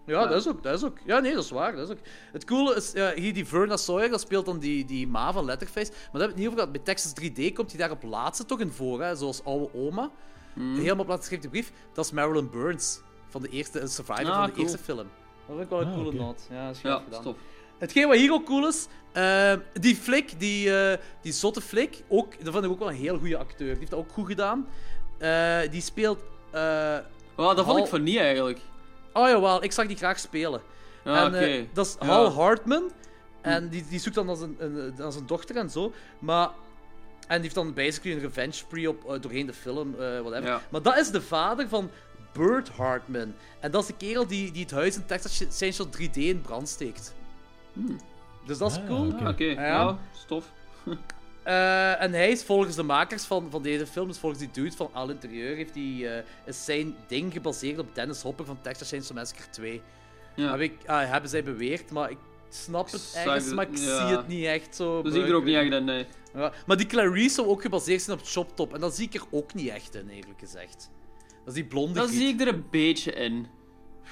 [0.07, 0.97] Ja, dat is ook, dat is ook.
[1.07, 1.77] Ja, nee, dat is waar.
[1.77, 2.01] Dat is ook.
[2.33, 5.91] Het coole is, hier die Verna Sawyer, dat speelt dan die, die Ma van Letterface.
[5.91, 6.73] Maar daar hebben we het niet over gehad.
[6.73, 7.13] Bij Texas
[7.51, 9.15] 3D komt hij daar op laatste toch in voor, hè?
[9.17, 10.11] zoals oude oma.
[10.55, 10.75] Hmm.
[10.77, 11.73] Helemaal op laatste geschreven brief.
[11.93, 14.63] Dat is Marilyn Burns, van de eerste, een survivor Ah, van de cool.
[14.63, 14.97] eerste film.
[14.97, 15.07] Dat
[15.47, 16.17] vind ik wel een Ah, coole oké.
[16.17, 16.47] noot.
[16.51, 17.21] Ja, dat is Ja, gedaan.
[17.21, 17.39] stop.
[17.81, 22.45] Hetgeen wat hier ook cool is, eh, die flik, die, eh, die zotte flik, ook,
[22.45, 23.69] dat vind ik ook wel een heel goede acteur.
[23.69, 24.69] Die heeft dat ook goed gedaan.
[25.19, 26.19] Eh, die speelt...
[26.51, 27.05] dat
[27.37, 28.59] vond Hal- ik van niet eigenlijk.
[29.13, 30.61] oh jawel, ik zag die graag spelen.
[31.05, 32.07] Ah, en, dat is Ja.
[32.07, 32.91] Hal Hartman.
[33.41, 35.93] En die, die zoekt dan als een, een, als een dochter en zo.
[36.19, 36.49] Maar...
[37.27, 40.43] En die heeft dan basically een revenge spree op, doorheen de film, whatever.
[40.43, 40.61] Ja.
[40.71, 41.91] Maar dat is de vader van
[42.33, 43.35] Burt Hartman.
[43.61, 46.69] En dat is de kerel die, die het huis in Texas Essential 3D in brand
[46.69, 47.15] steekt.
[48.47, 49.07] Dus dat is Ah, cool.
[49.09, 49.25] oké.
[49.29, 49.55] Ah, Ja.
[49.67, 50.53] ja, stof.
[51.43, 54.77] Eh, en hij is volgens de makers van, van deze film, dus volgens die dude
[54.77, 58.89] van Al Interieur, heeft hij, eh, is zijn ding gebaseerd op Dennis Hopper van Texas
[58.89, 59.83] Chainsaw Massacre 2.
[60.37, 60.51] Ja.
[60.51, 62.17] Heb ik, ah, hebben zij beweerd, maar ik
[62.49, 64.07] snap het ergens, het- maar ik ja.
[64.07, 65.03] zie het niet echt zo.
[65.03, 66.07] Dat zie ik er ook niet echt in, nee.
[66.35, 69.15] Ja, maar die Clarice zou ook gebaseerd zijn op Chop Top, en dat zie ik
[69.15, 70.91] er ook niet echt in, eerlijk gezegd.
[71.29, 73.47] Dat is die blonde Dat zie ik er een beetje in.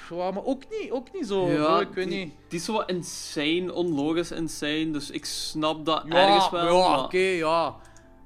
[0.09, 1.47] Ja, maar ook niet, ook niet zo.
[1.49, 2.33] Ja, zo, ik weet die, niet.
[2.47, 6.77] die is zo wat insane, onlogisch insane, dus ik snap dat Ja, ergens wel.
[6.77, 7.75] ja, maar- oké, ja.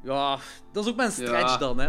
[0.03, 0.37] Ja,
[0.71, 1.57] dat is ook mijn stretch Ja.
[1.57, 1.87] dan, hè.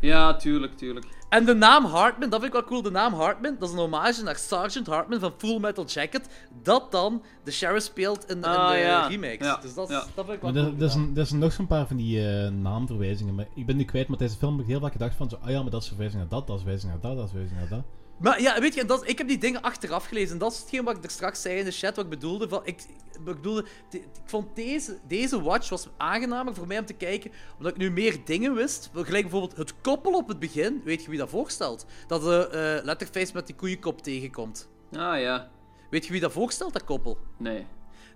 [0.00, 1.06] Ja, tuurlijk, tuurlijk.
[1.28, 2.82] En de naam Hartman, dat vind ik wel cool.
[2.82, 6.28] De naam Hartman, dat is een hommage naar Sergeant Hartman van Full Metal Jacket.
[6.62, 9.06] Dat dan de sheriff speelt in, in Ah, de ja.
[9.06, 9.46] remakes.
[9.46, 10.04] Ja, Dus dat, is- ja.
[10.14, 10.74] dat vind ik wel Maar cool.
[10.76, 13.34] er, er, zijn, er zijn nog zo'n paar van die eh, naamverwijzingen.
[13.34, 15.28] Maar ik ben nu kwijt, maar tijdens de film heb ik heel vaak gedacht van
[15.30, 17.24] zo, ah ja, maar dat is verwijzing naar dat, dat is verwijzing naar dat, dat
[17.24, 17.82] is verwijzing naar dat.
[18.18, 20.32] Maar ja, weet je, dat, ik heb die dingen achteraf gelezen.
[20.32, 22.48] En dat is hetgeen wat ik er straks zei in de chat, wat ik bedoelde.
[22.48, 22.80] Van, ik,
[23.12, 27.30] ik bedoelde, de- ik vond deze, deze watch was aangenamer voor mij om te kijken,
[27.56, 28.90] omdat ik nu meer dingen wist.
[28.94, 30.80] Gelijk bijvoorbeeld het koppel op het begin.
[30.84, 31.86] Weet je wie dat voorstelt?
[32.06, 32.48] Dat de
[32.78, 34.68] eh Letterface met die koeienkop tegenkomt.
[34.92, 35.50] Ah ja,
[35.90, 37.18] Weet je wie dat voorstelt, dat koppel?
[37.38, 37.66] nee.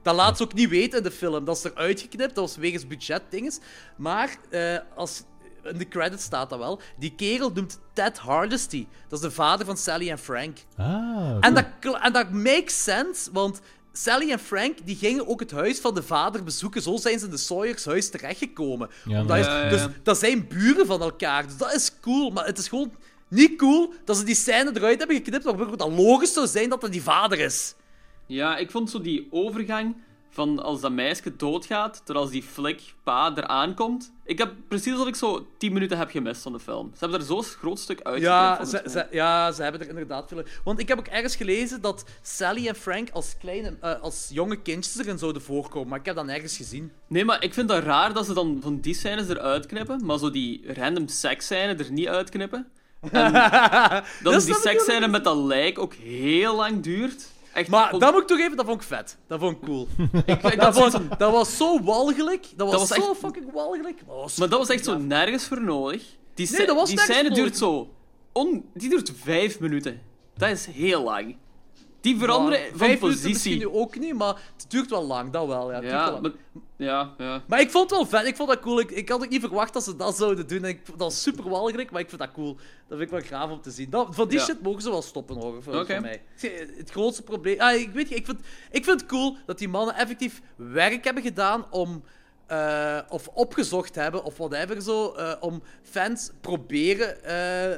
[0.03, 1.45] Dat laat ze ook niet weten in de film.
[1.45, 3.59] Dat is eruit geknipt, dat was wegens budgetdinges.
[3.97, 5.23] Maar eh, als,
[5.73, 6.81] in de credits staat dat wel.
[6.99, 8.87] Die kerel noemt Ted Hardesty.
[9.09, 10.59] Dat is de vader van Sally en Frank.
[10.77, 11.64] Ah, En dat,
[12.03, 13.61] en dat makes sense, want
[13.93, 16.83] Sally en Frank die gingen ook het huis van de vader bezoeken.
[16.83, 18.91] Zo zijn ze in de Sawyers huis terechtgekomen.
[19.05, 19.69] Ja, Omdat is- ja, ja.
[19.69, 21.47] Dus dat zijn buren van elkaar.
[21.47, 22.93] Dus dat is cool, maar het is gewoon
[23.29, 25.45] niet cool dat ze die scène eruit hebben geknipt.
[25.45, 27.75] Waardoor het logisch zou zijn dat dat die vader is.
[28.27, 29.97] Ja, ik vond zo die overgang
[30.31, 34.12] van als dat meisje doodgaat, terwijl die flik pa eraan komt.
[34.24, 36.91] Ik heb precies alsof ik zo 10 minuten heb gemist van de film.
[36.93, 38.20] Ze hebben er zo'n groot stuk uit.
[38.20, 40.43] Ja ze, ze, ja, ze hebben er inderdaad veel.
[40.64, 44.62] Want ik heb ook ergens gelezen dat Sally en Frank als, kleine, eh, als jonge
[44.62, 45.89] kindjes erin zouden voorkomen.
[45.89, 46.93] Maar ik heb dat nergens gezien.
[47.07, 50.18] Nee, maar ik vind dat raar dat ze dan van die scènes eruit knippen, maar
[50.18, 52.66] zo die random seksscène er niet uitknippen.
[53.01, 53.33] En
[54.22, 57.26] dan is die dat seksscène met dat lijk ook heel lang duurt.
[57.53, 59.17] Echt, Maar vond- dat moet ik toch even, dat vond ik vet.
[59.27, 59.89] Dat vond ik cool.
[60.27, 62.47] ik, ik Dat was, van- dat was zo walgelijk.
[62.57, 64.03] Dat was, was zo echt- fucking walgelijk.
[64.07, 66.05] Maar, was Maar dat was echt zo nergens voor nodig.
[66.35, 67.91] Die, Nee, dat was die nergens scène duurt zo...
[68.33, 70.01] On, die duurt vijf minuten.
[70.37, 71.37] Dat is heel lang.
[72.01, 73.59] Die veranderen van minuten misschien positie.
[73.59, 75.33] nu ook niet, maar het duurt wel lang.
[75.33, 75.81] Dat wel, ja.
[75.81, 76.31] Wel Ja, maar,
[76.77, 77.43] ja, ja.
[77.47, 78.81] Maar ik vond het wel vet, ik vond dat cool.
[78.81, 80.63] Ik, ik had ook niet verwacht dat ze dat zouden doen.
[80.63, 82.55] En ik, dat was super walgelijk, maar ik vind dat cool.
[82.55, 83.91] Dat vind ik wel graaf om te zien.
[83.91, 84.45] Dat, van die Ja.
[84.45, 86.23] shit mogen ze wel stoppen, hoor, voor, mij.
[86.77, 87.61] Het grootste probleem...
[87.61, 88.41] Ah, ik weet ik vind,
[88.71, 92.03] ik vind het cool dat die mannen effectief werk hebben gedaan om...
[92.47, 97.77] eh, of opgezocht hebben, of whatever zo, eh, om fans proberen eh,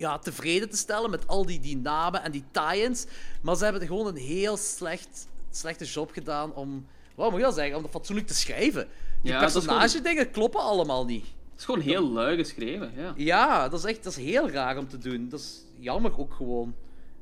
[0.00, 3.06] ja, tevreden te stellen met al die, die namen en die tie-ins.
[3.40, 6.86] Maar ze hebben gewoon een heel slecht, slechte job gedaan om...
[7.14, 7.76] Wat moet je dat zeggen?
[7.76, 8.88] Om dat fatsoenlijk te schrijven.
[9.22, 11.24] Die Ja, personage-dingen kloppen allemaal niet.
[11.24, 13.12] Het is gewoon heel lui geschreven, ja.
[13.16, 15.28] Ja, dat is echt dat is heel raar om te doen.
[15.28, 16.74] Dat is jammer ook gewoon.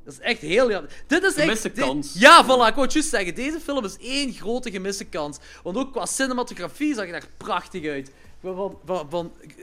[0.03, 1.03] Dat is echt heel jammer.
[1.07, 1.41] Dit is echt...
[1.41, 2.13] Gemiste dit- kans.
[2.13, 3.35] Ja, voilà, ik wou het juist zeggen.
[3.35, 5.37] Deze film is één grote gemiste kans.
[5.63, 8.11] Want ook qua cinematografie zag het er prachtig uit.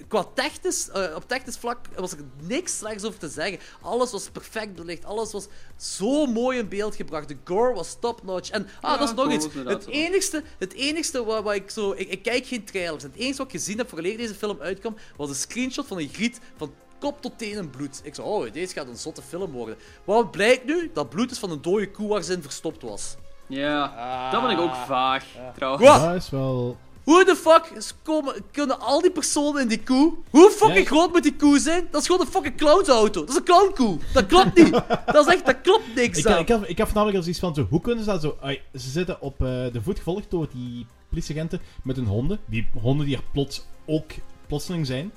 [0.09, 3.59] Qua technisch, eh, op technisch vlak was er niks slechts over te zeggen.
[3.81, 5.05] Alles was perfect belicht.
[5.05, 5.47] Alles was
[5.77, 7.29] zo mooi in beeld gebracht.
[7.29, 8.51] De gore was top-notch.
[8.51, 9.47] En ah, Ja, dat is nog iets.
[9.65, 11.93] Het enigste, het enigste waar, waar ik zo...
[11.93, 13.03] Ik, ik kijk geen trailers.
[13.03, 16.09] Het enige wat ik gezien heb voordat deze film uitkwam, was een screenshot van een
[16.09, 18.01] griet van kop tot tenen bloed.
[18.05, 19.77] Ik zei, oh, deze gaat een zotte film worden.
[20.05, 20.91] Wat blijkt nu?
[20.93, 23.17] Dat bloed is van een dode koe waar ze in verstopt was.
[23.47, 25.25] Ja, dat vind ik ook vaag,
[25.55, 25.85] trouwens.
[25.85, 26.01] Wat?
[26.01, 26.77] Dat is wel...
[27.07, 30.13] Hoe de fuck is- komen, kunnen al die personen in die koe?
[30.31, 31.89] Hoe fucking Ja, groot moet die koe zijn?
[31.91, 33.21] Dat is gewoon een fucking clownsauto.
[33.21, 33.99] Dat is een clownkoe.
[34.13, 34.73] Dat klopt niet.
[35.13, 36.39] dat is echt, dat klopt niks Ik, aan.
[36.39, 38.37] ik, heb, ik heb voornamelijk als iets van zo, hoe kunnen ze dat zo...
[38.41, 42.39] ai, ze zitten op eh, de voet gevolgd door die politieagenten met hun honden.
[42.47, 44.11] Die honden die er plots ook
[44.47, 45.13] plotseling zijn.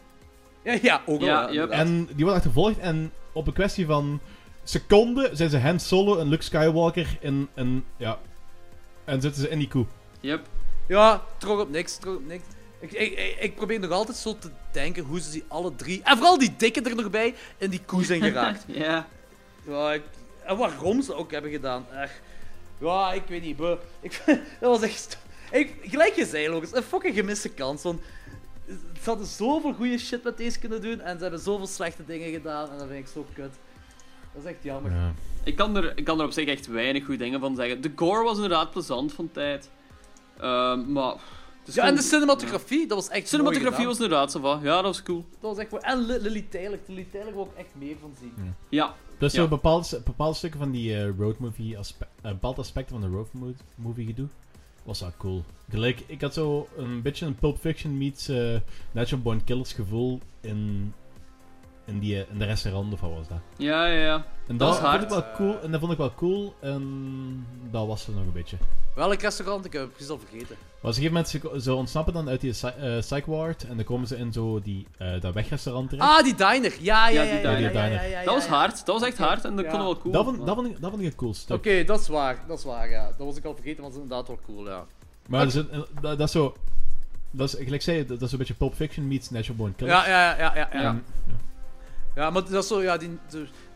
[0.64, 1.42] Ja, ja, ook Ja, wel.
[1.42, 1.50] yep.
[1.64, 1.80] inderdaad.
[1.80, 4.20] En die worden achtervolgd en op een kwestie van
[4.64, 7.84] seconden zijn ze Han Solo en Luke Skywalker in een...
[7.98, 8.20] Ja...
[9.06, 9.86] En zitten ze in die koe.
[10.20, 10.48] Yep.
[10.90, 12.44] Ja, trok op niks, trok op niks.
[12.80, 16.18] Ik, ik, ik, probeer nog altijd zo te denken hoe ze die alle drie, en
[16.18, 18.64] vooral die dikke er nog bij, in die koe zijn geraakt.
[18.86, 19.08] Ja.
[19.68, 20.04] ja, ik,
[20.44, 21.86] en waarom ze ook hebben gedaan.
[21.94, 22.22] Echt.
[22.78, 23.60] Ja, ik weet niet.
[24.00, 24.22] Ik,
[24.62, 25.18] dat was echt...
[25.52, 27.84] Ik, gelijk je zei, een fucking gemiste kans.
[27.84, 28.02] Want
[28.68, 32.32] ze hadden zoveel goede shit met deze kunnen doen, en ze hebben zoveel slechte dingen
[32.32, 33.54] gedaan, en dat vind ik zo kut.
[34.34, 34.92] Dat is echt jammer.
[34.92, 35.14] Ja.
[35.44, 37.82] Ik kan, er, ik kan er op zich echt weinig goede dingen van zeggen.
[37.82, 39.70] De gore was inderdaad plezant van tijd.
[40.40, 41.16] Ehm, maar...
[41.74, 43.28] Ja, en de cinematografie, dat was echt.
[43.28, 44.60] Cinematografie mooi was inderdaad zo van.
[44.64, 45.26] Ja, dat was cool.
[45.40, 45.84] Dat was echt mooi.
[45.84, 48.34] En Li- Lily Taylor, Lily Taylor wil ik echt meer van zien.
[48.70, 48.96] Ja.
[49.20, 49.30] Ja.
[49.30, 53.16] zo bepaalde, bepaalde stukken van die eh, road movie aspe eh, bepaalde aspecten van de
[53.16, 54.28] road mo- movie gedoe
[54.84, 55.44] was wel cool.
[55.70, 58.56] Gelijk, ik had zo een beetje een Pulp Fiction meets eh,
[58.92, 60.94] Natural Born Killers gevoel in,
[61.90, 63.38] in, die, in de restaurant of wat was dat.
[63.58, 64.14] Ja, ja, ja.
[64.16, 65.12] En Dat dat, was vond ik hard.
[65.12, 65.62] wel cool.
[65.62, 66.54] En dat vond ik wel cool.
[66.60, 68.58] En dat was er nog een beetje.
[68.96, 69.66] Welk restaurant?
[69.66, 70.56] Ik heb het precies al vergeten.
[70.60, 73.64] Maar op een gegeven moment, ze, ze ontsnappen dan uit die eh, psych ward.
[73.68, 76.10] En dan komen ze in zo die, eh, dat wegrestaurant terecht.
[76.10, 76.74] Ah, die diner.
[76.80, 77.36] Ja, ja, Ja, ja.
[77.36, 77.92] die ja, ja, diner.
[77.92, 78.50] ja, ja, ja, Dat was ja.
[78.52, 78.86] hard.
[78.86, 79.72] Dat was echt hard en dat Ja.
[79.72, 80.14] kon wel cool.
[80.14, 81.56] dat, vond, dat, vond ik, dat vond ik een cool stuk.
[81.58, 82.44] Oké, dat is waar.
[82.48, 83.06] Dat is waar, ja.
[83.18, 84.86] Dat was ik al vergeten, want dat is inderdaad wel cool, ja.
[85.28, 86.56] Maar zit- eh, dat, dat is zo...
[87.32, 90.06] Dat is, gelijk zei dat, dat is een beetje Pulp Fiction meets Natural Born Killers.
[90.06, 90.56] Ja, ja, ja, ja.
[90.56, 90.90] ja, ja.
[90.90, 91.34] En- ja.
[92.20, 93.20] Ja, maar dat is zo, ja, die,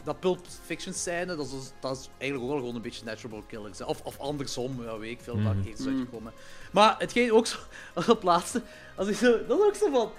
[0.03, 3.43] dat Pulp Fiction scène, dat is, dat is eigenlijk ook wel gewoon een beetje Natural
[3.77, 3.85] hè.
[3.85, 6.33] Of, of andersom, ja, weet ik veel, waar ik eerst uitgekomen.
[6.71, 7.57] Maar hetgeen ook zo,
[8.11, 8.61] op laatste,
[8.95, 10.11] als ik zo, dat is ook zo van,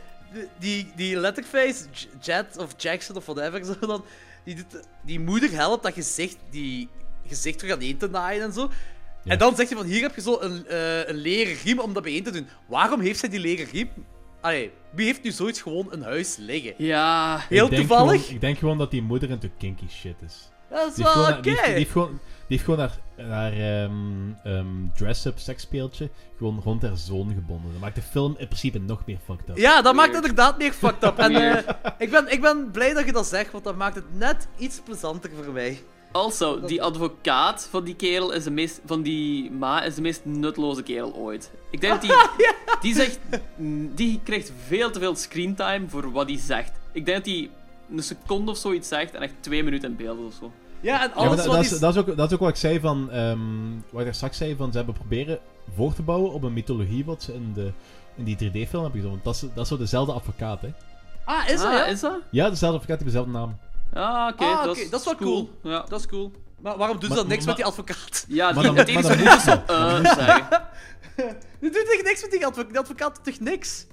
[0.58, 1.84] die- die, letterface,
[2.20, 4.04] Jet of Jackson of whatever, zo dan,
[4.44, 6.88] die, doet, die moeder helpt dat gezicht, die
[7.26, 8.70] gezicht terug aan één te naaien en zo.
[9.22, 9.30] Ja.
[9.32, 11.92] En dan zegt hij van, hier heb je zo een, eh, een leren riem om
[11.92, 12.48] dat bijeen te doen.
[12.66, 13.90] Waarom heeft zij die leren riem?
[14.44, 16.74] Allee, wie heeft nu zoiets gewoon in huis liggen?
[16.78, 17.38] Ja.
[17.48, 18.20] Heel Ik toevallig?
[18.20, 20.48] gewoon- ik denk gewoon dat die moeder into kinky shit is.
[20.70, 21.40] Dat is Die wel oké.
[21.40, 22.08] die heeft, die heeft gewoon,
[22.48, 23.92] die heeft gewoon haar, haar ehm,
[24.44, 27.72] ehm, dress-up seksspeeltje gewoon rond haar zoon gebonden.
[27.72, 29.56] Dat maakt de film in principe nog meer fucked up.
[29.56, 31.18] Ja, dat maakt inderdaad meer fucked up.
[31.18, 34.14] En eh, ik, ben, ik ben blij dat je dat zegt, want dat maakt het
[34.18, 35.80] net iets plezanter voor mij.
[36.14, 40.24] Also, die advocaat van die kerel is de meest, van die ma is de meest
[40.24, 41.50] nutloze kerel ooit.
[41.70, 42.46] Ik denk dat die,
[42.82, 43.18] die zegt,
[43.94, 46.72] die krijgt veel te veel screentime voor wat hij zegt.
[46.92, 47.50] Ik denk dat hij
[47.90, 50.52] een seconde of zoiets zegt en echt twee minuten in beeld of zo.
[50.80, 51.78] Ja, en alles dat, wat dat, is...
[51.78, 53.10] dat, is ook, dat is ook wat ik zei van...
[53.10, 54.70] ehm wat ik daar straks zei van...
[54.70, 55.38] Ze hebben proberen
[55.74, 57.72] voor te bouwen op een mythologie wat ze in, de,
[58.14, 59.10] in die 3D-film hebben gedaan.
[59.10, 60.72] Want dat is, dat is zo dezelfde advocaat, hè.
[61.24, 61.84] Ah, is dat, ah, ja?
[61.86, 62.20] is dat?
[62.30, 63.58] Ja, dezelfde advocaat, die heeft dezelfde naam.
[63.94, 64.44] Ah, oké.
[64.44, 65.50] Ah, dat, oké, dat is wel cool.
[65.62, 65.84] Ja.
[65.88, 66.32] Dat is cool.
[66.60, 68.24] Maar waarom doen ze Maar- dan niks met die advocaat?
[68.28, 70.62] Ja, Maar die, dan- het enige maar ze zo, eh, zeggen.
[71.60, 72.70] Die doet echt niks met die advocaat.
[72.70, 73.86] Die advocaat doet echt niks.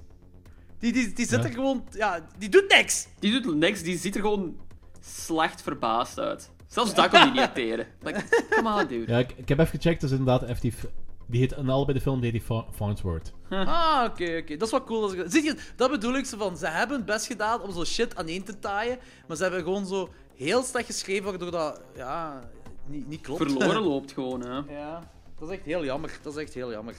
[0.78, 1.48] Die, die, die zit Ja.
[1.48, 1.84] er gewoon...
[1.90, 3.06] Ja, die doet niks.
[3.18, 4.56] Die doet niks, die ziet er gewoon
[5.00, 6.50] slecht verbaasd uit.
[6.68, 7.86] Zelfs dat kon hij niet acteren.
[8.00, 8.22] Like,
[8.56, 9.12] come on, dude.
[9.12, 10.84] Ja, ik, ik heb even gecheckt, dat is inderdaad effectief...
[11.32, 13.32] Die heet in allebei de film die Fa- Farnsworth.
[13.50, 14.56] Ah, oké, oké.
[14.56, 15.02] Dat is wel cool.
[15.02, 15.24] Als ik...
[15.26, 16.56] Zie je, dat bedoel ik zo van...
[16.56, 19.62] Ze hebben het best gedaan om zo shit aan één te taaien, maar ze hebben
[19.62, 21.80] gewoon zo heel slecht geschreven, waardoor dat...
[21.96, 22.40] Ja,
[22.86, 23.42] niet, niet klopt.
[23.42, 24.74] Verloren loopt gewoon, hè.
[24.78, 26.18] Ja, dat is echt heel jammer.
[26.22, 26.94] Dat is echt heel jammer.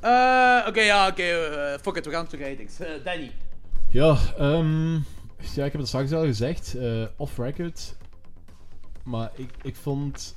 [0.00, 1.22] Eh, oké, ja, oké.
[1.22, 2.78] eh, fuck it, we gaan terug ratings.
[2.80, 3.32] Eh, Danny.
[3.90, 4.92] Ja, ehm,
[5.54, 7.96] ja, ik heb het straks al gezegd, eh, off-record.
[9.04, 10.34] Maar ik, ik vond.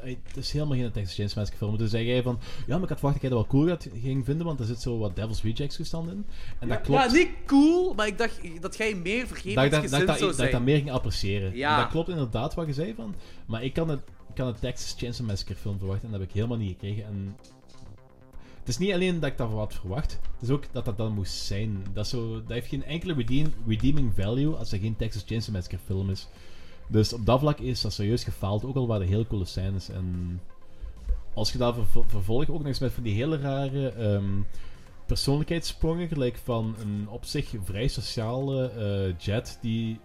[0.00, 1.76] Het is helemaal geen Texas Chainsaw Massacre film.
[1.78, 2.38] Dus zei jij van.
[2.66, 4.66] Ja, maar ik had verwacht dat jij dat wel cool gaat, ging vinden, want er
[4.66, 6.26] zit zo wat Devil's Rejects gestand in.
[6.58, 7.02] En dat klopt.
[7.04, 10.36] Ja, niet cool, maar ik dacht dat jij meer dat, dacht- dat, dat, zou ik-
[10.36, 11.56] dat ik dat meer ging appreciëren.
[11.56, 11.74] Ja.
[11.76, 13.14] En dat klopt inderdaad wat je zei van.
[13.46, 16.28] Maar ik kan het, ik kan een Texas Chainsaw Massacre film verwachten en dat heb
[16.28, 17.04] ik helemaal niet gekregen.
[17.04, 17.36] En
[18.58, 21.12] het is niet alleen dat ik dat wat verwacht, het is ook dat dat dan
[21.12, 21.86] moest zijn.
[21.92, 25.78] Dat, zo, dat heeft geen enkele redeem- redeeming value als er geen Texas Chainsaw Massacre
[25.86, 26.28] film is.
[26.90, 29.88] Dus op dat vlak is dat serieus gefaald, ook al waren heel coole scènes.
[29.88, 30.40] En
[31.34, 34.40] als je dat vervo- vervolgt, ook nog eens met van die hele rare ehm,
[35.06, 40.00] persoonlijkheidssprongen, gelijk van een op zich vrij sociale eh, jet die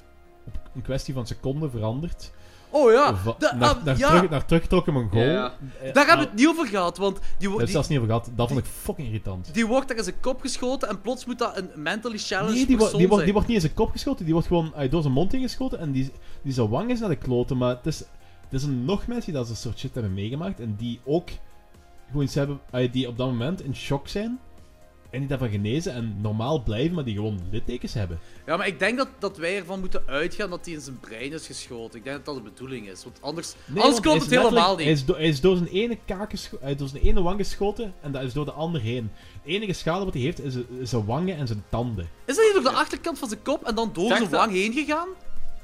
[0.45, 2.33] op een kwestie van seconden verandert.
[2.77, 3.15] Oh ja.
[3.15, 4.09] Va- De- naar, ah, naar, ja.
[4.09, 5.21] terug, naar teruggetrokken Mongool.
[5.21, 5.53] Ja.
[5.93, 8.29] Daar hebben we het niet over gehad, want die, Dat is zelfs niet over gehad.
[8.35, 9.53] Dat vond ik fucking irritant.
[9.53, 12.65] die wordt daar in zijn kop geschoten en plots moet dat een mentally challenged Nee,
[12.65, 13.23] die, persoon die, wordt, zijn.
[13.23, 15.79] die wordt niet in zijn kop geschoten, die wordt gewoon eh, door zijn mond ingeschoten
[15.79, 16.11] en die,
[16.41, 17.57] die zijn wang is naar de kloten.
[17.57, 18.03] Maar het is,
[18.49, 21.29] er zijn nog mensen die dat soort shit hebben meegemaakt en die ook
[22.07, 24.39] gewoon iets hebben, eh, die op dat moment in shock zijn
[25.15, 28.19] en die daarvan genezen en normaal blijven, maar die gewoon littekens hebben.
[28.45, 31.33] Ja, maar ik denk dat, dat wij ervan moeten uitgaan dat hij in zijn brein
[31.33, 31.97] is geschoten.
[31.97, 34.85] Ik denk dat dat de bedoeling is, want anders, Nee, anders klopt het helemaal Hij
[34.85, 34.95] niet.
[34.95, 37.37] is, do- hij is door zijn ene kaak gescho- hij is door zijn ene wang
[37.37, 39.11] geschoten en dat is door de ander heen.
[39.43, 40.53] De enige schade wat hij heeft is,
[40.83, 42.09] zijn wangen en zijn tanden.
[42.25, 44.51] Is dat niet door de achterkant van zijn kop en dan door zijn dat- wang
[44.51, 45.07] heen gegaan?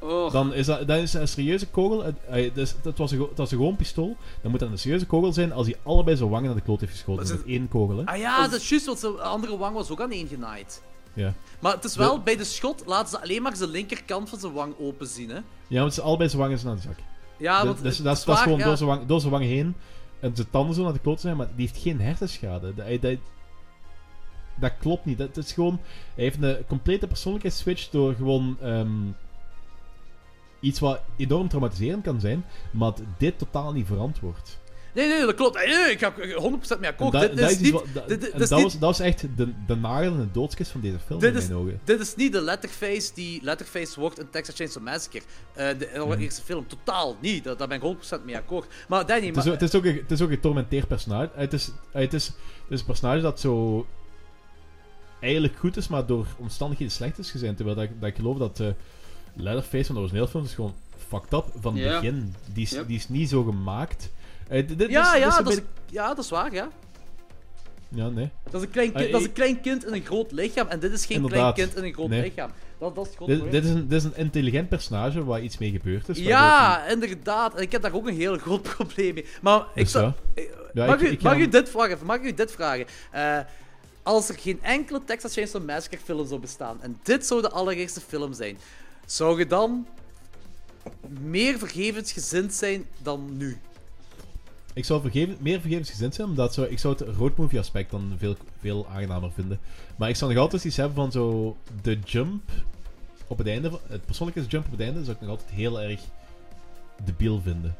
[0.02, 2.04] Oh, Dan is dat, dat is een serieuze kogel.
[2.04, 4.16] Het- hij- dus, dat, was een, dat was een gewoon pistool.
[4.42, 6.80] Dan moet dat een serieuze kogel zijn als hij allebei zijn wangen naar de kloot
[6.80, 7.28] heeft geschoten.
[7.28, 8.06] Met ze- één kogel, hè?
[8.06, 10.82] Ah ja, dat is juist, want zijn andere wang was ook aan één genaaid.
[11.14, 11.34] Ja.
[11.60, 14.54] Maar het is wel, bij de schot laten ze alleen maar zijn linkerkant van zijn
[14.54, 15.40] wang open zien, hè.
[15.68, 16.98] Ja, want ze allebei zijn wangen zijn naar de zak.
[17.38, 18.66] Ja, want dus, het dat, is, is dat is gewoon ja.
[18.66, 19.76] door, zijn wang, door zijn wangen heen.
[20.20, 22.74] En zijn tanden zo naar de kloot zijn, maar die heeft geen hersenschade.
[22.74, 23.18] Dat, dat,
[24.60, 25.18] dat klopt niet.
[25.18, 25.80] Dat, is gewoon...
[26.16, 28.58] Hij heeft een complete persoonlijkheidsswitch door gewoon...
[28.62, 28.90] ehm,
[30.62, 34.60] iets wat enorm traumatiserend kan zijn, maar dat dit totaal niet verantwoord.
[34.94, 35.56] Nee, nee, dat klopt.
[35.56, 37.12] Nee, ik ga 100% mee En akkoord.
[37.12, 37.72] dat- Dit dat is iets niet...
[37.72, 40.16] wat- dat- dit- dit en is dat niet- was- dat was echt de, de nagel
[40.16, 41.80] de doodskist van deze film, Dit in is, mijn ogen.
[41.84, 45.22] dit is niet de letterface die letterface wordt in Texas Chainsaw Massacre.
[45.54, 46.68] Eh, de allereerste film.
[46.68, 47.44] Totaal niet.
[47.44, 48.68] Daar, ben ik 100% mee akkoord.
[48.88, 51.32] Maar Danny, Het is, ook- het, is ook een, het is ook een getormenteerd personage.
[51.34, 52.36] Eh, Het is, eh, het, is, het
[52.70, 53.86] is een personage dat zo
[55.20, 57.56] eigenlijk goed is, maar door omstandigheden slecht is gezien.
[57.56, 58.68] Terwijl dat, ik- dat ik geloof dat eh
[59.34, 60.74] Leatherface van de originele film is gewoon
[61.10, 62.36] fucked up van het begin.
[62.54, 62.88] Die is, Yep.
[62.88, 64.10] die is niet zo gemaakt.
[64.48, 65.60] Eh, dit- dit ja, is- ja, is dat is,
[65.90, 66.70] ja, dat is waar, ja.
[67.94, 68.30] Ja, nee.
[68.52, 70.68] Dat is, een klein kind, Eh, dat is een klein kind in een groot lichaam.
[70.68, 71.54] En dit is geen Inderdaad.
[71.54, 72.22] klein kind in een groot Nee.
[72.22, 72.52] lichaam.
[72.80, 73.12] Dat, dat is
[73.42, 76.18] het Dit, is een, dit is een intelligent personage waar iets mee gebeurd is.
[76.18, 77.56] Ja, inderdaad.
[77.56, 79.26] En ik heb daar ook een heel groot probleem mee.
[79.42, 80.12] Maar ik Dus zou...
[80.36, 80.44] ja.
[80.82, 81.98] eh, mag, ik- u, ik mag ga- u dit vragen?
[82.06, 82.86] Mag u dit vragen?
[83.12, 83.40] Eh,
[84.04, 88.00] als er geen enkele Texas Chainsaw Massacre film zou bestaan en dit zou de allereerste
[88.02, 88.58] film zijn,
[89.12, 89.88] zou je dan
[91.20, 93.58] meer vergevensgezind zijn dan nu?
[94.74, 98.36] Ik zou vergeven, meer vergevensgezind zijn, omdat zo, ik zou het roadmovie aspect dan veel,
[98.60, 99.60] veel aangenamer vinden.
[99.96, 102.42] Maar ik zou nog altijd iets hebben van zo de jump
[103.28, 106.02] op het einde, het persoonlijke jump op het einde, zou ik nog altijd heel erg
[107.04, 107.76] debiel vinden.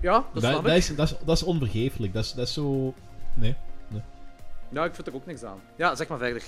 [0.00, 2.94] Ja, dat is, dat, is, dat is onvergeeflijk, dat is, dat is zo...
[3.34, 3.54] Nee.
[4.68, 5.60] Ja, ik vind er ook niks aan.
[5.76, 6.42] Ja, zeg maar verder.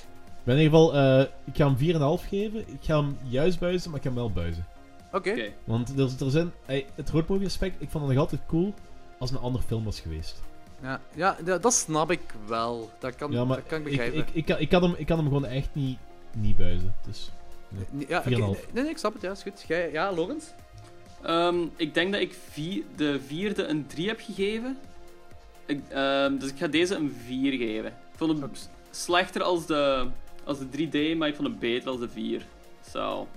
[0.45, 2.59] Maar in ieder geval, eh, ik ga hem 4,5 geven.
[2.61, 4.67] Ik ga hem juist buizen, maar ik ga hem wel buizen.
[5.13, 5.31] Oké.
[5.31, 5.49] Oké.
[5.65, 8.75] Want er, er zijn, ey, het roadmovie aspect, ik vond het nog altijd cool
[9.19, 10.43] als een andere film was geweest.
[10.83, 12.91] Ja, ja, da- dat snap ik wel.
[12.99, 14.19] Dat kan, Ja, maar dat kan ik ik, begrijpen.
[14.21, 15.99] ik, ik, kan, ik, kan hem, ik kan hem gewoon echt niet,
[16.37, 16.95] niet buizen.
[17.07, 17.31] Dus.
[17.69, 18.29] Nee, ja, oké.
[18.31, 18.37] 4,5.
[18.73, 19.23] nee, nee, ik snap het.
[19.23, 19.65] Ja, is goed.
[19.69, 20.45] Jij, ja, Lorenz?
[21.23, 24.79] Ehm, ik denk dat ik vier, de vierde een 3 heb gegeven.
[25.67, 27.87] Ik, ehm, dus ik ga deze een 4 geven.
[27.91, 28.51] Ik vond hem
[28.91, 30.07] slechter als de,
[30.45, 32.47] als de 3D, maar ik vond hem beter als de 4.
[32.93, 33.29] Zo.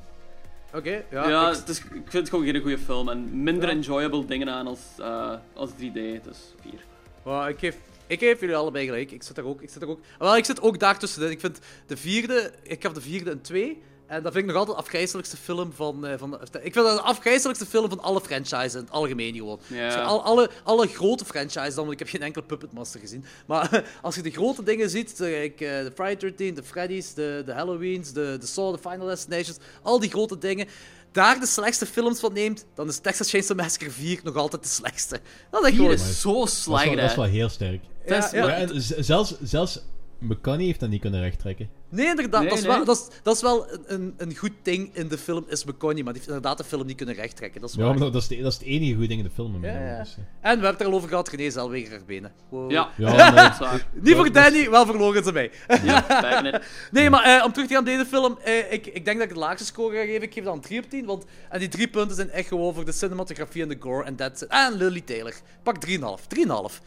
[0.73, 1.49] Oké, Ja, ja.
[1.49, 3.09] ik- het is, ik vind het gewoon geen goede film.
[3.09, 3.75] En minder Ja.
[3.75, 6.23] enjoyable dingen aan als, eh, als 3D.
[6.23, 6.79] Dus 4.
[7.23, 7.77] Well, ik, geef,
[8.07, 9.11] ik geef jullie allebei gelijk.
[9.11, 9.61] Ik zit er ook.
[9.61, 9.99] Ik zit er ook.
[10.19, 11.29] Wel, ik zit ook daar tussenin.
[11.31, 12.51] Ik vind de vierde.
[12.63, 13.81] Ik gaf de vierde een 2.
[14.07, 16.85] En dat vind ik nog altijd de afgrijzelijkste film van, eh, van de, Ik vind
[16.85, 19.59] dat de afgrijzelijkste film van alle franchises in het algemeen gewoon.
[19.69, 23.25] Dus al, alle, alle grote franchises dan, want ik heb geen enkele Puppet Master gezien.
[23.45, 27.43] Maar als je de grote dingen ziet, ik, eh, de Friday 13, de Freddy's, de,
[27.45, 30.67] de Halloweens, de, de Saw, de Final Destinations, al die grote dingen,
[31.11, 34.69] daar de slechtste films van neemt, dan is Texas Chainsaw Massacre 4 nog altijd de
[34.69, 35.19] slechtste.
[35.51, 35.91] Dat is echt 4 gewoon...
[35.91, 37.81] is zo slecht, dat is wel heel sterk.
[38.05, 38.57] Ja, ja.
[38.57, 38.67] Ja,
[39.01, 39.79] zelfs, zelfs
[40.19, 41.69] McConaughey heeft dat niet kunnen rechttrekken.
[41.89, 42.39] Nee, inderdaad.
[42.41, 42.75] Nee, dat, is nee.
[42.75, 45.63] Wel, dat, is, dat is wel een- een, een goed ding in de film, is
[45.65, 46.03] McConaughey.
[46.03, 47.61] Maar die heeft inderdaad de film niet kunnen rechttrekken.
[47.61, 49.33] Dat is Ja, maar dat is, de, dat is het enige goede ding in de
[49.33, 49.65] film.
[49.65, 50.15] Ja, dus.
[50.17, 52.31] En we hebben het er al over gehad, René Zellweger benen.
[52.49, 52.71] Wow.
[52.71, 53.87] Ja, Ja, nee, dat is waar.
[53.93, 55.51] Niet voor is- Danny, wel voor Logan en mij.
[56.91, 59.27] Nee, maar eh, om terug te gaan op deze film, eh, ik, ik denk dat
[59.27, 60.21] ik de laagste score ga geven.
[60.21, 62.85] Ik geef dan 3 op 10, want en die drie punten zijn echt gewoon voor
[62.85, 64.47] de cinematografie en de gore en that's it.
[64.49, 65.33] En Lily Taylor.
[65.63, 65.91] Pak 3,5.
[65.99, 66.01] 3,5.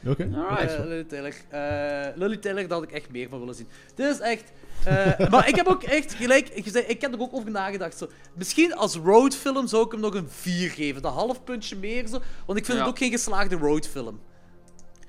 [0.07, 0.29] Oké.
[0.35, 0.75] Alright.
[0.75, 1.35] Eh, Lily Taylor.
[1.49, 3.69] Eh, Lily Taylor, daar had ik echt meer van willen zien.
[3.95, 4.53] Dit is echt...
[4.85, 6.49] eh, maar ik heb ook echt gelijk...
[6.49, 7.99] Ik, zei, ik heb er ook over nagedacht.
[7.99, 8.09] Zo.
[8.35, 11.03] Misschien als roadfilm zou ik hem nog een 4 geven.
[11.03, 12.07] Dat half puntje meer.
[12.07, 12.85] Zo, want ik vind Ja.
[12.85, 14.21] het ook geen geslaagde roadfilm.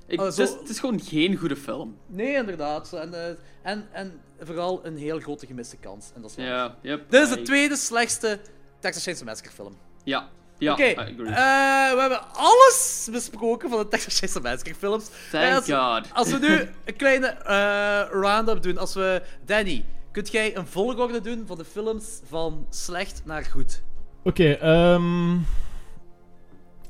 [0.08, 1.98] Ik, Oh, het, is, het is gewoon geen goede film.
[2.06, 2.94] Nee, inderdaad.
[2.94, 6.12] En, eh, en, en vooral een heel grote gemiste kans.
[6.16, 7.10] En dat is Ja, yep.
[7.10, 8.40] Dit is de tweede slechtste
[8.80, 9.76] Texas Chainsaw Massacre film.
[10.04, 10.30] Ja,
[10.60, 11.28] ja, Oké, I agree.
[11.28, 15.10] eh, we hebben alles besproken van de Texas Chainsaw Massacre films.
[15.32, 15.66] Thank Eh, als,
[16.04, 16.14] God.
[16.14, 19.22] Als we nu een kleine eh round-up doen, als we...
[19.46, 23.82] Danny, kunt jij een volgorde doen van de films van slecht naar goed?
[24.24, 25.38] Oké, ehm,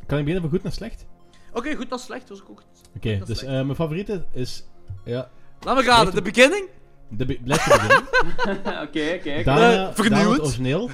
[0.05, 1.05] kan ik beginnen van goed naar slecht?
[1.53, 2.27] Oké, goed, dat is slecht.
[2.27, 2.65] Dat is ook goed.
[2.95, 4.63] Oké, dus eh, mijn favoriete is...
[5.05, 5.29] Ja,
[5.61, 6.67] Laat me raden, de beginning?
[7.09, 7.39] de be-.
[8.85, 9.43] Oké, oké.
[9.43, 10.89] Daarna, daarna het origineel.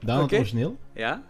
[0.00, 0.76] Daarna het origineel.
[0.94, 1.22] Ja.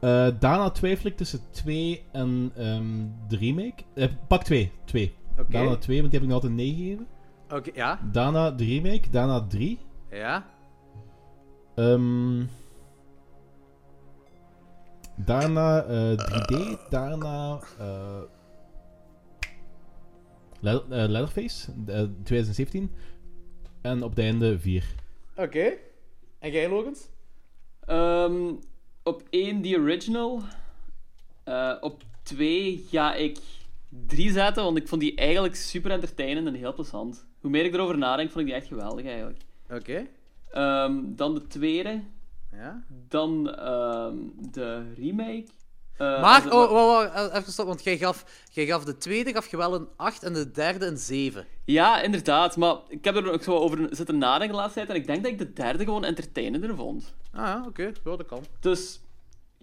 [0.00, 3.82] Eh, daarna twijfel ik tussen 2 en ehm, de remake.
[3.94, 4.72] Eh, pak 2.
[4.84, 5.14] 2.
[5.38, 5.52] Oké.
[5.52, 7.06] Daarna 2, want die heb ik nog altijd 9 gegeven.
[7.50, 8.00] Oké, ja.
[8.12, 9.10] Daarna de remake.
[9.10, 9.78] Daarna 3.
[10.10, 10.46] Ja.
[11.74, 12.42] Ehm
[15.16, 16.78] daarna eh, 3D.
[16.90, 17.58] Daarna...
[20.60, 21.72] Le- Leatherface.
[21.86, 22.90] eh, 2017.
[23.82, 24.84] En op het einde 4.
[25.36, 25.72] Oké.
[26.38, 27.08] En jij, Logans?
[27.84, 28.52] Ehm,
[29.02, 30.42] op 1 die original.
[31.44, 33.38] Eh, op 2 ga ik
[34.06, 37.26] 3 zetten, want ik vond die eigenlijk super entertainend en heel plezant.
[37.40, 39.38] Hoe meer ik erover nadenk, vond ik die echt geweldig eigenlijk.
[39.70, 40.06] Oké.
[40.50, 42.02] Ehm, dan de tweede.
[42.52, 42.84] Ja.
[43.08, 44.16] Dan ehm,
[44.50, 45.46] de remake.
[45.96, 49.32] Eh, Maar, het oh, oh, oh, even stoppen, want jij gaf, jij gaf de tweede
[49.32, 51.46] gaf je wel een 8 en de derde een 7.
[51.64, 52.56] Ja, inderdaad.
[52.56, 54.90] Maar ik heb er ook zo over zitten nadenken de laatste tijd.
[54.90, 57.14] En ik denk dat ik de derde gewoon entertainender vond.
[57.32, 57.82] Ah ja, oké.
[57.82, 58.44] Ja, dat kan.
[58.60, 59.00] Dus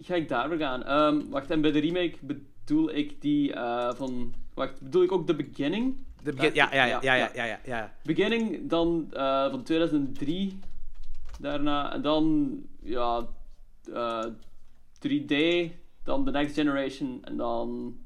[0.00, 0.84] ga ik daar weer gaan.
[0.84, 4.34] Ehm, wacht, en bij de remake bedoel ik die eh, van...
[4.54, 5.96] Wacht, bedoel ik ook The Beginning?
[6.22, 6.54] De begin...
[6.54, 7.94] ja, ja, ja, ja, ja, ja, ja, ja.
[8.02, 10.58] Beginning, dan eh, van 2003
[11.38, 11.92] daarna.
[11.92, 13.26] En dan, ja,
[13.92, 14.26] eh,
[15.08, 15.34] 3D,
[16.02, 17.96] dan The Next Generation en dan...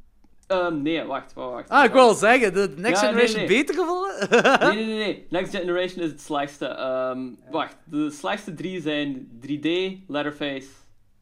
[0.52, 1.68] ehm, nee, wacht, wacht, wacht.
[1.68, 3.46] Ah, ik wil al zeggen, de Next Ja, nee, Generation nee.
[3.64, 4.28] beter gevonden?
[4.74, 5.26] Nee, nee, nee, nee.
[5.30, 6.66] Next Generation is het slechtste.
[6.66, 9.68] Ehm, Wacht, de slechtste drie zijn 3D,
[10.08, 10.66] Letterface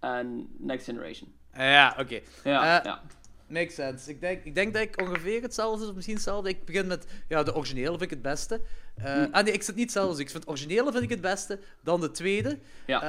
[0.00, 1.32] en Next Generation.
[1.54, 2.20] ja, oké.
[2.44, 3.02] Ja, Eh, ja.
[3.48, 4.10] Makes sense.
[4.10, 6.48] Ik denk, ik denk dat ik ongeveer hetzelfde is, of misschien hetzelfde.
[6.48, 8.60] Ik begin met ja, de originele vind ik het beste.
[8.96, 10.10] Eh, Ah nee, ik zit niet hetzelfde.
[10.12, 11.58] Dus ik vind het originele vind ik het beste.
[11.82, 12.58] Dan de tweede.
[12.86, 13.02] Ja.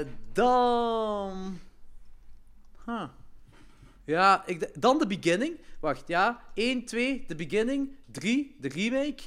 [0.00, 1.58] Eh, dan...
[2.86, 3.02] Huh.
[4.08, 5.58] Ja, ik, dan de beginning.
[5.80, 6.40] Wacht, ja.
[6.54, 7.96] 1, 2, de beginning.
[8.12, 9.22] 3, de remake.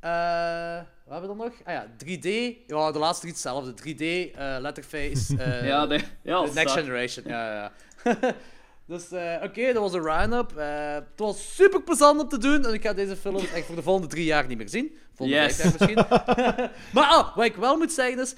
[0.00, 1.52] Eh, wat hebben we dan nog?
[1.64, 2.56] Ah ja, 3D.
[2.66, 3.74] Ja, de laatste drie hetzelfde.
[3.74, 5.36] 3D, eh, Letterface.
[5.42, 6.74] eh, ja, de, ja, Next.
[6.74, 7.72] Generation, ja, ja.
[8.04, 8.34] ja.
[8.86, 9.04] dus
[9.42, 10.52] oké, dat was een round-up.
[10.56, 12.66] Het was super plezant om te doen.
[12.66, 14.96] En ik ga deze films echt voor de volgende drie jaar niet meer zien.
[15.14, 15.56] Volgende Yes.
[15.56, 16.06] vijf jaar misschien.
[16.94, 18.34] maar oh, wat ik wel moet zeggen is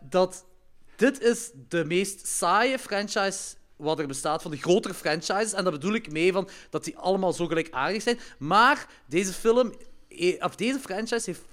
[0.00, 0.44] dat
[0.96, 5.52] dit is de meest saaie franchise wat er bestaat van de grotere franchises.
[5.52, 8.18] En dat bedoel ik mee van dat die allemaal zo gelijkaardig zijn.
[8.38, 9.72] Maar deze film,
[10.08, 11.44] eh, of deze franchise heeft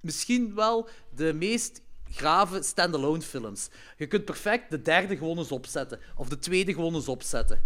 [0.00, 3.68] misschien wel de meest grave standalone films.
[3.96, 5.98] Je kunt perfect de derde gewoon eens opzetten.
[6.16, 7.60] Of de tweede gewoon eens opzetten.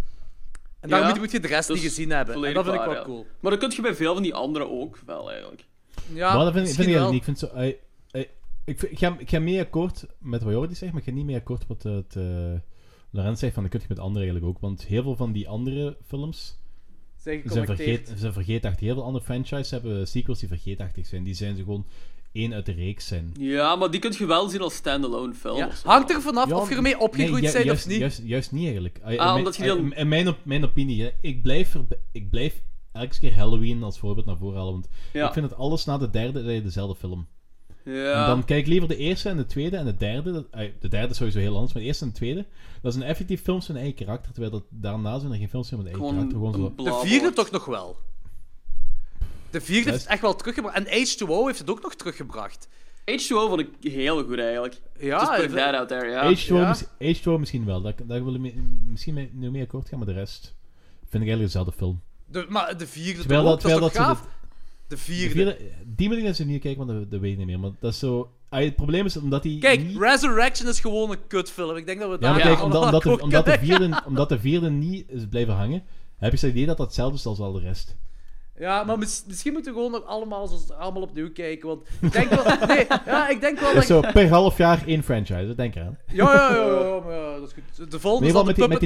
[0.79, 2.35] En daarom Ja, moet, moet je de rest dat niet gezien hebben.
[2.45, 3.03] En dat vind ik wel ja.
[3.03, 3.25] cool.
[3.39, 5.65] Maar dat kun je bij veel van die andere ook wel, eigenlijk.
[6.13, 7.11] Ja, maar dat vind, ik- misschien vind ik wel.
[7.11, 7.19] niet.
[7.19, 7.45] Ik, vind zo,
[8.65, 11.13] ik, vind- ik, ga, ik ga mee akkoord met wat Jordi zegt, maar ik ga
[11.13, 12.53] niet mee akkoord wat het, eh
[13.15, 14.61] Lorenz zegt, van dat kun je met andere eigenlijk ook.
[14.61, 16.57] Want heel veel van die andere films
[17.15, 18.79] Zijn zijn, vergeet, zijn vergeetachtig.
[18.85, 21.23] Heel veel andere franchises hebben sequels die vergeetachtig zijn.
[21.23, 21.85] Die zijn ze gewoon
[22.31, 23.31] één uit de reeks zijn.
[23.39, 25.57] Ja, maar die kun je wel zien als standalone film.
[25.57, 25.69] Ja.
[25.83, 27.99] Hangt er vanaf Ja, of je ermee opgegroeid nee, ju- bent juist, of niet.
[27.99, 28.99] Juist, juist niet eigenlijk.
[29.03, 31.09] Ah, in Ah, mijn- omdat je die dan- in- In mijn, op, mijn opinie, hè,
[31.21, 31.81] ik blijf, er,
[32.11, 32.61] ik blijf
[32.91, 34.73] elke keer Halloween als voorbeeld naar voren halen.
[34.73, 35.27] Want Ja.
[35.27, 37.27] ik vind het alles na de derde dat je dezelfde film.
[37.85, 38.21] Ja.
[38.21, 40.31] En dan kijk ik liever de eerste en de tweede en de derde.
[40.31, 40.45] dat-
[40.79, 42.45] de derde is sowieso heel anders, maar de eerste en de tweede.
[42.81, 44.31] Dat zijn effectief films met een eigen karakter.
[44.31, 46.51] Terwijl dat, daarna zijn er geen films meer met een eigen Gewoon karakter.
[46.59, 47.01] Gewoon een zo.
[47.01, 47.97] De vierde toch nog wel.
[49.49, 50.75] De vierde heeft het echt wel teruggebracht.
[50.77, 52.67] En H2O heeft het ook nog teruggebracht.
[53.11, 54.81] H2O vond ik heel goed, eigenlijk.
[54.99, 56.33] Ja, Just put dat- that out there, ja.
[56.35, 56.67] H2O, Ja.
[56.99, 57.81] mis- H2O misschien wel.
[57.81, 58.53] Daar, daar wil ik
[58.87, 60.55] misschien mee, nu mee akkoord gaan, maar de rest
[60.99, 62.01] vind ik eigenlijk dezelfde film.
[62.25, 63.61] De, maar de vierde Terwijl toch dat, ook?
[63.61, 64.33] Dat is toch terwijl dat gaaf?
[64.87, 65.27] De de, vierde.
[65.27, 67.59] de vierde, die moet ik eens niet kijken, want dat, dat weet ik niet meer.
[67.59, 68.31] Maar dat is zo...
[68.49, 69.97] ah, het probleem is omdat die Kijk, niet...
[69.97, 71.75] Resurrection is gewoon een kutfilm.
[71.75, 74.01] Ik denk dat we Ja, daar maar Ja, kijk, omdat, omdat, de, omdat, de vierde,
[74.05, 75.83] omdat de vierde niet is blijven hangen,
[76.17, 77.95] heb je het idee dat dat hetzelfde is als al de rest.
[78.59, 81.67] Ja, maar mis- misschien moeten we gewoon nog allemaal, allemaal opnieuw kijken.
[81.67, 82.43] Want ik denk wel...
[82.67, 85.97] Nee, ja, ik denk wel Dat zo per half jaar één franchise, denk eraan.
[86.07, 87.91] Ja, ja, ja, ja, ja, dat is goed.
[87.91, 88.79] De volgende Nee, is met de die, met,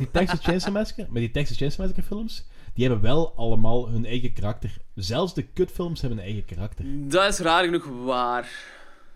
[0.00, 0.10] die.
[0.10, 2.44] Texas Chainsaw Massacre, met die Texas Chainsaw Massacre films,
[2.76, 4.76] die hebben wel allemaal hun eigen karakter.
[4.94, 6.84] Zelfs de kutfilms hebben een eigen karakter.
[6.88, 8.48] Dat is raar genoeg waar.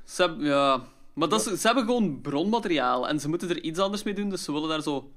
[0.04, 0.82] Ze hebben, ja...
[1.12, 4.28] Maar dat is, ze hebben gewoon bronmateriaal en ze moeten er iets anders mee doen,
[4.28, 5.10] dus ze willen daar zo...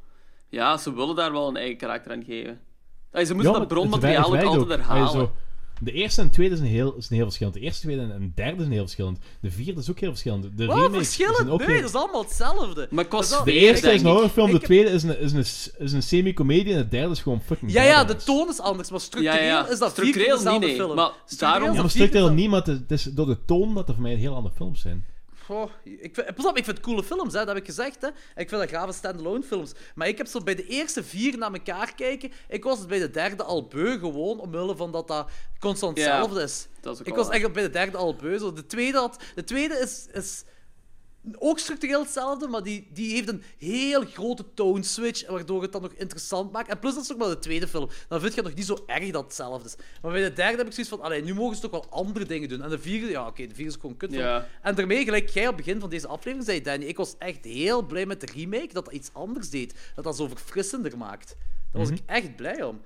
[0.49, 2.61] Ja, ze willen daar wel een eigen karakter aan geven.
[3.11, 4.61] Allee, ze moeten Ja, dat bronmateriaal ook altijd.
[4.61, 5.09] Allee, herhalen.
[5.11, 5.31] zo,
[5.79, 7.55] de eerste en tweede zijn heel, zijn heel verschillend.
[7.55, 9.17] De eerste, tweede en, derde zijn heel verschillend.
[9.41, 10.57] De vierde is ook heel verschillend.
[10.57, 11.35] De Wat, remakes verschillend?
[11.35, 12.87] zijn ook Nee, heel- dat is allemaal hetzelfde.
[12.91, 15.39] Maar al- De eerste is een horrorfilm, de tweede is een, is een,
[15.85, 18.89] is een semi-comedie en de derde is gewoon fucking Ja, ja, de toon is anders,
[18.91, 19.67] maar structureel Ja, ja.
[19.69, 20.85] is dat vier keer Structureel dezelfde niet, nee.
[20.85, 20.95] film.
[20.95, 23.73] Maar Structureel daarom- Ja, maar structureel niet, maar het is, het is door de toon
[23.73, 25.05] dat er voor mij heel andere films zijn.
[25.45, 28.01] Goh, ik vind, pas op, ik vind het coole films, hè, dat heb ik gezegd.
[28.01, 28.07] Hè.
[28.35, 29.71] Ik vind dat gave standalone films.
[29.95, 32.31] Maar ik heb zo bij de eerste vier naar elkaar kijken.
[32.47, 35.29] Ik was het bij de derde al beu, gewoon omwille van dat dat
[35.59, 36.67] constant hetzelfde is.
[36.81, 38.37] dat is ik was echt bij de derde al beu.
[38.37, 38.53] Zo.
[38.53, 40.43] De tweede, had, de tweede is, is
[41.39, 45.81] ook structureel hetzelfde, maar die, die heeft een heel grote tone switch, waardoor het dan
[45.81, 46.69] nog interessant maakt.
[46.69, 47.89] En plus, dat is ook maar de tweede film.
[48.07, 49.75] Dan vind je het nog niet zo erg dat het hetzelfde is.
[50.01, 52.25] Maar bij de derde heb ik zoiets van, allee, nu mogen ze toch wel andere
[52.25, 52.61] dingen doen.
[52.61, 54.13] En de vierde, ja, oké, de vierde is gewoon kut.
[54.13, 54.47] Ja.
[54.61, 57.45] En daarmee, gelijk jij op het begin van deze aflevering zei, Danny, ik was echt
[57.45, 59.73] heel blij met de remake, dat dat iets anders deed.
[59.95, 61.35] Dat dat zo verfrissender maakt.
[61.71, 62.81] Daar was ik echt blij om.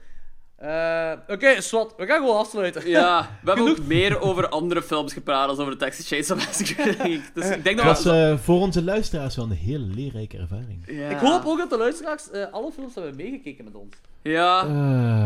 [0.57, 2.89] Eh, Oké, Swat, we gaan gewoon afsluiten.
[2.89, 6.95] Ja, we hebben ook meer over andere films gepraat dan over de Texas Chainsaw Massacre.
[7.33, 10.83] Dus ik denk Het dat was eh, voor onze luisteraars wel een hele leerrijke ervaring.
[10.87, 11.09] Ja.
[11.09, 13.95] Ik hoop ook dat de luisteraars eh, alle films hebben meegekeken met ons.
[14.21, 14.61] Ja.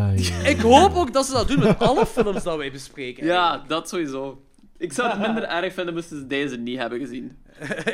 [0.54, 3.26] Ik hoop ook dat ze dat doen met alle films dat wij bespreken.
[3.26, 4.42] ja, dat sowieso.
[4.78, 7.38] Ik zou het minder erg vinden moesten ze deze niet hebben gezien.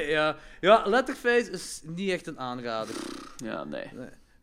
[0.07, 2.95] ja, ja, Letterface is niet echt een aanrader.
[3.43, 3.85] Ja, nee.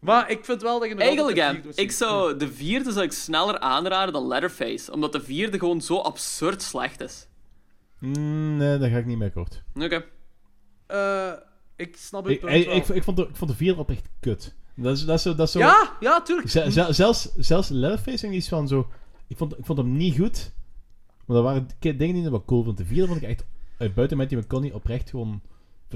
[0.04, 3.04] Maar ik vind wel dat je nog Eigenlijk, de vierde ik zou de vierde zou
[3.04, 4.92] ik sneller aanraden dan Letterface.
[4.92, 7.26] Omdat de vierde gewoon zo absurd slecht is.
[7.98, 9.62] Mm, nee, daar ga ik niet mee akkoord.
[9.74, 10.04] Oké.
[10.86, 11.32] Eh,
[11.76, 12.76] ik snap het Ik, punt ik, wel.
[12.76, 14.54] ik, ik vond de, ik vond de vierde oprecht kut.
[14.76, 15.34] Dat is, dat is zo...
[15.34, 16.50] Dat is zo Ja, ja, tuurlijk.
[16.50, 18.88] Zel- zelfs, zelfs Leatherface en iets van zo...
[19.26, 20.52] Ik vond, ik vond hem niet goed.
[21.26, 22.76] Maar dat waren dingen die ik wel cool vond.
[22.76, 23.44] De vierde vond ik echt...
[23.78, 25.42] Uit buiten Matthew McConaughey oprecht gewoon...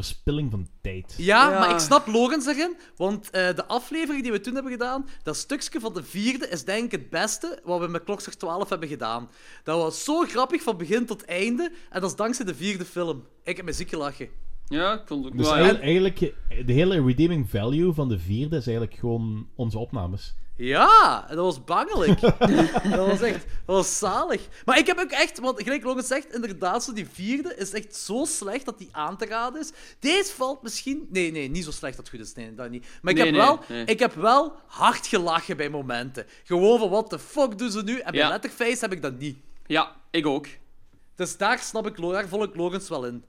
[0.02, 1.14] Verspilling van tijd.
[1.16, 1.58] Ja, Ja.
[1.58, 5.36] maar ik snap Logans erin, want eh, de aflevering die we toen hebben gedaan, dat
[5.36, 8.88] stukje van de vierde is denk ik het beste wat we met Klokster 12 hebben
[8.88, 9.30] gedaan.
[9.64, 13.24] Dat was zo grappig van begin tot einde, en dat is dankzij de vierde film.
[13.44, 14.28] Ik heb me ziek gelachen.
[14.66, 15.54] Ja, ik vond het ook Dus wel...
[15.56, 20.34] eigenlijk, eigenlijk, eh, de hele redeeming value van de vierde is eigenlijk gewoon onze opnames.
[20.58, 22.20] Ja, dat was bangelijk.
[22.90, 24.48] dat was echt, dat was zalig.
[24.64, 27.96] Maar ik heb ook echt, want gelijk Logan zegt, inderdaad, zo die vierde is echt
[27.96, 29.70] zo slecht dat die aan te raden is.
[29.98, 32.86] Deze valt misschien, nee, nee, niet zo slecht dat het goed is, nee, dat niet.
[33.02, 33.84] Maar ik, Nee, heb, nee, wel, nee.
[33.84, 36.26] ik heb wel hard gelachen bij momenten.
[36.44, 37.98] Gewoon van, what the fuck doen ze nu?
[37.98, 38.28] En bij Ja.
[38.28, 39.38] Letterface heb ik dat niet.
[39.66, 40.46] Ja, ik ook.
[41.14, 43.24] Dus daar snap ik, daar volg ik Logans wel in.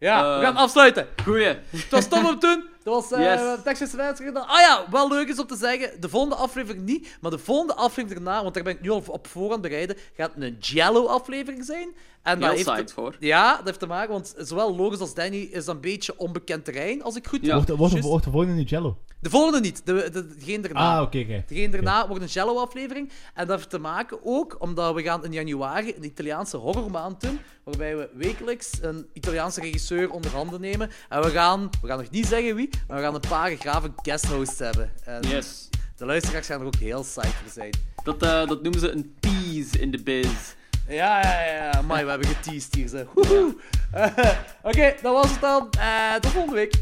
[0.00, 0.46] Ja, we Eh.
[0.46, 1.06] gaan afsluiten.
[1.24, 1.44] Goeie.
[1.70, 2.64] Het was tof om te doen.
[2.82, 3.40] Dat was eh Yes.
[3.64, 4.46] Texas gedaan.
[4.48, 6.00] Ah ja, wel leuk is om te zeggen.
[6.00, 9.02] De volgende aflevering niet, maar de volgende aflevering daarna, want daar ben ik nu al
[9.06, 11.88] op voorhand bereiden, gaat een Jello-aflevering zijn.
[12.22, 13.16] En dat Heel heeft te- voor.
[13.18, 17.02] Ja, dat heeft te maken, want zowel Logos als Danny is een beetje onbekend terrein,
[17.02, 17.54] als ik goed Ja.
[17.66, 18.98] Wordt, wordt de volgende nu Jello?
[19.20, 20.96] De volgende niet, de, de, degene daarna.
[20.96, 21.44] Ah, oké, oké.
[21.46, 23.10] Degene daarna wordt een Jello-aflevering.
[23.34, 27.40] En dat heeft te maken ook omdat we gaan in januari een Italiaanse horrormaand doen.
[27.64, 30.90] Waarbij we wekelijks een Italiaanse regisseur onder handen nemen.
[31.08, 33.92] En we gaan, we gaan nog niet zeggen wie, maar we gaan een paar grave
[34.02, 34.90] guesthosts hebben.
[35.04, 35.68] En Yes.
[35.96, 37.70] de luisteraars gaan er ook heel psyched voor zijn.
[38.04, 40.54] Dat, eh, dat noemen ze een tease in de biz.
[40.88, 41.70] Ja, ja, ja, ja.
[41.70, 42.94] Amai, we hebben geteased hier.
[42.96, 44.06] Eh,
[44.70, 45.68] Oké, dat was het dan.
[45.78, 46.74] Eh, tot volgende week.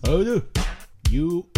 [0.00, 0.42] Houdoe.
[1.12, 1.52] You.